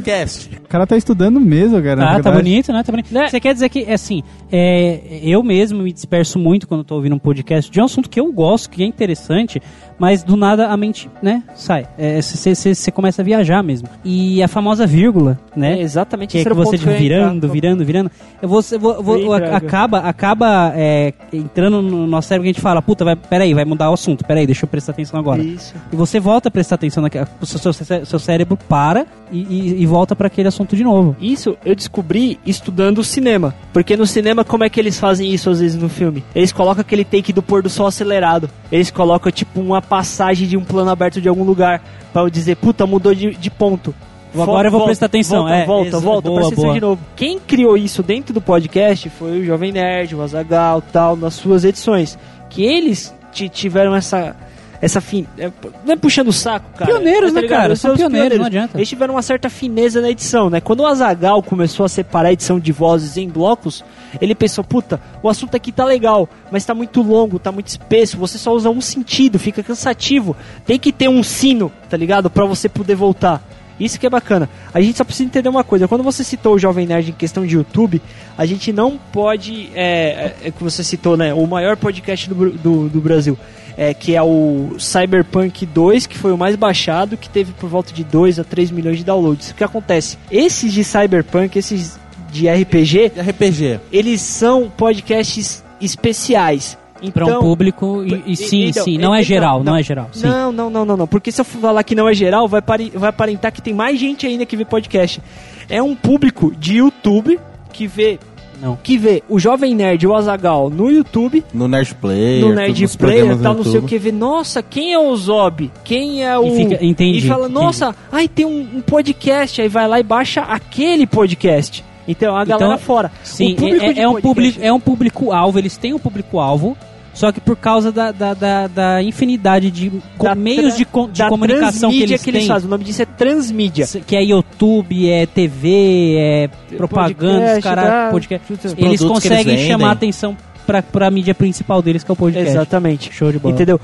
[0.04, 0.50] Cast.
[0.56, 2.16] O cara tá estudando mesmo, cara.
[2.18, 2.84] Ah, tá bonito, né?
[2.84, 3.10] Tá bonito.
[3.10, 7.20] Você quer dizer que, assim, é, eu mesmo me disperso muito quando tô ouvindo um
[7.20, 9.62] podcast de um assunto que eu gosto, que é interessante,
[10.00, 11.88] mas do nada a mente, né, sai.
[12.22, 13.88] Você começa a viajar mesmo.
[14.04, 15.80] E a famosa vírgula, né?
[15.80, 17.50] É exatamente que é que você ia virando, entrar.
[17.54, 18.12] virando, virando.
[18.42, 22.82] Eu vou, eu vou, acaba, acaba é, entrando no nosso cérebro que a gente fala,
[22.82, 25.42] puta, vai, peraí, vai mudar o assunto, peraí, deixa eu prestar atenção agora.
[25.42, 25.74] Isso.
[25.92, 27.28] E você volta a prestar atenção naquela.
[27.44, 31.16] Seu, seu, seu cérebro para e, e- e volta para aquele assunto de novo.
[31.20, 33.54] Isso eu descobri estudando cinema.
[33.74, 36.24] Porque no cinema, como é que eles fazem isso às vezes no filme?
[36.36, 38.50] Eles colocam aquele take do pôr do sol acelerado.
[38.72, 41.82] Eles colocam, tipo, uma passagem de um plano aberto de algum lugar.
[42.14, 43.94] Pra eu dizer, puta, mudou de, de ponto.
[44.34, 46.74] Agora eu vou prestar atenção, Volta, é, volta, volta, boa, presta atenção boa.
[46.76, 47.02] de novo.
[47.16, 51.64] Quem criou isso dentro do podcast foi o Jovem Nerd, o Azagal, tal, nas suas
[51.64, 52.18] edições.
[52.50, 54.36] Que eles ti- tiveram essa.
[54.82, 55.26] Essa fin...
[55.38, 55.52] é,
[55.86, 56.92] Não é puxando o saco, cara.
[56.92, 57.76] Pioneiros, É, né, cara?
[57.76, 58.78] São os pioneiros, não adianta.
[58.78, 60.62] Eles tiveram uma certa fineza na edição, né?
[60.62, 63.84] Quando o Azagal começou a separar a edição de vozes em blocos,
[64.22, 68.18] ele pensou, puta, o assunto aqui tá legal, mas tá muito longo, tá muito espesso,
[68.18, 70.36] você só usa um sentido, fica cansativo.
[70.66, 72.30] Tem que ter um sino, tá ligado?
[72.30, 73.42] Pra você poder voltar.
[73.80, 74.50] Isso que é bacana.
[74.74, 75.88] A gente só precisa entender uma coisa.
[75.88, 78.02] Quando você citou o Jovem Nerd em questão de YouTube,
[78.36, 79.70] a gente não pode.
[79.76, 81.32] É, é, é que você citou, né?
[81.32, 83.38] O maior podcast do, do, do Brasil.
[83.78, 87.94] É, que é o Cyberpunk 2, que foi o mais baixado, que teve por volta
[87.94, 89.52] de 2 a 3 milhões de downloads.
[89.52, 90.18] O que acontece?
[90.32, 92.00] Esses de Cyberpunk, esses
[92.32, 93.80] de RPG, De RPG.
[93.92, 96.78] eles são podcasts especiais.
[97.14, 99.80] Para um Então, público, e, e sim, então, sim, não é então, geral, não, não.
[99.80, 100.10] é geral.
[100.12, 100.26] Sim.
[100.26, 101.08] Não, não, não, não, não.
[101.08, 104.00] Porque se eu falar que não é geral, vai, pare- vai aparentar que tem mais
[104.00, 105.22] gente ainda que vê podcast.
[105.70, 107.40] É um público de YouTube
[107.72, 108.18] que vê
[108.62, 108.78] Não.
[108.82, 112.88] que vê o Jovem Nerd e o Azagal no YouTube, No Nerd Player, no Nerd
[112.98, 115.72] Player, no não sei o que, vê, nossa, quem é o Zob?
[115.84, 116.46] Quem é o...
[116.48, 117.54] E fica- entendi, E fala, entendi.
[117.54, 121.84] nossa, ai, tem um, um podcast, aí vai lá e baixa aquele podcast.
[122.08, 123.12] Então, a galera Então, fora.
[123.24, 126.78] Sim, o público é, de é um público, é um público-alvo, eles têm um público-alvo,
[127.18, 129.92] só que por causa da, da, da, da infinidade de
[130.22, 132.68] da meios de, co- de da comunicação que eles que eles têm, fazem.
[132.68, 133.88] O nome disso é transmídia.
[134.06, 138.10] que é YouTube, é TV, é propaganda, Podcast, tá?
[138.12, 138.48] podcast.
[138.48, 138.68] Puta.
[138.68, 140.38] Eles produtos que conseguem eles chamar atenção
[140.68, 142.50] pra, pra mídia principal deles, que é o podcast.
[142.50, 143.12] Exatamente.
[143.12, 143.56] Show de bola.
[143.56, 143.80] Entendeu?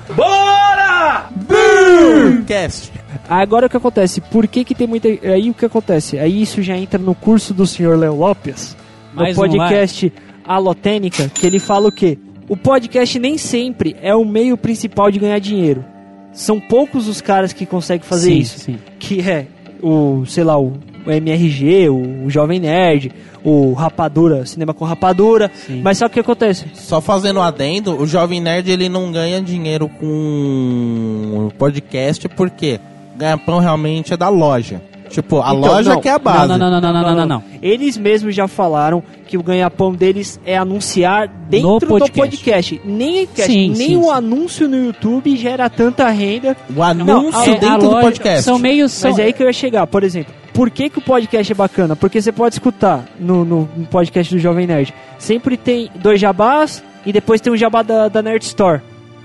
[2.46, 2.92] Cast.
[3.28, 4.22] Agora o que acontece?
[4.22, 5.08] Por que que tem muita...
[5.08, 6.20] Aí o que acontece?
[6.20, 8.76] Aí isso já entra no curso do senhor Léo Lopes,
[9.14, 10.12] no Mais um, podcast
[10.46, 12.18] Alotênica, que ele fala o quê?
[12.48, 15.84] O podcast nem sempre é o meio principal de ganhar dinheiro.
[16.32, 18.60] São poucos os caras que conseguem fazer Sim, isso.
[18.60, 18.80] sim.
[19.00, 19.48] Que é
[19.82, 20.74] o, sei lá, o,
[21.06, 23.12] o MRG, o, o Jovem Nerd,
[23.44, 25.52] o Rapadura, Cinema com Rapadura.
[25.54, 25.82] Sim.
[25.84, 26.66] Mas só que o que acontece?
[26.74, 32.80] Só fazendo um adendo, o Jovem Nerd ele não ganha dinheiro com podcast porque
[33.16, 34.82] ganha-pão realmente é da loja.
[35.14, 36.02] Tipo, a Então, loja não.
[36.02, 36.48] que é a base.
[36.48, 37.44] Não, não, não, não, não, não, não, não.
[37.62, 42.20] Eles mesmos já falaram que o ganha-pão deles é anunciar dentro No do podcast.
[42.20, 42.82] podcast.
[42.84, 44.10] Nem, Sim, nem sim, o sim.
[44.10, 46.58] anúncio no YouTube gera tanta renda.
[46.76, 48.44] O anúncio É, a dentro do loja- podcast.
[48.44, 48.92] São meios...
[48.92, 49.86] São, Mas é aí que eu ia chegar.
[49.86, 51.96] Por exemplo, por que, que o podcast é bacana?
[51.96, 54.94] Porque você pode escutar no, no, no podcast do Jovem Nerd.
[55.20, 58.82] Sempre tem dois jabás e depois tem um jabá da, da Nerd Store.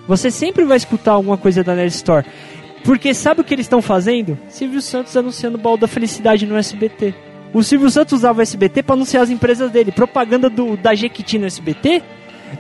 [0.07, 2.25] Você sempre vai escutar alguma coisa da Nerd Store.
[2.85, 4.39] Porque sabe o que eles estão fazendo?
[4.49, 7.15] Silvio Santos anunciando o baú da felicidade no SBT.
[7.53, 9.91] O Silvio Santos usava o SBT para anunciar as empresas dele.
[9.93, 12.03] Propaganda do, da Jequiti no SBT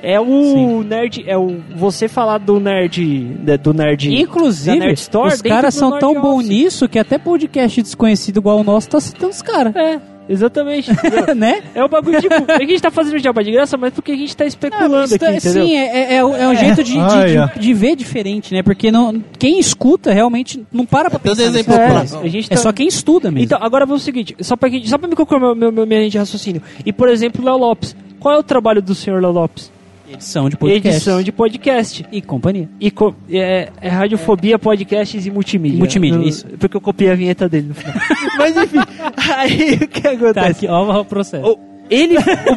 [0.02, 4.14] é o nerd, é o você falar do nerd, da- do nerd.
[4.14, 8.64] Inclusive, Nerd Store os caras são tão bons nisso que até podcast desconhecido igual o
[8.64, 9.74] nosso tá citando os caras.
[9.76, 9.98] É,
[10.28, 10.90] exatamente.
[11.36, 11.62] né?
[11.74, 14.36] É o bagulho, tipo, a gente tá fazendo jabá de graça, mas porque a gente
[14.36, 15.66] tá especulando Isso aqui, tá- entendeu?
[15.66, 18.52] Sim, é, é, é, o- é um jeito de, de, Ai, de- de ver diferente,
[18.54, 18.62] né?
[18.62, 21.42] Porque não, quem escuta realmente não para pra pensar.
[21.42, 21.86] exemplo É,
[22.24, 23.44] a gente É tá- só quem estuda mesmo.
[23.44, 25.86] Então, agora vamos o seguinte, só pra, que- só pra me concluir meu, meu, meu,
[25.86, 26.62] minha linha de raciocínio.
[26.84, 27.96] E, por exemplo, o Léo Lopes.
[28.20, 29.70] Qual é o trabalho do senhor Léo Lopes?
[30.10, 30.88] Edição de podcast.
[30.88, 32.06] Edição de podcast.
[32.10, 32.68] E companhia.
[32.80, 35.78] E co- é, é radiofobia, podcasts e multimídia.
[35.78, 36.46] Multimídia, No- isso.
[36.58, 37.94] Porque eu copiei a vinheta dele no final.
[38.38, 38.78] Mas enfim,
[39.36, 40.50] aí o que Tá acontece?
[40.50, 41.46] aqui, ó o processo.
[41.46, 41.58] O-
[41.90, 42.16] Ele,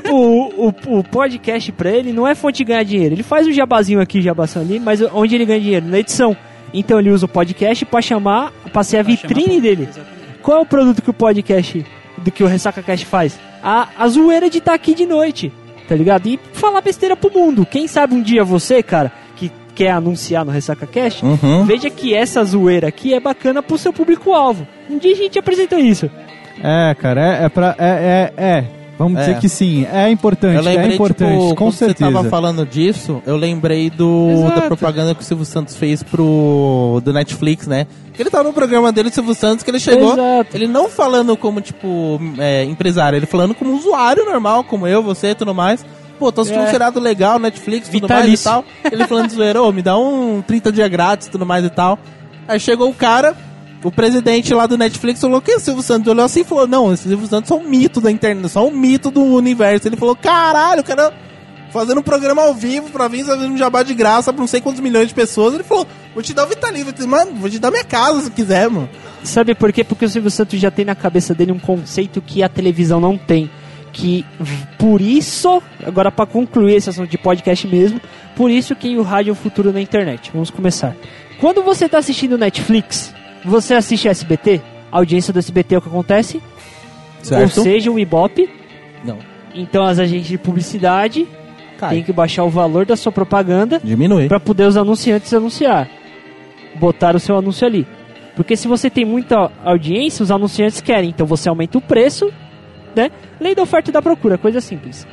[0.09, 3.15] o, o, o, o podcast pra ele não é fonte de ganhar dinheiro.
[3.15, 5.85] Ele faz um jabazinho aqui, jabação ali, mas onde ele ganha dinheiro?
[5.85, 6.35] Na edição.
[6.73, 9.87] Então ele usa o podcast pra chamar, pra ser a vitrine dele.
[10.41, 11.85] Qual é o produto que o podcast,
[12.17, 13.37] do que o Ressaca Cast faz?
[13.63, 15.51] A, a zoeira de estar aqui de noite,
[15.91, 16.25] tá ligado?
[16.27, 17.65] E falar besteira pro mundo.
[17.65, 21.65] Quem sabe um dia você, cara, que quer anunciar no Ressaca Cast, Uhum.
[21.65, 24.65] veja que essa zoeira aqui é bacana pro seu público-alvo.
[24.89, 26.09] Um dia a gente apresenta isso.
[26.63, 27.75] É, cara, é, é pra.
[27.77, 28.65] É, é, é.
[29.03, 29.25] Vamos É.
[29.25, 29.85] dizer que sim.
[29.91, 32.11] É importante, Eu lembrei, é importante, tipo, com quando você certeza.
[32.11, 34.55] tava falando disso, eu lembrei do Exato.
[34.59, 37.87] da propaganda que o Silvio Santos fez pro do Netflix, né?
[38.17, 40.55] Ele tava no programa dele, o Silvio Santos, que ele chegou, Exato.
[40.55, 45.29] ele não falando como, tipo, é, empresário, ele falando como usuário normal, como eu, você
[45.29, 45.83] e tudo mais.
[46.19, 46.67] Pô, tô assistindo É.
[46.67, 48.51] um seriado legal, Netflix, tudo Vitalício.
[48.51, 48.91] mais e tal.
[48.91, 51.97] Ele falando de zoeira, ô, me dá um 30 dias grátis tudo mais e tal.
[52.47, 53.35] Aí chegou o cara,
[53.83, 56.93] o presidente lá do Netflix falou que o Silvio Santos olhou assim e falou: Não,
[56.93, 59.87] esse Silvio Santos é um mito da internet, só um mito do universo.
[59.87, 61.11] Ele falou: Caralho, o cara
[61.71, 64.59] fazendo um programa ao vivo pra vir fazendo um jabá de graça pra não sei
[64.61, 65.53] quantos milhões de pessoas.
[65.53, 68.21] Ele falou: Vou te dar o Vitalino, vou te- mano, vou te dar minha casa
[68.21, 68.89] se quiser, mano.
[69.23, 69.83] Sabe por quê?
[69.83, 73.17] Porque o Silvio Santos já tem na cabeça dele um conceito que a televisão não
[73.17, 73.49] tem.
[73.93, 74.25] Que
[74.77, 77.99] por isso, agora para concluir esse assunto de podcast mesmo,
[78.37, 80.31] por isso que o rádio é o futuro na internet.
[80.33, 80.95] Vamos começar.
[81.41, 83.13] Quando você tá assistindo Netflix,
[83.43, 84.61] você assiste SBT,
[84.91, 86.41] a audiência do SBT é o que acontece,
[87.31, 88.49] ou seja, o Ibope.
[89.03, 89.17] Não.
[89.53, 91.27] Então as agências de publicidade
[91.77, 91.89] Cai.
[91.89, 94.27] têm que baixar o valor da sua propaganda Diminui.
[94.27, 95.89] para poder os anunciantes anunciar.
[96.75, 97.85] Botar o seu anúncio ali.
[98.35, 101.09] Porque se você tem muita audiência, os anunciantes querem.
[101.09, 102.31] Então você aumenta o preço,
[102.95, 103.11] né?
[103.39, 105.05] Lei da oferta e da procura, coisa simples.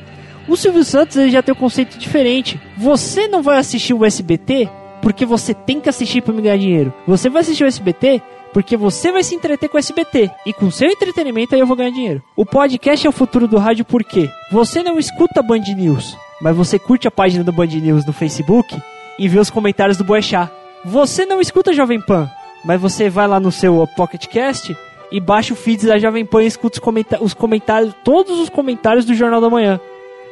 [0.47, 2.59] O Silvio Santos ele já tem um conceito diferente.
[2.77, 4.69] Você não vai assistir o SBT
[5.01, 6.93] porque você tem que assistir para me ganhar dinheiro.
[7.07, 8.21] Você vai assistir o SBT
[8.53, 10.29] porque você vai se entreter com o SBT.
[10.45, 12.23] E com seu entretenimento aí eu vou ganhar dinheiro.
[12.35, 16.79] O podcast é o futuro do rádio porque você não escuta Band News, mas você
[16.79, 18.75] curte a página do Band News no Facebook
[19.17, 20.51] e vê os comentários do Boechat.
[20.85, 22.29] Você não escuta Jovem Pan,
[22.63, 24.75] mas você vai lá no seu Pocket Cast
[25.11, 29.05] e baixa o feed da Jovem Pan e escuta os, os comentários, todos os comentários
[29.05, 29.79] do Jornal da Manhã.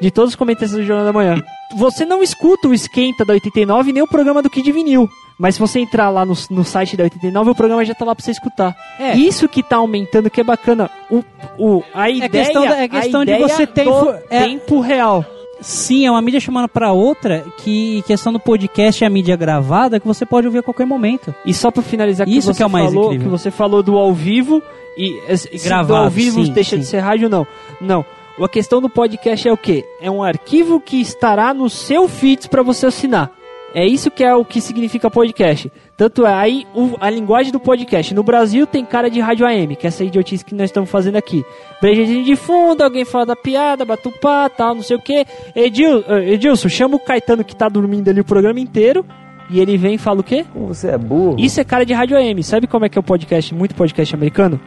[0.02, 1.36] De todos os comentários do Jornal da Manhã.
[1.76, 5.10] Você não escuta o Esquenta da 89 nem o programa do Kid Vinil.
[5.40, 8.16] Mas se você entrar lá no, no site da 89, o programa já tá lá
[8.16, 8.76] pra você escutar.
[9.00, 9.16] É.
[9.16, 10.90] Isso que tá aumentando, que é bacana.
[11.12, 11.24] O,
[11.58, 13.88] o, a ideia, questão da- é questão de você ter
[14.30, 15.24] é- tempo real.
[15.60, 20.00] Sim, é uma mídia chamando pra outra, que questão do podcast é a mídia gravada
[20.00, 21.34] que você pode ouvir a qualquer momento.
[21.46, 23.26] E só pra finalizar, Isso você que é o mais falou, incrível.
[23.26, 24.62] que você falou do ao vivo
[24.96, 26.92] e se do Gravado, ao vivo sim, deixa de sim.
[26.92, 27.46] ser rádio não.
[27.82, 28.06] Não.
[28.40, 29.84] A questão do podcast é o quê?
[30.00, 33.32] É um arquivo que estará no seu feeds para você assinar.
[33.74, 35.72] É isso que é o que significa podcast.
[35.98, 38.14] Tanto é aí o- a linguagem do podcast.
[38.14, 41.16] No Brasil tem cara de rádio AM, que é essa idiotice que nós estamos fazendo
[41.18, 41.44] aqui.
[41.82, 45.26] Brejezinho de fundo, alguém fala da piada, batupá, tal, não sei o que.
[45.56, 49.06] Edil, eh, Edilson, chama o Caetano que tá dormindo ali o programa inteiro.
[49.50, 50.46] E ele vem e fala o quê?
[50.56, 51.36] Você é burro.
[51.38, 52.42] Isso é cara de rádio AM.
[52.44, 54.60] Sabe como é que é o podcast, muito podcast americano?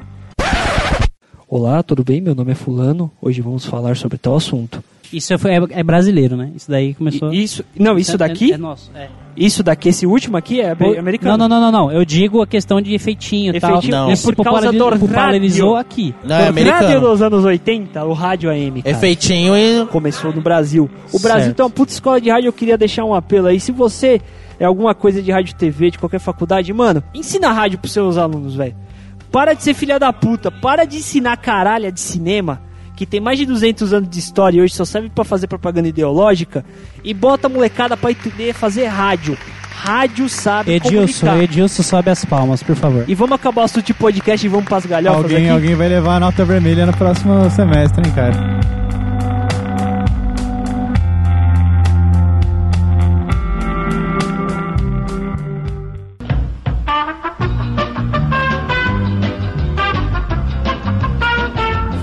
[1.52, 2.20] Olá, tudo bem?
[2.20, 3.10] Meu nome é Fulano.
[3.20, 4.85] Hoje vamos falar sobre tal assunto.
[5.12, 6.52] Isso é, é- é brasileiro, né?
[6.55, 7.35] Isso daí começou.
[7.35, 8.93] E- isso, não, isso É- daqui, É, é nosso.
[8.94, 9.09] É.
[9.36, 11.36] isso daqui, esse último aqui é amer- americano.
[11.36, 11.93] Não, não, não, não, não.
[11.93, 13.70] Eu digo a questão de efeitinho e tal.
[13.78, 14.12] Efeitinho, Não.
[14.12, 15.81] Isso é por causa do popularizou rádio.
[15.81, 16.14] aqui.
[16.22, 17.01] Não, é No rádio americano.
[17.01, 18.97] dos anos 80, o rádio AM, cara.
[18.97, 19.85] É feitinho e.
[19.86, 20.89] começou no Brasil.
[21.12, 23.59] O Brasil tem uma puta escola de rádio, eu queria deixar um apelo aí.
[23.59, 24.20] Se você
[24.60, 28.55] é alguma coisa de rádio TV, de qualquer faculdade, mano, ensina rádio pros seus alunos,
[28.55, 28.77] velho.
[29.31, 32.61] Para de ser filha da puta, para de ensinar caralha de cinema,
[32.97, 35.89] que tem mais de 200 anos de história e hoje só serve pra fazer propaganda
[35.89, 36.65] ideológica,
[37.05, 39.39] e bota a molecada pra entender fazer rádio.
[39.73, 41.43] Rádio sabe Edilson, comunicar.
[41.43, 43.05] Edilson, sobe as palmas, por favor.
[43.09, 45.48] E vamos acabar o assunto de podcast e vamos pras galhofas Alguém, aqui.
[45.48, 48.35] alguém vai levar a nota vermelha no próximo semestre, hein, cara?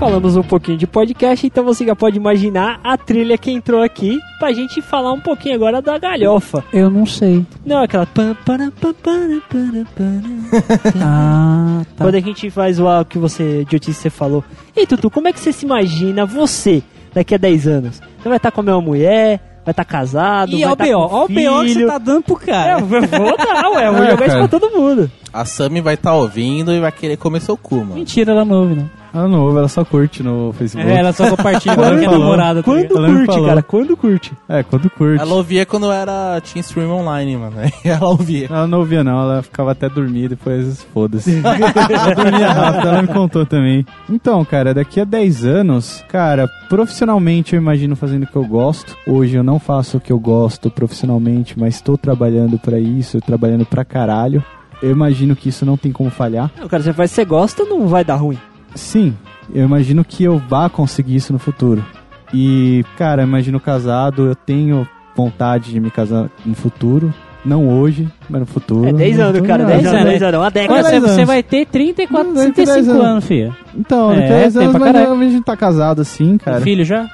[0.08, 4.18] Falamos um pouquinho de podcast, então você já pode imaginar a trilha que entrou aqui
[4.38, 6.64] pra gente falar um pouquinho agora da galhofa.
[6.72, 7.44] Eu não sei.
[7.62, 8.08] Não, aquela.
[10.96, 12.06] Ah, tá.
[12.06, 14.42] Quando a gente faz o ah, que você, idiotice, você falou.
[14.74, 16.82] E Tutu, como é que você se imagina você
[17.12, 18.00] daqui a 10 anos?
[18.18, 19.60] Você vai estar com a minha mulher?
[19.62, 20.52] Vai estar casado?
[20.52, 22.80] E vai o tá com ó o BO que você tá dando pro É, cara.
[22.80, 25.10] eu vou dar, ué, eu vou É, jogar isso pra todo mundo.
[25.30, 27.96] A Sammy vai estar ouvindo e vai querer comer seu cu, mano.
[27.96, 28.86] Mentira, ela não ouve, né?
[29.18, 30.88] Ela não ouve, ela só curte no Facebook.
[30.90, 32.24] É, ela só compartilha com a Quando minha falou.
[32.24, 32.60] namorada.
[32.62, 33.46] tá Quando me curte, falou.
[33.46, 33.62] cara?
[33.62, 34.32] Quando curte?
[34.48, 35.20] É, quando curte.
[35.22, 37.56] Ela ouvia quando era tinha stream online, mano.
[37.84, 38.46] Ela ouvia.
[38.48, 41.40] Ela não ouvia não, ela ficava até dormir, depois foda-se.
[41.44, 43.84] ela dormia rápido, ela me contou também.
[44.08, 48.96] Então, cara, daqui a 10 anos, cara, profissionalmente eu imagino fazendo o que eu gosto.
[49.06, 53.66] Hoje eu não faço o que eu gosto profissionalmente, mas estou trabalhando pra isso, trabalhando
[53.66, 54.44] pra caralho.
[54.80, 56.50] Eu imagino que isso não tem como falhar.
[56.58, 58.38] Não, cara, você faz você gosta, não vai dar ruim.
[58.74, 59.14] Sim,
[59.54, 61.84] eu imagino que eu vá conseguir isso no futuro.
[62.32, 64.86] E, cara, eu imagino casado, eu tenho
[65.16, 67.12] vontade de me casar no futuro.
[67.44, 68.88] Não hoje, mas no futuro.
[68.88, 69.70] É 10 No anos, cara, não.
[69.70, 70.82] 10 10 anos, anos, 10 anos, uma década.
[70.82, 73.04] você, 10 você vai ter 34, Não, vai ter 35 10 anos.
[73.06, 73.56] anos, filha.
[73.76, 75.12] Então, É, daqui a 10 tem anos, mas caralho.
[75.20, 76.60] a gente tá casado assim, cara.
[76.60, 77.08] Filho já?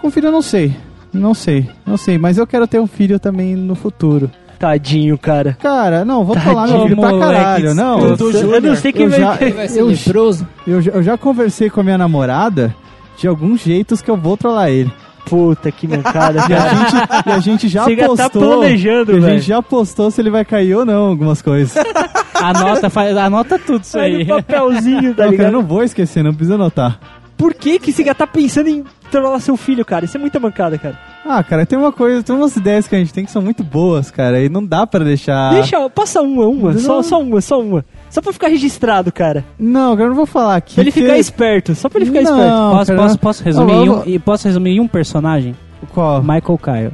[0.00, 0.74] Com filho eu não sei.
[1.12, 2.16] Não sei, não sei.
[2.18, 4.30] Mas eu quero ter um filho também no futuro.
[4.64, 5.56] Tadinho, cara.
[5.60, 7.74] Cara, não, vou falar meu filho pra caralho.
[7.74, 9.20] Não, eu, não sei quem eu vai...
[9.20, 10.48] já, Ele vai ser eu, leproso.
[10.66, 12.74] eu, já- eu já conversei com a minha namorada
[13.18, 14.90] de alguns jeitos que eu vou trollar ele.
[15.26, 16.76] Puta, que mancada, E a cara.
[16.76, 16.94] gente,
[17.26, 20.30] e a gente já Você já tá planejando, e a gente já postou se ele
[20.30, 21.74] vai cair ou não, algumas coisas.
[22.34, 24.24] Anota, faz, anota tudo isso aí.
[24.24, 25.52] no papelzinho, tá Não, cara, eu ligado?
[25.52, 26.98] não vou esquecer, não precisa anotar.
[27.36, 30.04] Por que que você já tá pensando em trollar seu filho, cara?
[30.04, 30.98] Isso é muita mancada, cara.
[31.26, 33.64] Ah, cara, tem uma coisa, tem umas ideias que a gente tem que são muito
[33.64, 35.54] boas, cara, e não dá pra deixar.
[35.54, 36.78] Deixa, passa uma, uma, Não.
[36.78, 37.84] só, só uma, só uma.
[38.10, 39.44] Só pra ficar registrado, cara.
[39.58, 40.74] Não, cara, eu não vou falar aqui.
[40.74, 42.30] Pra ele porque- ficar esperto, só pra ele ficar Não.
[42.38, 42.56] esperto.
[42.76, 43.02] Posso, cara.
[43.02, 45.54] posso, posso resumir Não, em eu um, e posso resumir em um personagem?
[45.92, 46.20] Qual?
[46.22, 46.92] Michael Kyle.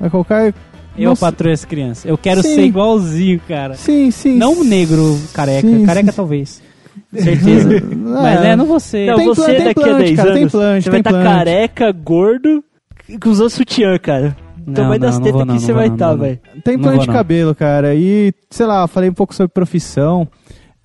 [0.00, 0.52] Vai colocar.
[0.98, 1.24] Eu Nossa.
[1.26, 2.06] patroa essa criança.
[2.06, 2.54] Eu quero Sim.
[2.54, 3.74] ser igualzinho, cara.
[3.74, 4.36] Sim, sim.
[4.36, 5.66] Não um negro careca.
[5.66, 6.16] Sim, careca sim.
[6.16, 6.62] talvez.
[7.14, 7.68] Certeza.
[7.96, 9.06] Mas é, não você.
[9.06, 11.02] Não, Tem você plan- tem daqui a plant, 10 cara, anos, tem plant, você vai
[11.02, 11.36] tem estar plant.
[11.38, 12.64] careca, gordo,
[13.26, 14.36] usando sutiã, cara.
[14.66, 16.40] Não, vai das não, tetas não, que você vai estar, vou velho.
[16.64, 17.94] Tem plano de cabelo, cara.
[17.94, 20.28] E, sei lá, falei um pouco sobre profissão.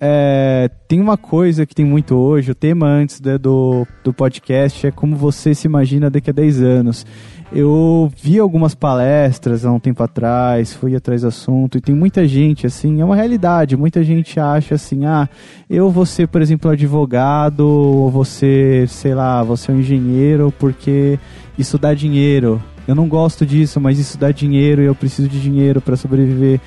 [0.00, 4.86] É, tem uma coisa que tem muito hoje, o tema antes né, do, do podcast
[4.86, 7.06] é como você se imagina daqui a 10 anos.
[7.50, 12.28] Eu vi algumas palestras há um tempo atrás, fui atrás do assunto, e tem muita
[12.28, 15.26] gente, assim, é uma realidade, muita gente acha assim, ah,
[15.68, 21.18] eu vou ser, por exemplo, advogado, ou você, sei lá, você é um engenheiro porque
[21.58, 22.62] isso dá dinheiro.
[22.86, 26.60] Eu não gosto disso, mas isso dá dinheiro e eu preciso de dinheiro para sobreviver.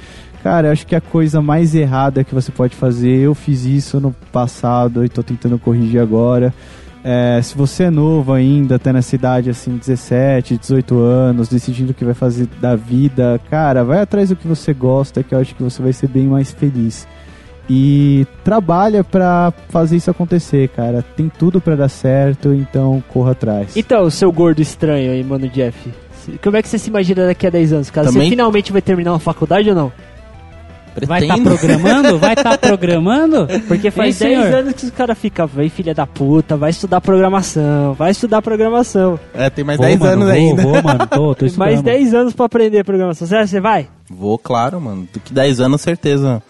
[0.43, 3.99] Cara, eu acho que a coisa mais errada que você pode fazer, eu fiz isso
[3.99, 6.51] no passado e tô tentando corrigir agora.
[7.03, 11.93] É, se você é novo ainda, tá nessa idade assim, 17, 18 anos, decidindo o
[11.95, 15.55] que vai fazer da vida, cara, vai atrás do que você gosta, que eu acho
[15.55, 17.07] que você vai ser bem mais feliz.
[17.69, 21.03] E trabalha pra fazer isso acontecer, cara.
[21.15, 23.77] Tem tudo pra dar certo, então corra atrás.
[23.77, 25.89] Então, seu gordo estranho aí, mano, Jeff.
[26.43, 28.07] Como é que você se imagina daqui a 10 anos, cara?
[28.07, 29.91] Também- Você finalmente vai terminar uma faculdade ou não?
[31.07, 31.57] Vai estar Pretendo.
[31.57, 32.19] programando?
[32.19, 33.47] Vai estar programando?
[33.67, 34.59] Porque faz Hein, 10 senhor?
[34.59, 39.19] anos que os caras ficam, vem filha da puta, vai estudar programação, vai estudar programação.
[39.33, 40.61] É, tem mais Vou, 10 mano, anos vou, ainda.
[40.63, 41.67] Vou, mano, tô, tô estudando.
[41.69, 43.25] Mais 10 anos pra aprender programação.
[43.27, 43.87] Será que você vai?
[44.09, 45.07] Vou, claro, mano.
[45.13, 46.43] Do que 10 anos, certeza.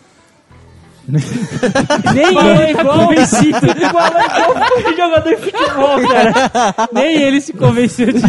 [2.13, 3.57] Nem ele igual convencido.
[3.65, 6.89] igual, igual jogador de futebol, cara.
[6.91, 8.27] Nem ele se convenceu disso.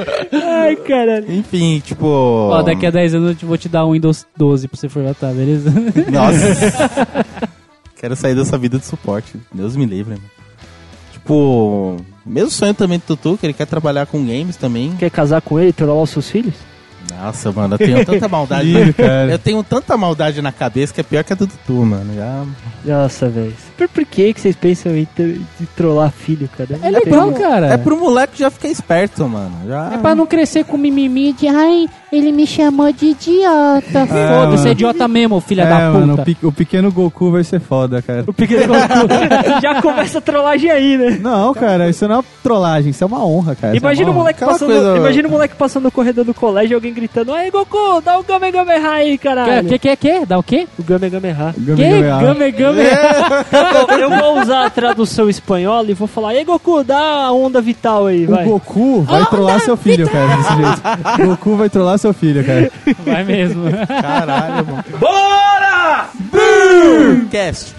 [0.32, 1.30] Ai, caralho.
[1.30, 2.06] Enfim, tipo.
[2.06, 5.32] Ó, daqui a 10 anos eu vou te dar um Windows 12 pra você formatar,
[5.34, 5.70] beleza?
[6.10, 7.06] Nossa.
[7.96, 9.34] Quero sair dessa vida de suporte.
[9.52, 10.30] Deus me livre, mano.
[11.12, 14.96] Tipo, mesmo sonho também do Tutu, que ele quer trabalhar com games também.
[14.96, 16.54] Quer casar com ele e trollar os seus filhos?
[17.10, 18.68] Nossa, mano, eu tenho tanta maldade.
[18.68, 18.94] Ih,
[19.30, 22.14] eu tenho tanta maldade na cabeça que é pior que a do Tutu, mano.
[22.14, 22.44] Já.
[22.84, 23.54] Nossa, velho.
[23.76, 26.78] Por, por que, que vocês pensam em, em trollar filho, cara?
[26.82, 27.66] É legal, cara.
[27.68, 29.56] É pro moleque já ficar esperto, mano.
[29.66, 29.94] Já...
[29.94, 34.06] É pra não crescer com mimimi de ai, ele me chamou de idiota.
[34.06, 34.68] Foda-se, mano.
[34.68, 36.22] é idiota mesmo, filha é, da mano, puta.
[36.22, 38.24] o, pe- o pequeno Goku vai ser foda, cara.
[38.26, 39.08] O pequeno Goku
[39.62, 41.18] já começa a trollagem aí, né?
[41.20, 43.74] Não, cara, isso não é uma trollagem, isso é uma honra, cara.
[43.74, 44.22] é Imagina o uma honra.
[44.22, 47.32] moleque Aquela passando, coisa- imagina o moleque passando no corredor do colégio e alguém gritando:
[47.32, 49.68] Aí, Goku, dá o Game Game aí, caralho.
[49.68, 50.26] Que, que, que, que?
[50.26, 50.66] Dá o quê?
[50.78, 51.52] O Game Game ah.
[51.56, 52.78] Game, game.
[53.90, 57.60] Eu, eu vou usar a tradução espanhola e vou falar: Ei, Goku, dá a onda
[57.60, 58.44] vital aí, O vai.
[58.44, 61.26] Goku vai trollar seu filho, cara, desse jeito.
[61.28, 62.70] Goku vai trollar seu filho, cara.
[63.04, 63.64] Vai mesmo.
[63.86, 64.84] Caralho, mano.
[67.30, 67.74] Cast.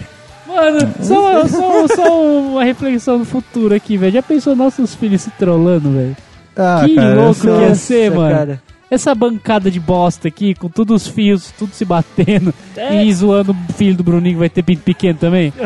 [0.46, 4.12] Mano, só, só, só uma reflexão no futuro aqui, velho.
[4.12, 6.16] Já pensou nossos filhos se trollando, velho?
[6.56, 8.36] Ah, Que cara, louco que ia ser, Nossa, mano.
[8.36, 8.62] cara.
[8.92, 13.02] Essa bancada de bosta aqui, com todos os fios, tudo se batendo É.
[13.02, 15.50] e zoando o filho do Bruninho que vai ter pinto pequeno também.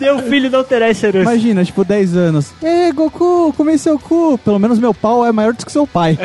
[0.00, 1.18] Meu filho não terá herança.
[1.18, 2.52] Imagina, tipo, 10 anos.
[2.62, 4.38] Ê, Goku, comei seu cu.
[4.38, 6.16] Pelo menos meu pau é maior do que seu pai.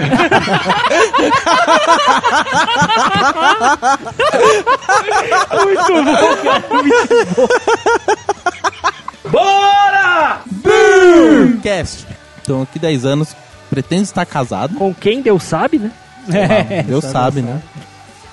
[11.63, 12.05] Cast.
[12.41, 13.35] Então, aqui 10 anos,
[13.75, 14.75] pretendo estar casado.
[14.75, 15.91] Com quem Deus sabe, né?
[16.33, 17.61] É, Deus sabe, né?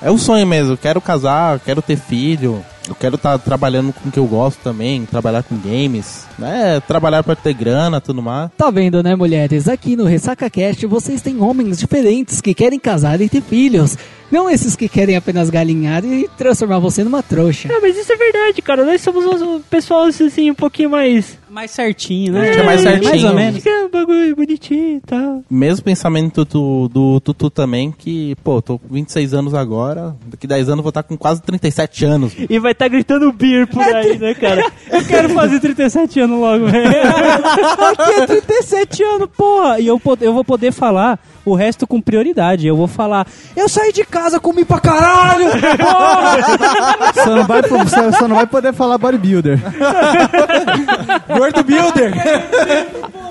[0.01, 0.73] É um sonho mesmo.
[0.73, 2.65] Eu quero casar, eu quero ter filho.
[2.89, 6.81] Eu quero estar trabalhando com o que eu gosto também, trabalhar com games, né?
[6.81, 8.51] Trabalhar pra ter grana, tudo mais.
[8.57, 9.69] Tá vendo, né, mulheres?
[9.69, 13.97] Aqui no Ressaca Cast vocês têm homens diferentes que querem casar e ter filhos.
[14.33, 17.69] Não esses que querem apenas galinhar e transformar você numa trouxa.
[17.71, 18.85] Ah, mas isso é verdade, cara.
[18.85, 21.39] Nós somos um pessoal assim, um pouquinho mais.
[21.53, 23.11] Mais certinho, A gente é mais certinho.
[23.11, 23.67] Mais ou menos.
[23.67, 25.45] É um bagulho bonitinho e tal.
[25.51, 30.69] Mesmo pensamento do, do Tutu também, que, pô, tô com 26 anos agora, daqui 10
[30.69, 32.33] anos eu vou estar com quase 37 anos.
[32.49, 34.73] E vai estar gritando beer por aí, né, cara?
[34.91, 36.89] Eu quero fazer 37 anos logo, velho.
[36.89, 39.79] Aqui é 37 anos, porra.
[39.79, 42.67] E eu, eu vou poder falar o resto com prioridade.
[42.67, 45.47] Eu vou falar, eu saí de casa, comi pra caralho.
[45.79, 47.13] Porra!
[47.25, 49.59] Só não vai, pro- só, só não vai poder falar bodybuilder.
[51.29, 52.13] Gordo Builder!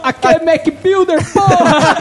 [0.04, 1.98] Aqui é Mac Builder, porra.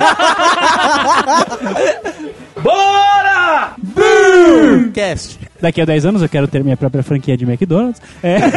[4.94, 5.49] Cast.
[5.60, 8.00] Daqui a 10 anos eu quero ter minha própria franquia de McDonald's.
[8.22, 8.38] É.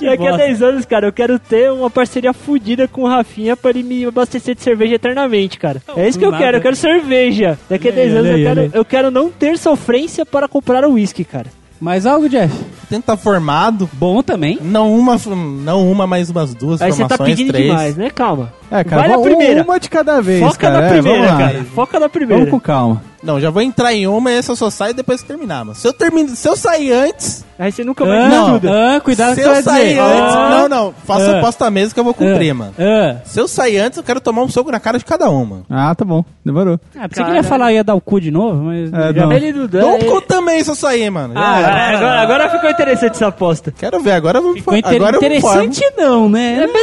[0.00, 0.36] Daqui a bosta.
[0.38, 4.04] 10 anos, cara, eu quero ter uma parceria fodida com o Rafinha pra ele me
[4.04, 5.82] abastecer de cerveja eternamente, cara.
[5.96, 6.42] É isso que eu nada.
[6.44, 7.58] quero, eu quero cerveja.
[7.68, 10.84] Daqui a Olha aí, 10 anos eu quero, eu quero não ter sofrência para comprar
[10.84, 11.46] o uísque, cara.
[11.78, 12.54] Mais algo, Jeff?
[12.88, 14.58] Tento estar formado, Bom também.
[14.62, 15.16] não uma,
[15.62, 17.66] não uma, mas umas duas Aí você tá formações, pedindo três.
[17.68, 18.08] demais, né?
[18.08, 18.50] Calma.
[18.70, 19.62] É, cara, Vai na vamos- primeira.
[19.62, 20.80] uma de cada vez, Foca cara.
[20.80, 21.38] na É, primeira, vamos lá.
[21.52, 21.64] cara.
[21.74, 22.36] Foca na primeira.
[22.44, 23.02] Vamos com calma.
[23.26, 25.76] Não, já vou entrar em uma e essa eu só saio depois que terminar, mano.
[25.76, 28.96] Se eu termino, se eu sair antes, Aí você nunca mais Ah, estuda.
[28.96, 30.00] ah, cuidado se você eu sair dizer.
[30.00, 31.38] antes, Ah, não, não, faça Ah.
[31.38, 32.74] a posta mesa que eu vou cumprir, mano.
[32.78, 33.16] ah.
[33.24, 35.62] Se eu sair antes, eu quero tomar um soco na cara de cada uma.
[35.70, 36.24] Ah, tá bom.
[36.44, 36.78] Demorou.
[36.98, 38.92] Ah, pensei que ele ia falar ia dar o cu de novo, mas...
[38.92, 39.32] É, já- não.
[39.32, 39.80] Ele não dá.
[39.80, 41.34] Dou um ele- cu também se eu sair, mano.
[41.36, 41.96] Ah, era.
[41.98, 43.72] agora, agora ficou interessante essa aposta.
[43.76, 46.66] Quero ver, agora eu vou Ficou inter- agora interessante não, né?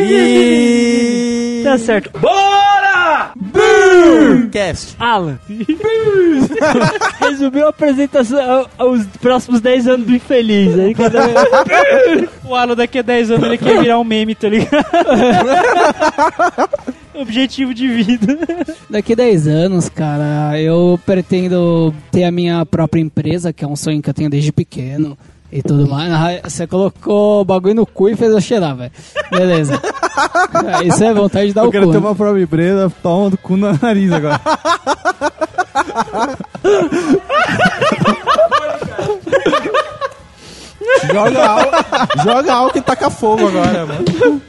[0.00, 1.62] E...
[1.64, 2.10] Tá certo.
[4.52, 4.96] Cast.
[4.98, 5.38] Alan.
[7.20, 10.78] Resumiu a apresentação aos próximos 10 anos do infeliz.
[10.78, 11.18] Aí cada...
[12.44, 14.70] O Alan daqui a 10 anos ele quer virar um meme, tá ligado?
[17.14, 18.38] Objetivo de vida.
[18.88, 24.00] Daqui 10 anos, cara, eu pretendo ter a minha própria empresa, que é um sonho
[24.00, 25.18] que eu tenho desde pequeno
[25.50, 26.40] e tudo mais.
[26.44, 28.92] Você colocou o bagulho no cu e fez eu cheirar, velho.
[29.32, 29.80] Beleza.
[30.86, 31.92] Isso é vontade de dar Eu o quero cu.
[31.92, 32.06] ter né?
[32.06, 34.40] uma própria empresa, toma do cu no nariz agora.
[41.12, 44.42] Joga álcool, joga álcool e taca fogo agora, mano.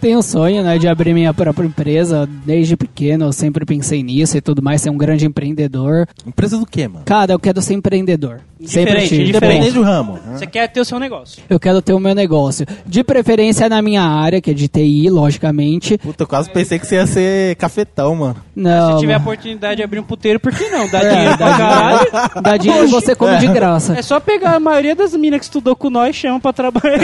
[0.00, 2.28] Tenho o sonho, né, de abrir minha própria empresa.
[2.44, 6.06] Desde pequeno eu sempre pensei nisso e tudo mais, ser um grande empreendedor.
[6.26, 7.04] Empresa do quê, mano?
[7.04, 8.40] Cara, eu quero ser empreendedor.
[8.60, 9.24] Sempre Diferente, tive.
[9.24, 9.54] diferente.
[9.58, 10.18] Independente do ramo.
[10.34, 11.40] Você quer ter o seu negócio.
[11.48, 12.66] Eu quero ter o meu negócio.
[12.84, 15.96] De preferência na minha área, que é de TI, logicamente.
[15.98, 18.36] Puta, eu quase pensei que você ia ser cafetão, mano.
[18.56, 18.94] Não.
[18.94, 20.88] Se tiver a oportunidade de abrir um puteiro, por que não?
[20.90, 21.98] Dá É, dinheiro pra dá caralho.
[22.10, 23.96] dinheiro, dá dinheiro e você come de graça.
[23.96, 26.98] É só pegar a maioria das minas que estudou com nós, chama pra trabalhar.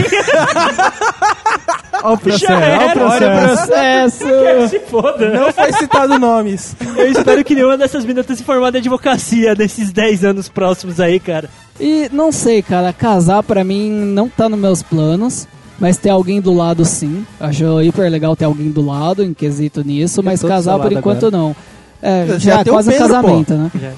[2.02, 4.18] Olha o processo, Já olha o processo.
[4.18, 4.68] Processo.
[4.70, 5.30] Se foda.
[5.30, 6.76] Não foi citado nomes.
[6.96, 11.00] Eu espero que nenhuma dessas minas tenha se formado em advocacia nesses 10 anos próximos
[11.00, 11.48] aí, cara.
[11.80, 15.46] E não sei, cara, casar pra mim não tá nos meus planos.
[15.78, 17.26] Mas ter alguém do lado sim.
[17.40, 20.92] Acho hiper legal ter alguém do lado em quesito nisso, mas tô do casar por
[20.92, 21.54] enquanto não.
[22.00, 23.70] É, Já já, é quase um Pedro, casamento, né?
[23.80, 23.92] Já.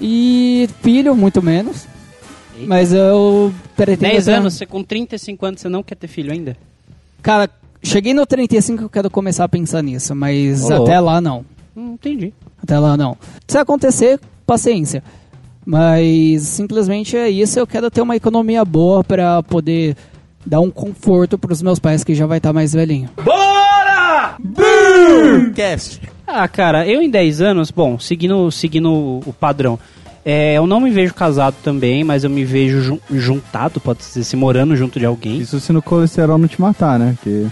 [0.00, 1.86] E filho, muito menos.
[2.66, 4.10] Mas eu pretendo.
[4.10, 6.56] 10 ter- anos, você com 35 anos, você não quer ter filho ainda?
[7.22, 7.48] Cara,
[7.82, 11.44] cheguei no 35 eu quero começar a pensar nisso, mas até lá não.
[11.76, 12.32] Hum, entendi.
[12.62, 13.16] Até lá não.
[13.46, 15.02] Se acontecer, paciência.
[15.64, 17.58] Mas simplesmente é isso.
[17.58, 19.96] Eu quero ter uma economia boa pra poder
[20.46, 23.10] dar um conforto pros meus pais que já vai estar mais velhinho.
[25.54, 26.00] Cast.
[26.26, 29.78] Ah, cara, eu em 10 anos, bom, seguindo, seguindo o- padrão,
[30.24, 34.24] é, eu não me vejo casado também, mas eu me vejo jun- juntado, pode dizer,
[34.24, 35.38] se morando junto de alguém.
[35.38, 37.16] Isso se no colesterol não te matar, né?
[37.22, 37.46] Que...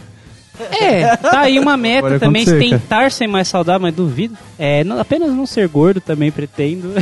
[0.80, 4.36] É, tá aí uma meta Pode também, acontecer, tentar ser mais saudável, mas duvido.
[4.58, 6.92] É, não- apenas não ser gordo também pretendo.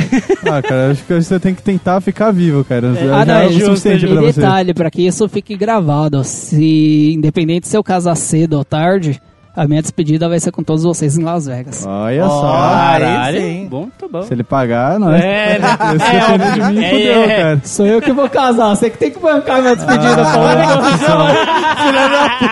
[0.45, 2.93] Ah, cara, acho que você tem que tentar ficar vivo, cara.
[2.93, 4.41] Já ah, não, é é justo, é pra você.
[4.41, 9.19] detalhe, pra que isso fique gravado, se independente se eu casar cedo ou tarde,
[9.55, 11.85] a minha despedida vai ser com todos vocês em Las Vegas.
[11.85, 12.51] Olha só.
[12.51, 13.39] Caralho.
[13.39, 13.67] sim.
[13.69, 14.23] Bom, tá bom.
[14.23, 15.55] Se ele pagar, não é?
[15.55, 15.75] É, né?
[16.15, 17.27] É, mim, é, fudeu, é.
[17.27, 17.61] cara.
[17.63, 20.23] Sou eu que vou casar, você que tem que bancar minha despedida,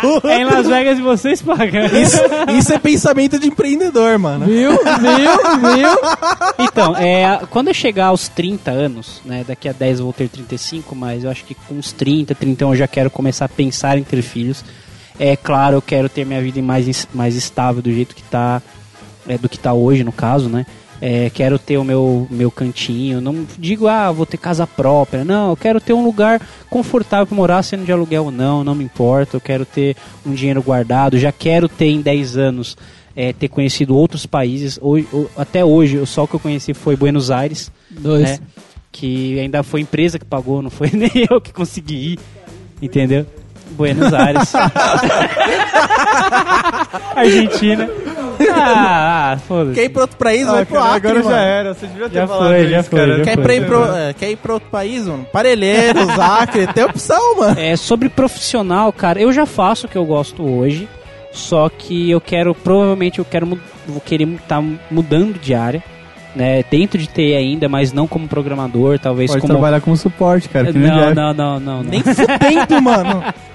[0.01, 0.27] pô.
[0.27, 1.85] É em Las Vegas e vocês pagam.
[1.85, 2.17] Isso,
[2.57, 4.45] isso é pensamento de empreendedor, mano.
[4.45, 4.71] Viu?
[4.71, 4.77] Viu?
[5.75, 5.89] Viu?
[6.59, 10.29] Então, é, quando eu chegar aos 30 anos, né, daqui a 10 eu vou ter
[10.29, 13.97] 35, mas eu acho que com uns 30, 31 eu já quero começar a pensar
[13.97, 14.63] em ter filhos.
[15.19, 18.61] É claro, eu quero ter minha vida mais, mais estável do jeito que tá,
[19.27, 20.65] é, do que tá hoje, no caso, né?
[21.01, 25.49] É, quero ter o meu, meu cantinho, não digo, ah, vou ter casa própria, não,
[25.49, 28.85] eu quero ter um lugar confortável para morar, sendo de aluguel ou não, não me
[28.85, 32.77] importa, eu quero ter um dinheiro guardado, já quero ter em 10 anos,
[33.13, 37.29] é, ter conhecido outros países, hoje, até hoje, o só que eu conheci foi Buenos
[37.29, 38.23] Aires, Dois.
[38.23, 38.39] né?
[38.89, 42.19] Que ainda foi empresa que pagou, não foi nem eu que consegui ir.
[42.81, 43.25] Entendeu?
[43.73, 44.53] Buenos Aires.
[47.15, 47.89] Argentina.
[48.51, 49.75] Ah, ah foda-se.
[49.75, 51.41] Quer ir pra outro país, vai Ah, pro cara, Acre, agora já mano.
[51.43, 51.73] era.
[51.73, 53.17] Você devia ter Já falado foi, já isso, foi, cara.
[53.17, 53.43] já Quer, foi.
[53.43, 55.25] pra ir pro, é, quer ir pra outro país, mano?
[55.31, 57.59] Parelheiros, Acre, tem opção, mano.
[57.59, 60.87] É, sobre profissional, cara, eu já faço o que eu gosto hoje.
[61.31, 63.47] Só que eu quero, provavelmente eu quero,
[63.87, 65.83] vou querer estar mudando de área.
[66.35, 69.53] Né, dentro de TI ainda, mas não como programador, talvez Pode como.
[69.53, 70.73] trabalhar como suporte, cara.
[70.73, 71.83] Não, não, não, não, não.
[71.83, 73.23] Nem fudendo, mano.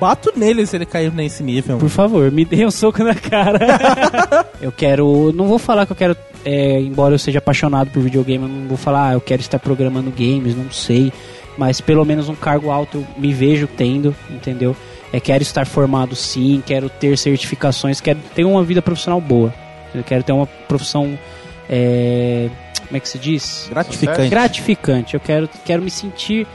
[0.00, 1.76] Bato nele se ele cair nesse nível.
[1.76, 4.46] Por favor, me dê um soco na cara.
[4.60, 5.30] eu quero.
[5.34, 6.16] Não vou falar que eu quero.
[6.44, 9.58] é, embora eu seja apaixonado por videogame, eu não vou falar, ah, eu quero estar
[9.58, 11.12] programando games, não sei.
[11.58, 14.74] Mas pelo menos um cargo alto eu me vejo tendo, entendeu?
[15.12, 19.52] É, quero estar formado sim, quero ter certificações, quero ter uma vida profissional boa.
[19.94, 21.18] Eu quero ter uma profissão.
[21.68, 22.48] é,
[22.86, 23.68] como é que se diz?
[23.70, 24.28] Gratificante.
[24.28, 25.14] gratificante.
[25.14, 26.46] Eu quero, quero me sentir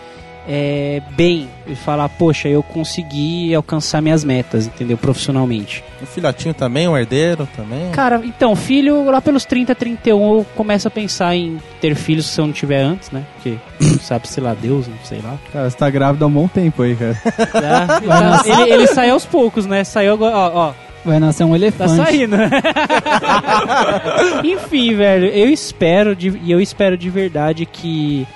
[0.48, 4.98] é, bem e falar, poxa, eu consegui alcançar minhas metas, entendeu?
[4.98, 5.84] Profissionalmente.
[6.02, 7.90] O filhotinho também, o herdeiro também.
[7.92, 12.40] Cara, então, filho, lá pelos 30, 31, eu começo a pensar em ter filhos se
[12.40, 13.24] eu não tiver antes, né?
[13.36, 13.58] Porque,
[14.02, 15.36] sabe, sei lá, Deus, não sei lá.
[15.52, 17.16] Cara, você tá grávida há um bom tempo aí, cara.
[17.52, 18.02] Tá?
[18.46, 19.84] ele, ele sai aos poucos, né?
[19.84, 20.74] Saiu agora, ó, ó.
[21.04, 21.96] Vai nascer um Tá elefante.
[21.98, 22.36] saindo.
[24.44, 28.28] Enfim, velho, eu espero de- e eu espero de verdade que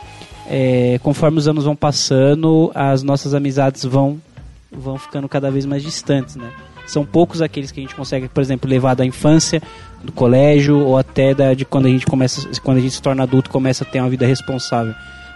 [0.50, 4.20] é, conforme os anos vão passando, as nossas amizades vão
[4.72, 6.52] vão ficando cada vez mais distantes, né?
[6.86, 9.62] São poucos aqueles que a gente consegue, por exemplo, levar da infância,
[10.04, 13.24] do colégio ou até da, de quando a gente começa, quando a gente se torna
[13.24, 14.94] adulto, começa a ter uma vida responsável.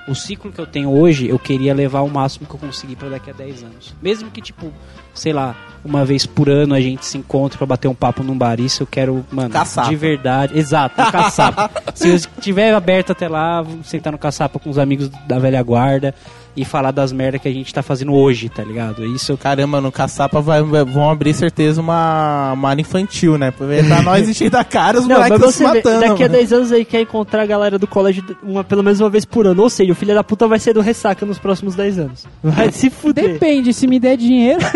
[0.07, 3.10] o ciclo que eu tenho hoje, eu queria levar o máximo que eu conseguir pra
[3.10, 3.95] daqui a 10 anos.
[4.02, 4.72] Mesmo que, tipo,
[5.14, 8.38] sei lá, uma vez por ano a gente se encontre pra bater um papo num
[8.38, 8.60] bar.
[8.60, 9.90] Isso eu quero, mano, Caçapa.
[9.90, 10.57] de verdade.
[10.57, 11.69] Exato, um caçapa.
[11.94, 15.61] Se eu estiver aberto até lá, vou sentar no caçapa com os amigos da velha
[15.61, 16.15] guarda
[16.55, 19.05] e falar das merdas que a gente tá fazendo hoje, tá ligado?
[19.05, 23.49] Isso eu Caramba, no Caçapa vai, vão abrir certeza uma, uma área infantil, né?
[23.49, 25.99] Aproveitar nós enchendo a cara, os Não, moleques mas estão se vê, matando.
[25.99, 26.39] daqui a mano.
[26.39, 29.45] 10 anos aí quer encontrar a galera do colégio uma, pelo menos uma vez por
[29.45, 29.61] ano.
[29.61, 32.25] Ou seja, o filho da puta vai ser do ressaca nos próximos 10 anos.
[32.43, 33.34] Vai se fuder.
[33.34, 34.59] Depende, se me der dinheiro.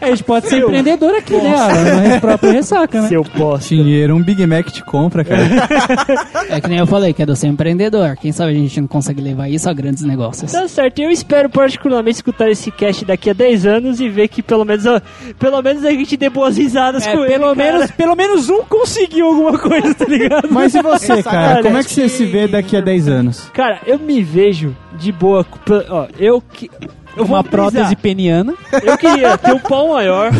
[0.00, 2.16] a gente pode ser empreendedor aqui, né?
[2.16, 3.08] A própria ressaca, né?
[3.08, 3.74] Seu bosta.
[3.74, 5.42] Dinheiro, um Big Mac te compra, cara.
[6.48, 8.16] É que nem eu falei, que é do ser empreendedor.
[8.16, 10.50] Quem sabe a gente não consegue levar isso a grandes negócios.
[10.52, 14.42] Tá certo, eu espero particularmente escutar esse cast daqui a 10 anos e ver que
[14.42, 15.00] pelo menos, ó,
[15.38, 17.32] pelo menos a gente dê boas risadas É, com ele.
[17.38, 17.72] pelo, cara.
[17.72, 20.48] menos, pelo menos um conseguiu alguma coisa, tá ligado?
[20.50, 21.62] Mas e você, cara?
[21.62, 23.50] Como é que você se vê daqui a 10 anos?
[23.52, 25.44] Cara, eu me vejo de boa.
[25.44, 25.58] com-
[25.88, 26.70] Ó, eu que.
[27.14, 28.54] Eu Uma prótese peniana.
[28.82, 30.30] Eu queria ter um pau maior,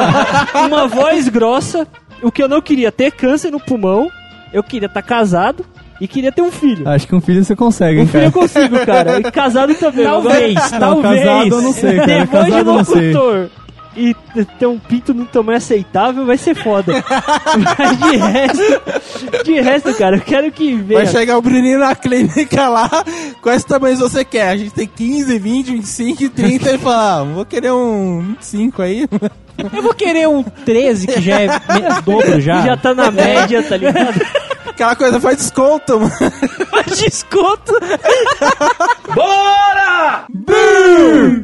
[0.66, 1.86] uma voz grossa.
[2.22, 4.10] O que eu não queria, ter câncer no pulmão.
[4.52, 5.64] Eu queria estar casado
[6.00, 6.88] e queria ter um filho.
[6.88, 9.18] Acho que um filho você consegue, Um hein, filho eu consigo, cara.
[9.20, 10.04] E casado também.
[10.04, 11.24] Talvez, Agora- Não, talvez.
[11.24, 12.06] casado eu não sei, cara.
[12.06, 13.12] Ter voz de Casado eu não sei.
[13.98, 14.16] E
[14.58, 16.92] ter um pinto num tamanho aceitável vai ser foda.
[17.78, 21.00] Mas de resto, de resto, cara, eu quero que venha.
[21.02, 22.88] Vai chegar o Bruninho na clínica lá,
[23.42, 24.50] quais tamanhos você quer?
[24.50, 26.68] A gente tem 15, 20, 25 e 30.
[26.68, 29.08] Ele fala, ah, vou querer um 25 aí.
[29.74, 31.48] Eu vou querer um 13, que já é
[32.04, 32.62] dobro já.
[32.64, 34.20] Já tá na média, tá ligado?
[34.68, 36.12] Aquela coisa faz desconto, mano.
[36.70, 37.72] Faz desconto.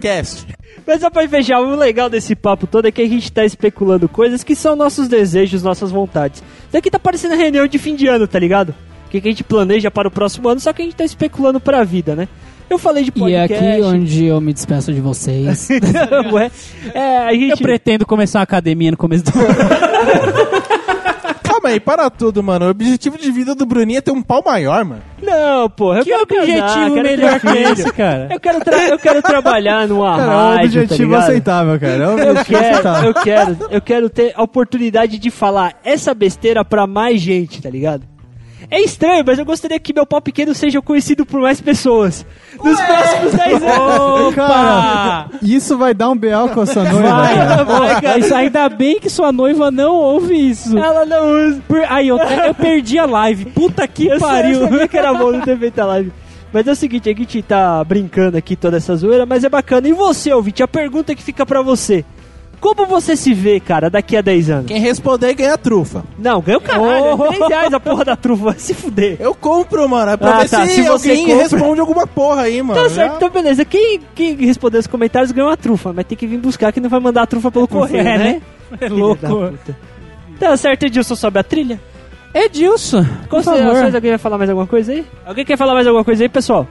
[0.00, 0.46] Cast.
[0.86, 4.08] Mas só pra fechar, o legal desse papo todo é que a gente tá especulando
[4.08, 6.42] coisas que são nossos desejos, nossas vontades.
[6.68, 8.74] Isso aqui tá parecendo reunião de fim de ano, tá ligado?
[9.06, 11.04] O que, que a gente planeja para o próximo ano, só que a gente tá
[11.04, 12.28] especulando pra vida, né?
[12.68, 13.54] Eu falei de E é podcast.
[13.54, 15.68] aqui onde eu me despeço de vocês.
[16.32, 17.50] Não, é, a gente...
[17.50, 20.34] Eu pretendo começar uma academia no começo do ano.
[21.64, 22.66] Calma aí, para tudo, mano.
[22.66, 25.00] O objetivo de vida do Bruninho é ter um pau maior, mano.
[25.22, 28.28] Não, porra, eu Que quero objetivo melhor que esse, cara?
[28.30, 31.22] Eu quero, tra- eu quero trabalhar numa Cara, é um tá objetivo ligado?
[31.22, 31.92] aceitável, cara.
[32.04, 33.08] É um Eu objetivo quero, aceitável.
[33.08, 37.70] eu quero, eu quero ter a oportunidade de falar essa besteira pra mais gente, tá
[37.70, 38.02] ligado?
[38.70, 42.24] É estranho, mas eu gostaria que meu pau pequeno seja conhecido por mais pessoas.
[42.62, 44.34] Nos próximos 10 anos.
[44.34, 47.64] Cara, isso vai dar um BL com a sua noiva, Vai, cara.
[47.64, 48.18] vai, cara.
[48.18, 50.76] Isso, ainda bem que sua noiva não ouve isso.
[50.78, 51.62] Ela não usa.
[51.68, 53.44] Por- Aí, eu, eu perdi a live.
[53.46, 54.60] Puta que Eu, pariu.
[54.62, 56.12] eu sabia que era bom não ter feito a live.
[56.52, 59.88] Mas é o seguinte, a gente tá brincando aqui toda essa zoeira, mas é bacana.
[59.88, 62.04] E você, ouvinte, a pergunta que fica pra você.
[62.64, 64.66] Como você se vê, cara, daqui a 10 anos?
[64.68, 66.02] Quem responder ganha trufa.
[66.18, 67.16] Não, ganha o caralho.
[67.18, 67.24] Oh.
[67.26, 69.18] É 3 reais a porra da trufa, vai se fuder.
[69.20, 70.12] Eu compro, mano.
[70.12, 72.80] É pra Ah, ver tá, se, se você alguém compra- responde alguma porra aí, mano.
[72.80, 73.66] Tá Já- certo, então beleza.
[73.66, 76.88] Quem, quem responder os comentários ganha uma trufa, mas tem que vir buscar que não
[76.88, 78.18] vai mandar a trufa pelo correio, É, né?
[78.18, 78.42] né?
[78.80, 79.20] É louco.
[80.40, 81.78] Tá certo, Edilson, sobe a trilha.
[82.32, 85.04] Edilson, Considerações, alguém vai falar mais alguma coisa aí?
[85.26, 86.66] Alguém quer falar mais alguma coisa aí, pessoal?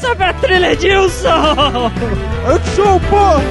[0.00, 0.88] Sobe a trilha, te
[2.74, 3.42] show, porra!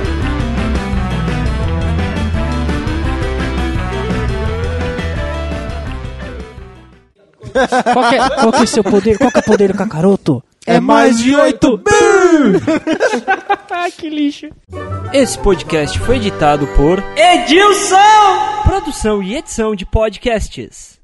[7.94, 9.18] Qual que, é, qual que é o seu poder?
[9.18, 10.44] Qual que é o poder do cacaroto?
[10.66, 11.82] É mais de oito.
[13.72, 14.50] Ah, que lixo.
[15.14, 17.96] Esse podcast foi editado por Edilson!
[18.64, 20.97] Produção e edição de podcasts.